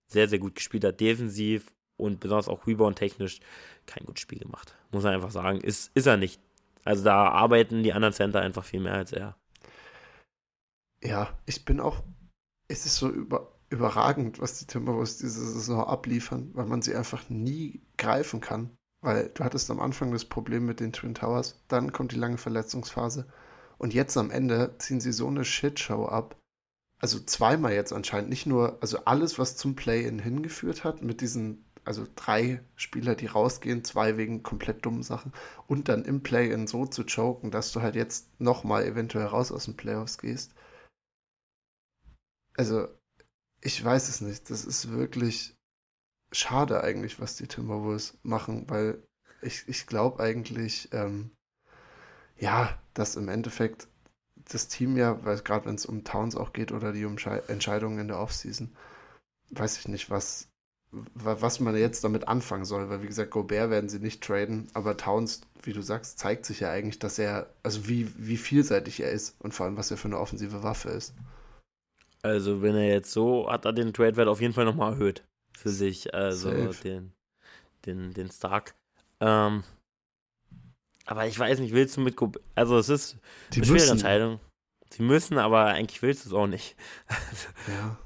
[0.09, 3.41] sehr, sehr gut gespielt hat, defensiv und besonders auch Rebound-technisch
[3.87, 4.75] kein gutes Spiel gemacht.
[4.91, 5.61] Muss man einfach sagen.
[5.61, 6.41] Ist, ist er nicht.
[6.85, 9.37] Also da arbeiten die anderen Center einfach viel mehr als er.
[11.03, 12.03] Ja, ich bin auch,
[12.69, 17.29] es ist so über, überragend, was die Timberwolves diese Saison abliefern, weil man sie einfach
[17.29, 18.71] nie greifen kann.
[19.01, 22.39] Weil du hattest am Anfang das Problem mit den Twin Towers, dann kommt die lange
[22.39, 23.29] Verletzungsphase
[23.79, 26.37] und jetzt am Ende ziehen sie so eine Shitshow ab.
[27.01, 31.65] Also zweimal jetzt anscheinend, nicht nur, also alles, was zum Play-In hingeführt hat, mit diesen,
[31.85, 35.33] also drei Spieler, die rausgehen, zwei wegen komplett dummen Sachen
[35.69, 39.67] und dann im Play-In so zu choken, dass du halt jetzt nochmal eventuell raus aus
[39.67, 40.55] den Playoffs gehst.
[42.57, 42.89] Also,
[43.63, 44.51] ich weiß es nicht.
[44.51, 45.57] Das ist wirklich
[46.33, 49.03] schade eigentlich, was die Timberwolves machen, weil
[49.41, 51.31] ich, ich glaube eigentlich, ähm,
[52.37, 53.89] ja, dass im Endeffekt
[54.49, 58.09] das Team ja, weil gerade wenn es um Towns auch geht oder die Entscheidungen in
[58.09, 58.71] der Offseason,
[59.51, 60.49] weiß ich nicht, was,
[60.91, 64.97] was man jetzt damit anfangen soll, weil wie gesagt, Gobert werden sie nicht traden, aber
[64.97, 69.11] Towns, wie du sagst, zeigt sich ja eigentlich, dass er, also wie, wie vielseitig er
[69.11, 71.15] ist und vor allem, was er für eine offensive Waffe ist.
[72.23, 75.25] Also, wenn er jetzt so, hat er den Trade-Wert auf jeden Fall nochmal erhöht
[75.57, 77.13] für sich, also den,
[77.87, 78.75] den, den Stark.
[79.21, 79.63] Ähm,
[81.09, 83.17] aber ich weiß nicht, willst du mit Gobert, also es ist
[83.55, 84.41] die eine schwere Entscheidung.
[84.91, 86.77] Sie müssen, aber eigentlich willst du es auch nicht.
[87.69, 87.97] ja.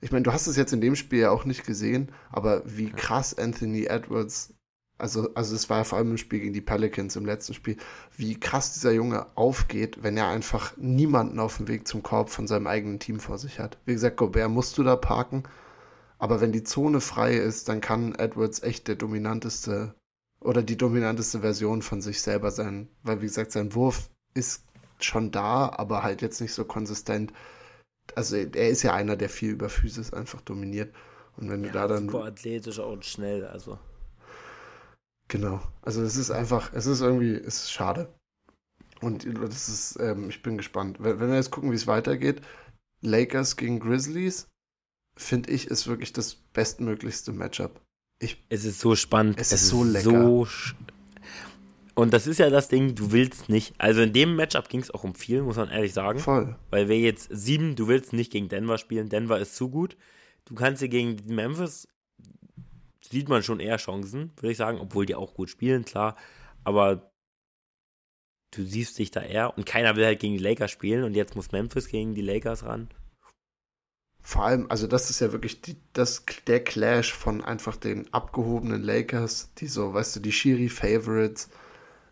[0.00, 2.90] Ich meine, du hast es jetzt in dem Spiel ja auch nicht gesehen, aber wie
[2.90, 4.54] krass Anthony Edwards,
[4.98, 7.76] also, also es war ja vor allem im Spiel gegen die Pelicans im letzten Spiel,
[8.16, 12.48] wie krass dieser Junge aufgeht, wenn er einfach niemanden auf dem Weg zum Korb von
[12.48, 13.78] seinem eigenen Team vor sich hat.
[13.84, 15.44] Wie gesagt, Gobert musst du da parken,
[16.18, 19.94] aber wenn die Zone frei ist, dann kann Edwards echt der dominanteste
[20.46, 22.88] oder die dominanteste Version von sich selber sein.
[23.02, 24.64] Weil, wie gesagt, sein Wurf ist
[25.00, 27.32] schon da, aber halt jetzt nicht so konsistent.
[28.14, 30.94] Also er ist ja einer, der viel über Physis einfach dominiert.
[31.36, 32.08] Und wenn ja, du da dann.
[32.08, 33.78] Super athletisch und schnell, also.
[35.28, 35.60] Genau.
[35.82, 38.14] Also es ist einfach, es ist irgendwie, es ist schade.
[39.00, 40.98] Und das ist, ähm, ich bin gespannt.
[41.00, 42.40] Wenn, wenn wir jetzt gucken, wie es weitergeht,
[43.02, 44.48] Lakers gegen Grizzlies,
[45.18, 47.80] finde ich, ist wirklich das bestmöglichste Matchup.
[48.18, 49.38] Ich, es ist so spannend.
[49.38, 50.02] Es, es ist so lecker.
[50.02, 50.46] So
[51.94, 53.74] und das ist ja das Ding, du willst nicht.
[53.78, 56.18] Also in dem Matchup ging es auch um viel, muss man ehrlich sagen.
[56.18, 56.54] Voll.
[56.70, 59.08] Weil wir jetzt sieben, du willst nicht gegen Denver spielen.
[59.08, 59.96] Denver ist zu gut.
[60.44, 61.88] Du kannst dir gegen Memphis,
[63.02, 66.16] sieht man schon eher Chancen, würde ich sagen, obwohl die auch gut spielen, klar.
[66.64, 67.10] Aber
[68.50, 71.34] du siehst dich da eher und keiner will halt gegen die Lakers spielen und jetzt
[71.34, 72.88] muss Memphis gegen die Lakers ran
[74.26, 78.82] vor allem, also das ist ja wirklich die, das, der Clash von einfach den abgehobenen
[78.82, 81.48] Lakers, die so, weißt du, die Shiri-Favorites.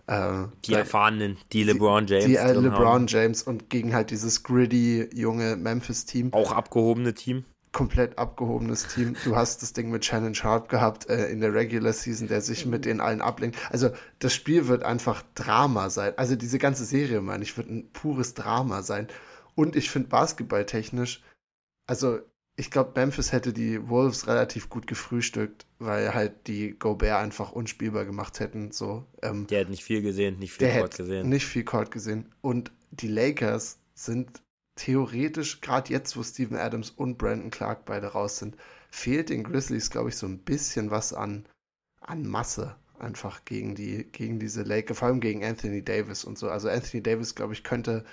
[0.06, 2.24] Äh, die erfahrenen, die LeBron James.
[2.26, 3.06] Die, die äh, LeBron haben.
[3.08, 6.32] James und gegen halt dieses gritty junge Memphis-Team.
[6.32, 7.44] Auch abgehobene Team.
[7.72, 9.16] Komplett abgehobenes Team.
[9.24, 12.64] Du hast das Ding mit Shannon Sharp gehabt äh, in der Regular Season, der sich
[12.64, 13.58] mit den allen ablenkt.
[13.70, 16.12] Also das Spiel wird einfach Drama sein.
[16.16, 19.08] Also diese ganze Serie, meine ich, wird ein pures Drama sein.
[19.56, 21.20] Und ich finde basketballtechnisch
[21.86, 22.20] also
[22.56, 28.04] ich glaube, Memphis hätte die Wolves relativ gut gefrühstückt, weil halt die Gobert einfach unspielbar
[28.04, 28.70] gemacht hätten.
[28.70, 31.28] So, ähm, der hat nicht viel gesehen, nicht viel Court gesehen.
[31.28, 32.32] Nicht viel Court gesehen.
[32.42, 34.40] Und die Lakers sind
[34.76, 38.56] theoretisch, gerade jetzt, wo Steven Adams und Brandon Clark beide raus sind,
[38.90, 41.46] fehlt den Grizzlies, glaube ich, so ein bisschen was an,
[42.00, 46.48] an Masse einfach gegen die, gegen diese Lakers, vor allem gegen Anthony Davis und so.
[46.48, 48.04] Also Anthony Davis, glaube ich, könnte,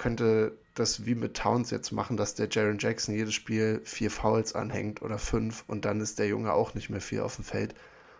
[0.00, 4.54] könnte das wie mit Towns jetzt machen, dass der Jaron Jackson jedes Spiel vier Fouls
[4.54, 7.74] anhängt oder fünf und dann ist der Junge auch nicht mehr viel auf dem Feld.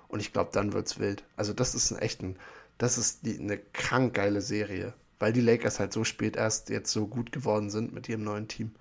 [0.07, 1.24] Und ich glaube, dann wird's wild.
[1.36, 2.36] Also das ist ein echten,
[2.77, 6.93] das ist die, eine krank geile Serie, weil die Lakers halt so spät erst jetzt
[6.93, 8.74] so gut geworden sind mit ihrem neuen Team.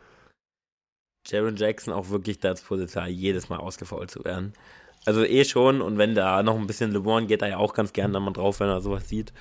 [1.25, 4.51] Jaron Jackson auch wirklich das Potenzial, jedes Mal ausgefault zu werden.
[5.05, 7.93] Also eh schon und wenn da noch ein bisschen LeBron geht, da ja auch ganz
[7.93, 9.31] gern dann mal drauf, wenn er sowas sieht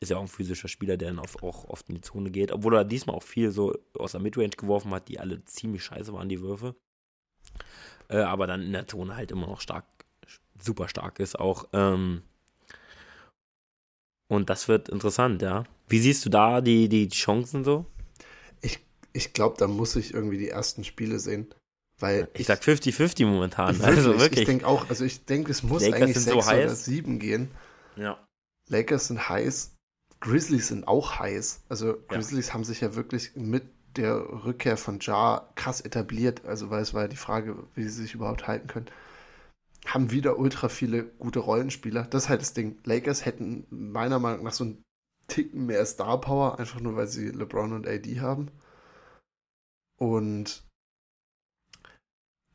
[0.00, 2.52] ist ja auch ein physischer Spieler, der dann auf, auch oft in die Zone geht.
[2.52, 6.12] Obwohl er diesmal auch viel so aus der Midrange geworfen hat, die alle ziemlich scheiße
[6.12, 6.74] waren, die Würfe.
[8.08, 9.84] Äh, aber dann in der Zone halt immer noch stark,
[10.58, 11.68] super stark ist auch.
[11.72, 12.22] Ähm,
[14.28, 15.64] und das wird interessant, ja.
[15.88, 17.86] Wie siehst du da die, die Chancen so?
[18.60, 18.80] Ich,
[19.12, 21.48] ich glaube, da muss ich irgendwie die ersten Spiele sehen.
[21.98, 23.78] Weil ich, ich sag 50-50 momentan.
[23.78, 24.40] Wirklich, also wirklich.
[24.40, 27.50] Ich denke auch, also ich denke, es muss Lakers eigentlich 6 so oder 7 gehen.
[27.96, 28.22] Ja.
[28.68, 29.75] Lakers sind heiß.
[30.20, 31.62] Grizzlies sind auch heiß.
[31.68, 32.54] Also Grizzlies ja.
[32.54, 33.64] haben sich ja wirklich mit
[33.96, 36.44] der Rückkehr von Jar krass etabliert.
[36.44, 38.86] Also weil es war ja die Frage, wie sie sich überhaupt halten können.
[39.86, 42.04] Haben wieder ultra viele gute Rollenspieler.
[42.04, 42.78] Das ist halt das Ding.
[42.84, 44.82] Lakers hätten meiner Meinung nach so einen
[45.28, 48.50] Ticken mehr Star Power, einfach nur weil sie LeBron und AD haben.
[49.98, 50.65] Und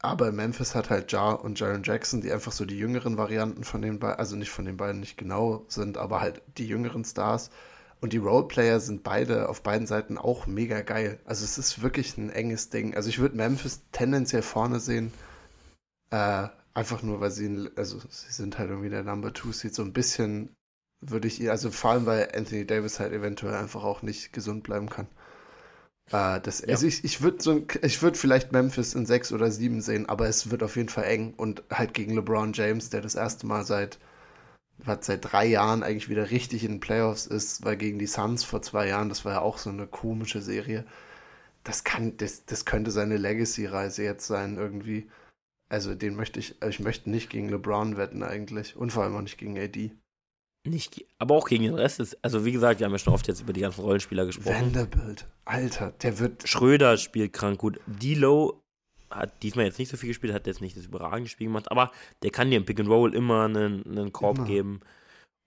[0.02, 3.82] aber Memphis hat halt Jar und Jaron Jackson, die einfach so die jüngeren Varianten von
[3.82, 7.52] den beiden, also nicht von den beiden nicht genau sind, aber halt die jüngeren Stars.
[8.00, 11.20] Und die Roleplayer sind beide auf beiden Seiten auch mega geil.
[11.26, 12.96] Also es ist wirklich ein enges Ding.
[12.96, 15.14] Also ich würde Memphis tendenziell vorne sehen.
[16.10, 19.76] Äh, einfach nur, weil sie, also sie sind halt irgendwie der Number Two Seed.
[19.76, 20.56] So ein bisschen
[21.00, 24.90] würde ich, also vor allem, weil Anthony Davis halt eventuell einfach auch nicht gesund bleiben
[24.90, 25.08] kann.
[26.12, 26.68] Äh, das, ja.
[26.70, 30.28] Also ich, ich würde so, ich würde vielleicht Memphis in sechs oder sieben sehen, aber
[30.28, 33.66] es wird auf jeden Fall eng und halt gegen LeBron James, der das erste Mal
[33.66, 34.00] seit
[34.84, 38.44] was seit drei Jahren eigentlich wieder richtig in den Playoffs ist, weil gegen die Suns
[38.44, 40.86] vor zwei Jahren, das war ja auch so eine komische Serie.
[41.64, 45.10] Das kann, das, das könnte seine Legacy-Reise jetzt sein, irgendwie.
[45.70, 48.76] Also den möchte ich, ich möchte nicht gegen LeBron wetten eigentlich.
[48.76, 49.92] Und vor allem auch nicht gegen AD.
[50.64, 53.28] Nicht, aber auch gegen den Rest ist, also wie gesagt, wir haben ja schon oft
[53.28, 54.76] jetzt über die ganzen Rollenspieler gesprochen.
[54.76, 56.48] Vanderbilt, Alter, der wird.
[56.48, 57.80] Schröder spielt krank gut.
[57.88, 58.62] D-Low
[59.10, 61.92] hat diesmal jetzt nicht so viel gespielt, hat jetzt nicht das überragende Spiel gemacht, aber
[62.22, 64.48] der kann dir im Pick and Roll immer einen, einen Korb immer.
[64.48, 64.82] geben.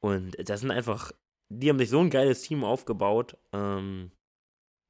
[0.00, 1.12] Und das sind einfach,
[1.48, 3.36] die haben sich so ein geiles Team aufgebaut.
[3.52, 4.10] Ähm,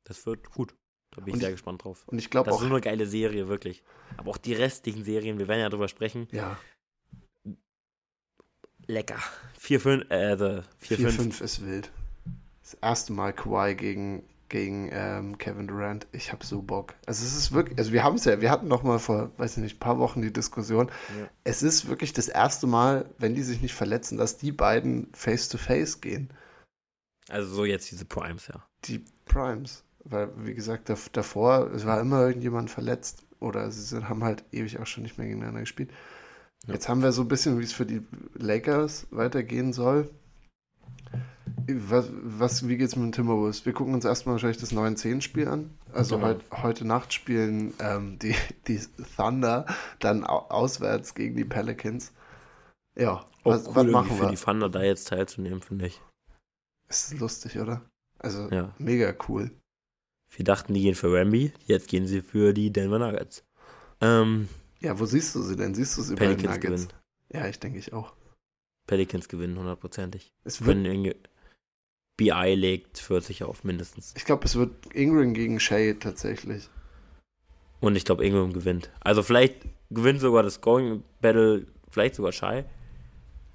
[0.05, 0.75] das wird gut.
[1.15, 2.09] Da bin ich, ich sehr gespannt drauf.
[2.09, 2.55] Und ich glaube auch.
[2.57, 3.83] Das ist so eine geile Serie, wirklich.
[4.17, 6.29] Aber auch die restlichen Serien, wir werden ja drüber sprechen.
[6.33, 6.59] Ja
[8.87, 9.19] lecker.
[9.61, 11.91] 4-5, äh, 4-5 ist wild.
[12.63, 16.07] Das erste Mal Kawhi gegen, gegen ähm, Kevin Durant.
[16.13, 16.95] Ich hab so Bock.
[17.07, 19.57] Also es ist wirklich, also wir haben es ja, wir hatten noch mal vor, weiß
[19.57, 20.89] ich nicht, ein paar Wochen die Diskussion.
[21.19, 21.29] Ja.
[21.45, 25.97] Es ist wirklich das erste Mal, wenn die sich nicht verletzen, dass die beiden face-to-face
[25.97, 26.31] -face gehen.
[27.29, 28.67] Also so jetzt diese Primes, ja.
[28.85, 29.85] Die Primes.
[30.07, 33.25] Weil, wie gesagt, davor, es war immer irgendjemand verletzt.
[33.41, 35.91] Oder sie sind, haben halt ewig auch schon nicht mehr gegeneinander gespielt.
[36.67, 38.03] Jetzt haben wir so ein bisschen, wie es für die
[38.35, 40.11] Lakers weitergehen soll.
[41.67, 43.65] Was, was, wie geht's mit den Timberwolves?
[43.65, 45.71] Wir gucken uns erstmal wahrscheinlich das 9-10-Spiel an.
[45.93, 46.29] Also genau.
[46.29, 48.35] heut, heute Nacht spielen ähm, die,
[48.67, 48.81] die
[49.17, 49.67] Thunder
[49.99, 52.13] dann auswärts gegen die Pelicans.
[52.97, 54.29] Ja, was, cool, was machen wir?
[54.29, 56.01] Für die Thunder da jetzt teilzunehmen, finde ich.
[56.89, 57.83] Ist lustig, oder?
[58.19, 58.75] Also ja.
[58.79, 59.51] mega cool.
[60.31, 63.45] Wir dachten, die gehen für Ramby, jetzt gehen sie für die Denver Nuggets.
[64.01, 64.49] Ähm,
[64.85, 65.75] ja, wo siehst du sie denn?
[65.75, 66.89] Siehst du sie Pelicans bei den Nuggets?
[66.89, 67.03] Gewinnen.
[67.33, 68.13] Ja, ich denke ich auch.
[68.87, 70.33] Pelicans gewinnen hundertprozentig.
[70.45, 71.27] Es wird
[72.17, 74.13] BI legt 40 auf mindestens.
[74.17, 76.69] Ich glaube, es wird Ingram gegen Shay tatsächlich.
[77.81, 78.91] Und ich glaube, Ingram gewinnt.
[79.01, 82.65] Also vielleicht gewinnt sogar das Going Battle, vielleicht sogar Shy.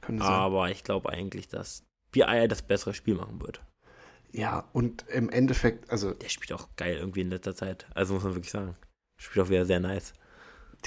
[0.01, 0.33] Könnte sein.
[0.33, 3.61] Aber ich glaube eigentlich, dass BI das bessere Spiel machen wird.
[4.31, 6.13] Ja, und im Endeffekt, also.
[6.13, 7.87] Der spielt auch geil irgendwie in letzter Zeit.
[7.93, 8.75] Also muss man wirklich sagen.
[9.17, 10.13] Spielt auch wieder sehr nice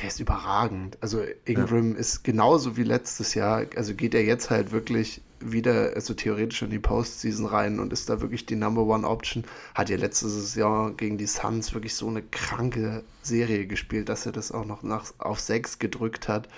[0.01, 0.97] der ist überragend.
[1.01, 1.99] Also Ingram ja.
[1.99, 6.71] ist genauso wie letztes Jahr, also geht er jetzt halt wirklich wieder, also theoretisch in
[6.71, 9.45] die Postseason rein und ist da wirklich die Number One Option.
[9.75, 14.33] Hat ja letztes Jahr gegen die Suns wirklich so eine kranke Serie gespielt, dass er
[14.33, 16.49] das auch noch nach, auf sechs gedrückt hat.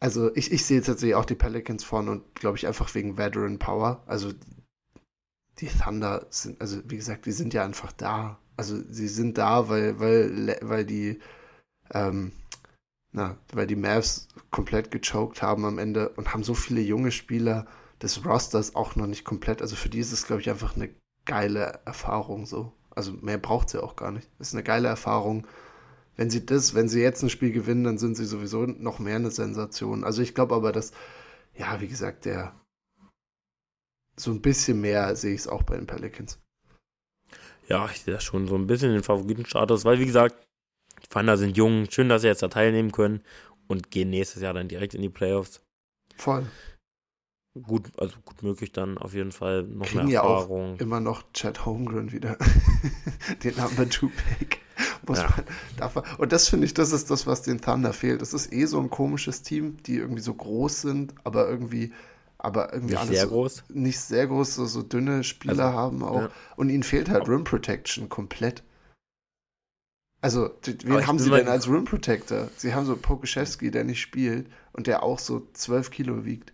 [0.00, 3.58] Also ich, ich sehe tatsächlich auch die Pelicans vorne und glaube ich einfach wegen Veteran
[3.58, 4.02] Power.
[4.06, 4.32] Also
[5.58, 8.38] die Thunder sind, also wie gesagt, die sind ja einfach da.
[8.56, 11.20] Also sie sind da, weil, weil, weil die
[11.92, 12.32] ähm,
[13.12, 17.66] na, weil die Mavs komplett gechoked haben am Ende und haben so viele junge Spieler
[18.02, 19.62] des Rosters auch noch nicht komplett.
[19.62, 20.90] Also für die ist es, glaube ich, einfach eine
[21.24, 22.72] geile Erfahrung so.
[22.90, 24.28] Also mehr braucht sie auch gar nicht.
[24.38, 25.46] Es ist eine geile Erfahrung.
[26.16, 29.16] Wenn sie das, wenn sie jetzt ein Spiel gewinnen, dann sind sie sowieso noch mehr
[29.16, 30.04] eine Sensation.
[30.04, 30.92] Also ich glaube aber, dass,
[31.54, 32.54] ja, wie gesagt, der
[34.16, 36.40] so ein bisschen mehr sehe ich es auch bei den Pelicans.
[37.68, 40.47] Ja, ich sehe das schon so ein bisschen den Favoritenstatus, weil wie gesagt,
[41.02, 43.22] die Thunder sind jung, schön, dass sie jetzt da teilnehmen können
[43.66, 45.60] und gehen nächstes Jahr dann direkt in die Playoffs.
[46.16, 46.46] Voll.
[47.62, 50.68] Gut, also gut möglich dann auf jeden Fall noch Kriegen mehr Erfahrung.
[50.68, 52.36] Ja auch immer noch Chad Holmgren wieder.
[53.44, 54.60] den Number Two Pick.
[55.06, 55.28] Muss ja.
[55.28, 55.44] man,
[55.76, 58.22] darf man, und das finde ich, das ist das, was den Thunder fehlt.
[58.22, 61.92] Das ist eh so ein komisches Team, die irgendwie so groß sind, aber irgendwie,
[62.36, 63.64] aber irgendwie nicht alles sehr groß.
[63.70, 66.22] nicht sehr groß, so, so dünne Spieler also, haben auch.
[66.22, 66.30] Ja.
[66.56, 68.62] Und ihnen fehlt halt Rim Protection komplett.
[70.20, 70.50] Also,
[70.84, 72.48] wen haben sie denn als Rim Protector?
[72.56, 76.52] Sie haben so Pokuschewski, der nicht spielt und der auch so 12 Kilo wiegt.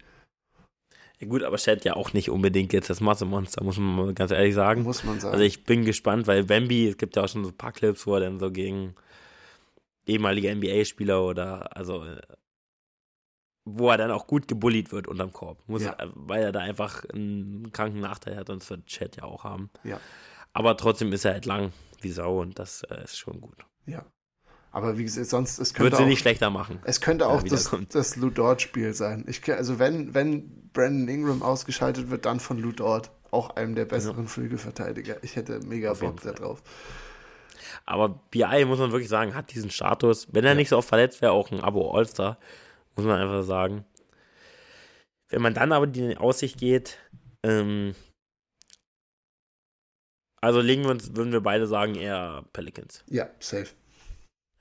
[1.20, 4.32] Ja gut, aber Chad ja auch nicht unbedingt jetzt das Massemonster, muss man mal ganz
[4.32, 4.82] ehrlich sagen.
[4.82, 5.32] Muss man sagen.
[5.32, 8.06] Also ich bin gespannt, weil Bambi, es gibt ja auch schon so ein paar Clips,
[8.06, 8.94] wo er dann so gegen
[10.06, 12.04] ehemalige NBA-Spieler oder also
[13.64, 15.58] wo er dann auch gut gebullied wird unterm Korb.
[15.66, 15.96] Muss, ja.
[16.14, 19.70] Weil er da einfach einen kranken Nachteil hat und das wird Chad ja auch haben.
[19.84, 19.98] Ja.
[20.52, 21.72] Aber trotzdem ist er halt lang
[22.04, 23.64] wie Sau und das äh, ist schon gut.
[23.86, 24.04] Ja.
[24.70, 26.80] Aber wie gesagt, sonst es könnte Würde sie nicht schlechter machen.
[26.84, 29.24] Es könnte auch das, das Lou Dort-Spiel sein.
[29.28, 33.84] Ich, also wenn, wenn Brandon Ingram ausgeschaltet wird, dann von Lou Dort, auch einem der
[33.84, 34.28] besseren ja.
[34.28, 35.22] Flügelverteidiger.
[35.22, 36.62] Ich hätte mega Bock da drauf.
[37.86, 40.26] Aber BI, muss man wirklich sagen, hat diesen Status.
[40.32, 40.56] Wenn er ja.
[40.56, 42.38] nicht so oft verletzt wäre, auch ein Abo All-Star,
[42.96, 43.84] muss man einfach sagen.
[45.28, 46.98] Wenn man dann aber die Aussicht geht,
[47.44, 47.94] ähm,
[50.44, 53.02] also legen wir uns, würden wir beide sagen, eher Pelicans.
[53.08, 53.68] Ja, safe.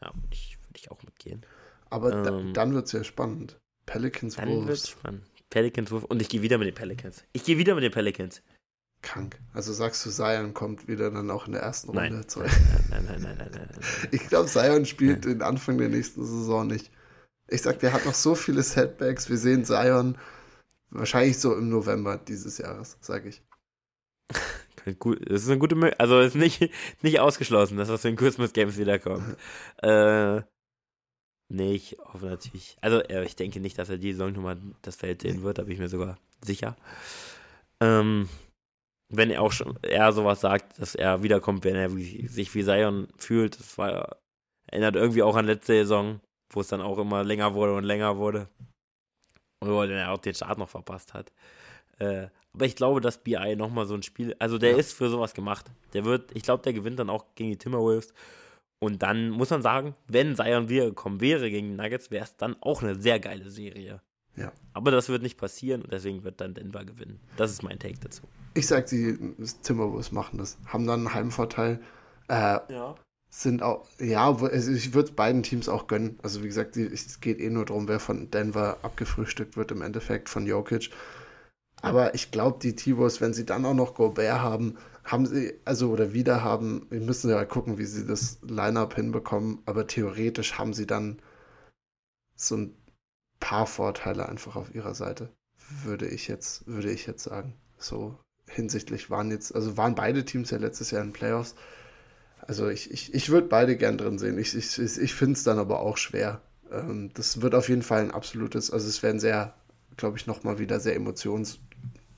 [0.01, 1.45] Ja, ich, würde ich auch mitgehen.
[1.89, 3.59] Aber ähm, da, dann wird es ja spannend.
[3.85, 4.67] Pelicans dann Wolves.
[4.67, 5.25] Wird's spannend.
[5.49, 6.05] Pelicans Wolves.
[6.09, 7.23] Und ich gehe wieder mit den Pelicans.
[7.33, 8.41] Ich gehe wieder mit den Pelicans.
[9.01, 9.37] Krank.
[9.53, 12.27] Also sagst du, Zion kommt wieder dann auch in der ersten Runde nein.
[12.27, 12.49] zurück?
[12.89, 16.65] Nein, nein, nein, nein, nein, nein, Ich glaube, Zion spielt den Anfang der nächsten Saison
[16.65, 16.89] nicht.
[17.49, 19.29] Ich sag, der hat noch so viele Setbacks.
[19.29, 20.17] Wir sehen Zion
[20.89, 23.41] wahrscheinlich so im November dieses Jahres, sage ich.
[24.99, 26.01] Gut, das ist eine gute Möglichkeit.
[26.01, 26.69] Also ist nicht,
[27.01, 29.37] nicht ausgeschlossen, dass aus den Christmas Games wiederkommt.
[29.81, 30.41] äh,
[31.49, 32.77] nee, ich hoffe natürlich.
[32.81, 35.63] Also äh, ich denke nicht, dass er die Saison nochmal das Feld sehen wird, da
[35.63, 36.75] bin ich mir sogar sicher.
[37.81, 38.29] Ähm,
[39.09, 43.07] wenn er auch schon er sowas sagt, dass er wiederkommt, wenn er sich wie Zion
[43.17, 44.17] fühlt, das war
[44.67, 46.19] erinnert irgendwie auch an letzte Saison,
[46.51, 48.49] wo es dann auch immer länger wurde und länger wurde.
[49.59, 51.31] Und wo er auch den Start noch verpasst hat.
[51.99, 54.77] Äh, aber ich glaube, dass BI nochmal so ein Spiel, also der ja.
[54.77, 55.71] ist für sowas gemacht.
[55.93, 58.13] Der wird, ich glaube, der gewinnt dann auch gegen die Timberwolves.
[58.79, 62.55] Und dann muss man sagen, wenn Zion wiedergekommen wäre gegen die Nuggets, wäre es dann
[62.61, 64.01] auch eine sehr geile Serie.
[64.35, 64.51] Ja.
[64.73, 67.19] Aber das wird nicht passieren und deswegen wird dann Denver gewinnen.
[67.37, 68.23] Das ist mein Take dazu.
[68.53, 69.17] Ich sag, die
[69.63, 70.57] Timberwolves machen das.
[70.65, 71.79] Haben dann einen Heimvorteil.
[72.27, 72.95] Äh, ja.
[73.29, 76.19] Sind auch, ja, also ich würde beiden Teams auch gönnen.
[76.21, 80.29] Also wie gesagt, es geht eh nur darum, wer von Denver abgefrühstückt wird im Endeffekt
[80.29, 80.91] von Jokic.
[81.83, 85.91] Aber ich glaube, die T-Wolves, wenn sie dann auch noch Gobert haben, haben sie, also
[85.91, 90.73] oder wieder haben, wir müssen ja gucken, wie sie das Line-Up hinbekommen, aber theoretisch haben
[90.73, 91.19] sie dann
[92.37, 92.73] so ein
[93.41, 95.29] paar Vorteile einfach auf ihrer Seite,
[95.83, 97.53] würde ich jetzt, würde ich jetzt sagen.
[97.77, 101.53] So hinsichtlich waren jetzt, also waren beide Teams ja letztes Jahr in Playoffs.
[102.39, 104.37] Also ich, ich, ich würde beide gern drin sehen.
[104.37, 106.39] Ich, ich, ich finde es dann aber auch schwer.
[106.71, 109.53] Ähm, das wird auf jeden Fall ein absolutes, also es werden sehr,
[109.97, 111.59] glaube ich, nochmal wieder sehr emotions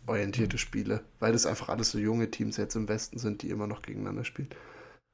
[0.07, 3.68] orientierte Spiele, weil das einfach alles so junge Teams jetzt im Westen sind, die immer
[3.68, 4.49] noch gegeneinander spielen.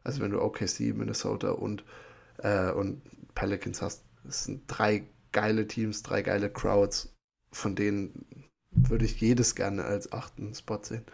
[0.04, 1.84] Also wenn du OKC, Minnesota und,
[2.38, 3.02] äh, und
[3.36, 7.14] Pelicans hast, das sind drei geile Teams, drei geile Crowds,
[7.52, 8.26] von denen
[8.72, 11.06] würde ich jedes gerne als achten Spot sehen.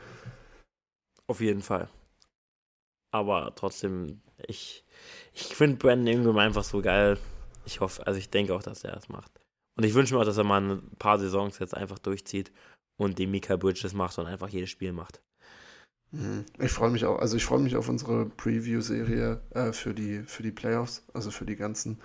[1.28, 1.90] Auf jeden Fall.
[3.12, 4.86] Aber trotzdem, ich,
[5.34, 7.18] ich finde Brandon Ingram einfach so geil.
[7.66, 9.32] Ich hoffe, also ich denke auch, dass er das macht.
[9.76, 12.52] Und ich wünsche mir auch, dass er mal ein paar Saisons jetzt einfach durchzieht
[12.98, 15.22] und die Mika Bridges macht und einfach jedes Spiel macht.
[16.12, 16.46] Mhm.
[16.60, 20.44] Ich freue mich auch, also ich freue mich auf unsere Preview-Serie äh, für, die, für
[20.44, 22.00] die Playoffs, also für die ganzen,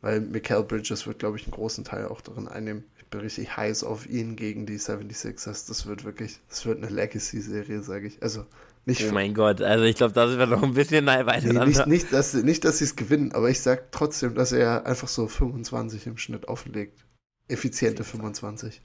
[0.00, 2.84] weil Mikael Bridges wird, glaube ich, einen großen Teil auch darin einnehmen.
[2.98, 5.68] Ich bin richtig heiß auf ihn gegen die 76ers.
[5.68, 8.22] Das wird wirklich, das wird eine Legacy-Serie, sage ich.
[8.22, 8.46] Also
[8.86, 11.52] nicht oh mein Gott, also ich glaube, da sind wir noch ein bisschen weiter.
[11.52, 14.84] Nee, nicht, nicht, dass, nicht, dass sie es gewinnen, aber ich sage trotzdem, dass er
[14.84, 17.02] einfach so 25 im Schnitt auflegt.
[17.48, 18.82] Effiziente 25.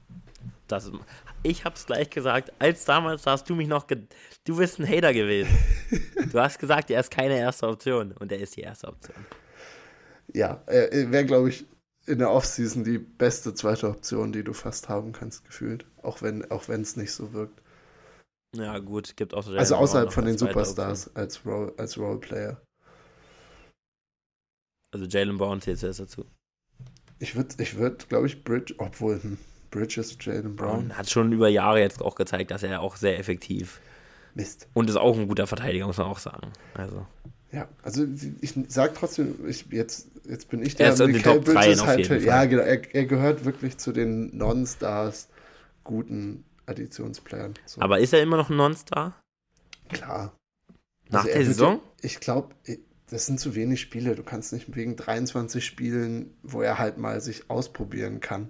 [0.72, 0.92] Das,
[1.44, 5.50] ich hab's gleich gesagt, als damals hast du mich noch, du bist ein Hater gewesen.
[6.32, 9.16] du hast gesagt, er ist keine erste Option und er ist die erste Option.
[10.34, 11.66] Ja, er wäre, glaube ich,
[12.06, 15.86] in der Offseason die beste zweite Option, die du fast haben kannst, gefühlt.
[16.02, 17.62] Auch wenn auch es nicht so wirkt.
[18.56, 22.62] Ja, gut, gibt auch so Also außerhalb von den Superstars als, Role, als Roleplayer.
[24.92, 26.26] Also Jalen Brown zählt jetzt dazu.
[27.20, 29.38] Ich würde, ich würd, glaube ich, Bridge, obwohl, hm,
[29.72, 30.98] Bridges, Jalen Brown.
[30.98, 33.80] Hat schon über Jahre jetzt auch gezeigt, dass er auch sehr effektiv
[34.36, 34.68] Mist.
[34.74, 36.52] Und ist auch ein guter Verteidiger, muss man auch sagen.
[36.76, 37.06] Also.
[37.52, 38.06] Ja, also
[38.42, 42.46] ich sage trotzdem, ich, jetzt, jetzt bin ich der er ist Michael Bridges halt, ja,
[42.46, 45.30] genau, er, er, gehört wirklich zu den Non-Stars
[45.84, 47.56] guten Additionsplayern.
[47.66, 47.82] So.
[47.82, 49.20] Aber ist er immer noch ein Non-Star?
[49.90, 50.36] Klar.
[51.10, 51.80] Nach also der Saison?
[52.02, 52.54] ich glaube,
[53.10, 54.16] das sind zu wenig Spiele.
[54.16, 58.50] Du kannst nicht wegen 23 Spielen, wo er halt mal sich ausprobieren kann.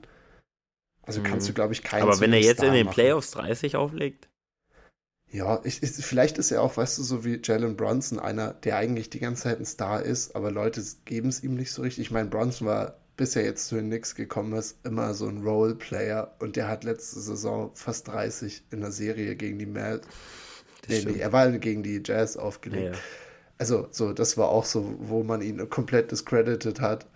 [1.10, 1.56] Also kannst du, mhm.
[1.56, 2.04] glaube ich, keinen.
[2.04, 2.94] Aber wenn er jetzt Star in den machen.
[2.94, 4.30] Playoffs 30 auflegt?
[5.32, 8.78] Ja, ich, ich, vielleicht ist er auch, weißt du, so wie Jalen Bronson, einer, der
[8.78, 12.06] eigentlich die ganze Zeit ein Star ist, aber Leute geben es ihm nicht so richtig.
[12.06, 15.42] Ich meine, Bronson war, bis er jetzt zu den Knicks gekommen ist, immer so ein
[15.42, 20.02] Role-Player und der hat letzte Saison fast 30 in der Serie gegen die Mad.
[20.88, 22.96] Nee, nee, er war gegen die Jazz aufgelegt.
[22.96, 23.02] Ja.
[23.58, 27.08] Also, so, das war auch so, wo man ihn komplett discredited hat.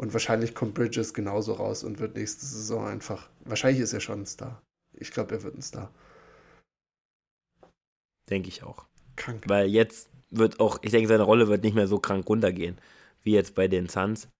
[0.00, 3.28] Und wahrscheinlich kommt Bridges genauso raus und wird nächste Saison einfach.
[3.44, 4.62] Wahrscheinlich ist er schon ein Star.
[4.94, 5.92] Ich glaube, er wird ein Star.
[8.30, 8.86] Denke ich auch.
[9.16, 9.44] Krank.
[9.46, 12.78] Weil jetzt wird auch, ich denke, seine Rolle wird nicht mehr so krank runtergehen,
[13.24, 14.30] wie jetzt bei den Suns.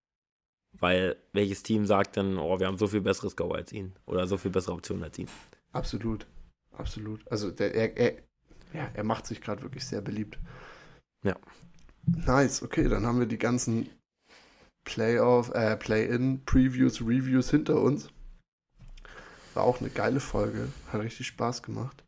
[0.79, 4.25] Weil welches Team sagt dann, oh, wir haben so viel besseres Go als ihn oder
[4.25, 5.29] so viel bessere Optionen als ihn?
[5.73, 6.25] Absolut.
[6.71, 7.31] Absolut.
[7.31, 8.13] Also der, er, er,
[8.73, 10.39] ja, er macht sich gerade wirklich sehr beliebt.
[11.23, 11.35] Ja.
[12.07, 13.91] Nice, okay, dann haben wir die ganzen
[14.83, 18.09] Playoff, äh, Play-In, Previews, Reviews hinter uns.
[19.53, 20.69] War auch eine geile Folge.
[20.91, 22.03] Hat richtig Spaß gemacht.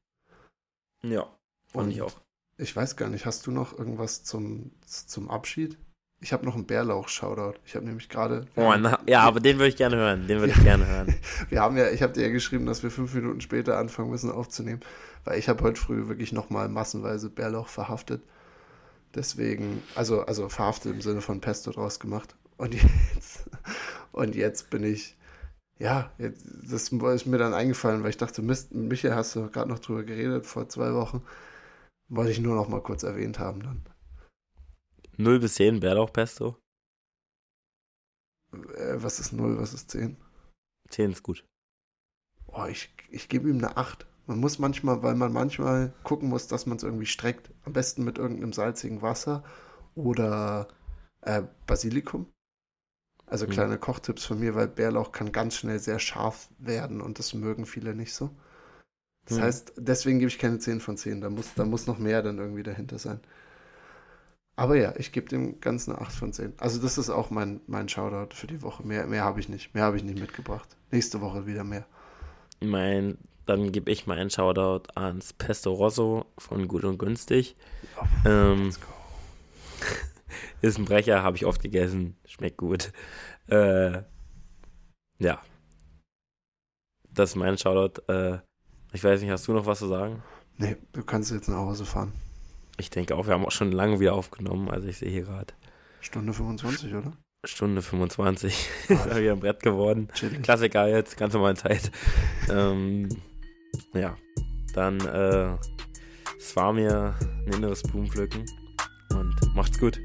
[1.03, 1.23] Ja,
[1.67, 2.13] fand Und ich auch.
[2.57, 5.77] Ich weiß gar nicht, hast du noch irgendwas zum, zum Abschied?
[6.21, 7.59] Ich habe noch einen Bärlauch-Shoutout.
[7.65, 8.47] Ich habe nämlich gerade.
[8.55, 10.25] Oh, na, ja, aber den würde ich gerne hören.
[10.27, 11.13] Den würde ich gerne hören.
[11.49, 14.31] Wir haben ja, ich habe dir ja geschrieben, dass wir fünf Minuten später anfangen müssen
[14.31, 14.79] aufzunehmen,
[15.25, 18.23] weil ich habe heute früh wirklich nochmal massenweise Bärlauch verhaftet.
[19.13, 22.35] Deswegen, also, also verhaftet im Sinne von Pesto draus gemacht.
[22.57, 23.49] Und jetzt,
[24.11, 25.17] und jetzt bin ich,
[25.79, 29.69] ja, jetzt, das ist mir dann eingefallen, weil ich dachte, Mist, Michael, hast du gerade
[29.69, 31.23] noch drüber geredet vor zwei Wochen.
[32.09, 33.85] Wollte ich nur noch mal kurz erwähnt haben dann.
[35.17, 36.57] 0 bis 10 Bärlauchpesto.
[38.53, 40.17] Äh, was ist 0, was ist 10?
[40.89, 41.45] 10 ist gut.
[42.47, 44.05] Oh, ich, ich gebe ihm eine 8.
[44.27, 47.51] Man muss manchmal, weil man manchmal gucken muss, dass man es irgendwie streckt.
[47.65, 49.43] Am besten mit irgendeinem salzigen Wasser
[49.95, 50.67] oder
[51.21, 52.32] äh, Basilikum.
[53.33, 53.51] Also Mhm.
[53.51, 57.65] kleine Kochtipps von mir, weil Bärlauch kann ganz schnell sehr scharf werden und das mögen
[57.65, 58.29] viele nicht so.
[59.25, 59.41] Das Mhm.
[59.41, 61.21] heißt, deswegen gebe ich keine 10 von 10.
[61.21, 63.19] Da muss, da muss noch mehr dann irgendwie dahinter sein.
[64.55, 66.53] Aber ja, ich gebe dem Ganzen eine 8 von 10.
[66.59, 68.83] Also das ist auch mein, mein Shoutout für die Woche.
[68.85, 69.73] Mehr, mehr habe ich nicht.
[69.73, 70.69] Mehr habe ich nicht mitgebracht.
[70.91, 71.85] Nächste Woche wieder mehr.
[72.61, 77.55] Mein, dann gebe ich mal einen Shoutout ans Pesto Rosso von Gut und Günstig.
[78.25, 78.87] Ähm, Let's go.
[80.61, 82.91] ist ein Brecher, habe ich oft gegessen, schmeckt gut.
[83.47, 84.03] Äh,
[85.19, 85.41] ja.
[87.09, 88.01] Das ist mein Shoutout.
[88.11, 88.39] Äh,
[88.91, 90.23] ich weiß nicht, hast du noch was zu sagen?
[90.57, 92.13] Nee, du kannst jetzt nach Hause fahren.
[92.77, 94.69] Ich denke auch, wir haben auch schon lange wieder aufgenommen.
[94.69, 95.53] Also ich sehe hier gerade
[96.01, 97.13] Stunde 25, oder?
[97.45, 98.69] Stunde 25.
[98.87, 100.09] ist ja wieder ein Brett geworden.
[100.13, 100.41] Chillig.
[100.43, 101.91] Klassiker jetzt, ganz normale Zeit.
[102.49, 103.09] ähm,
[103.93, 104.15] ja,
[104.73, 105.55] dann, äh,
[106.37, 108.45] es war mir ein inneres Blumenpflücken
[109.11, 110.01] und macht's gut.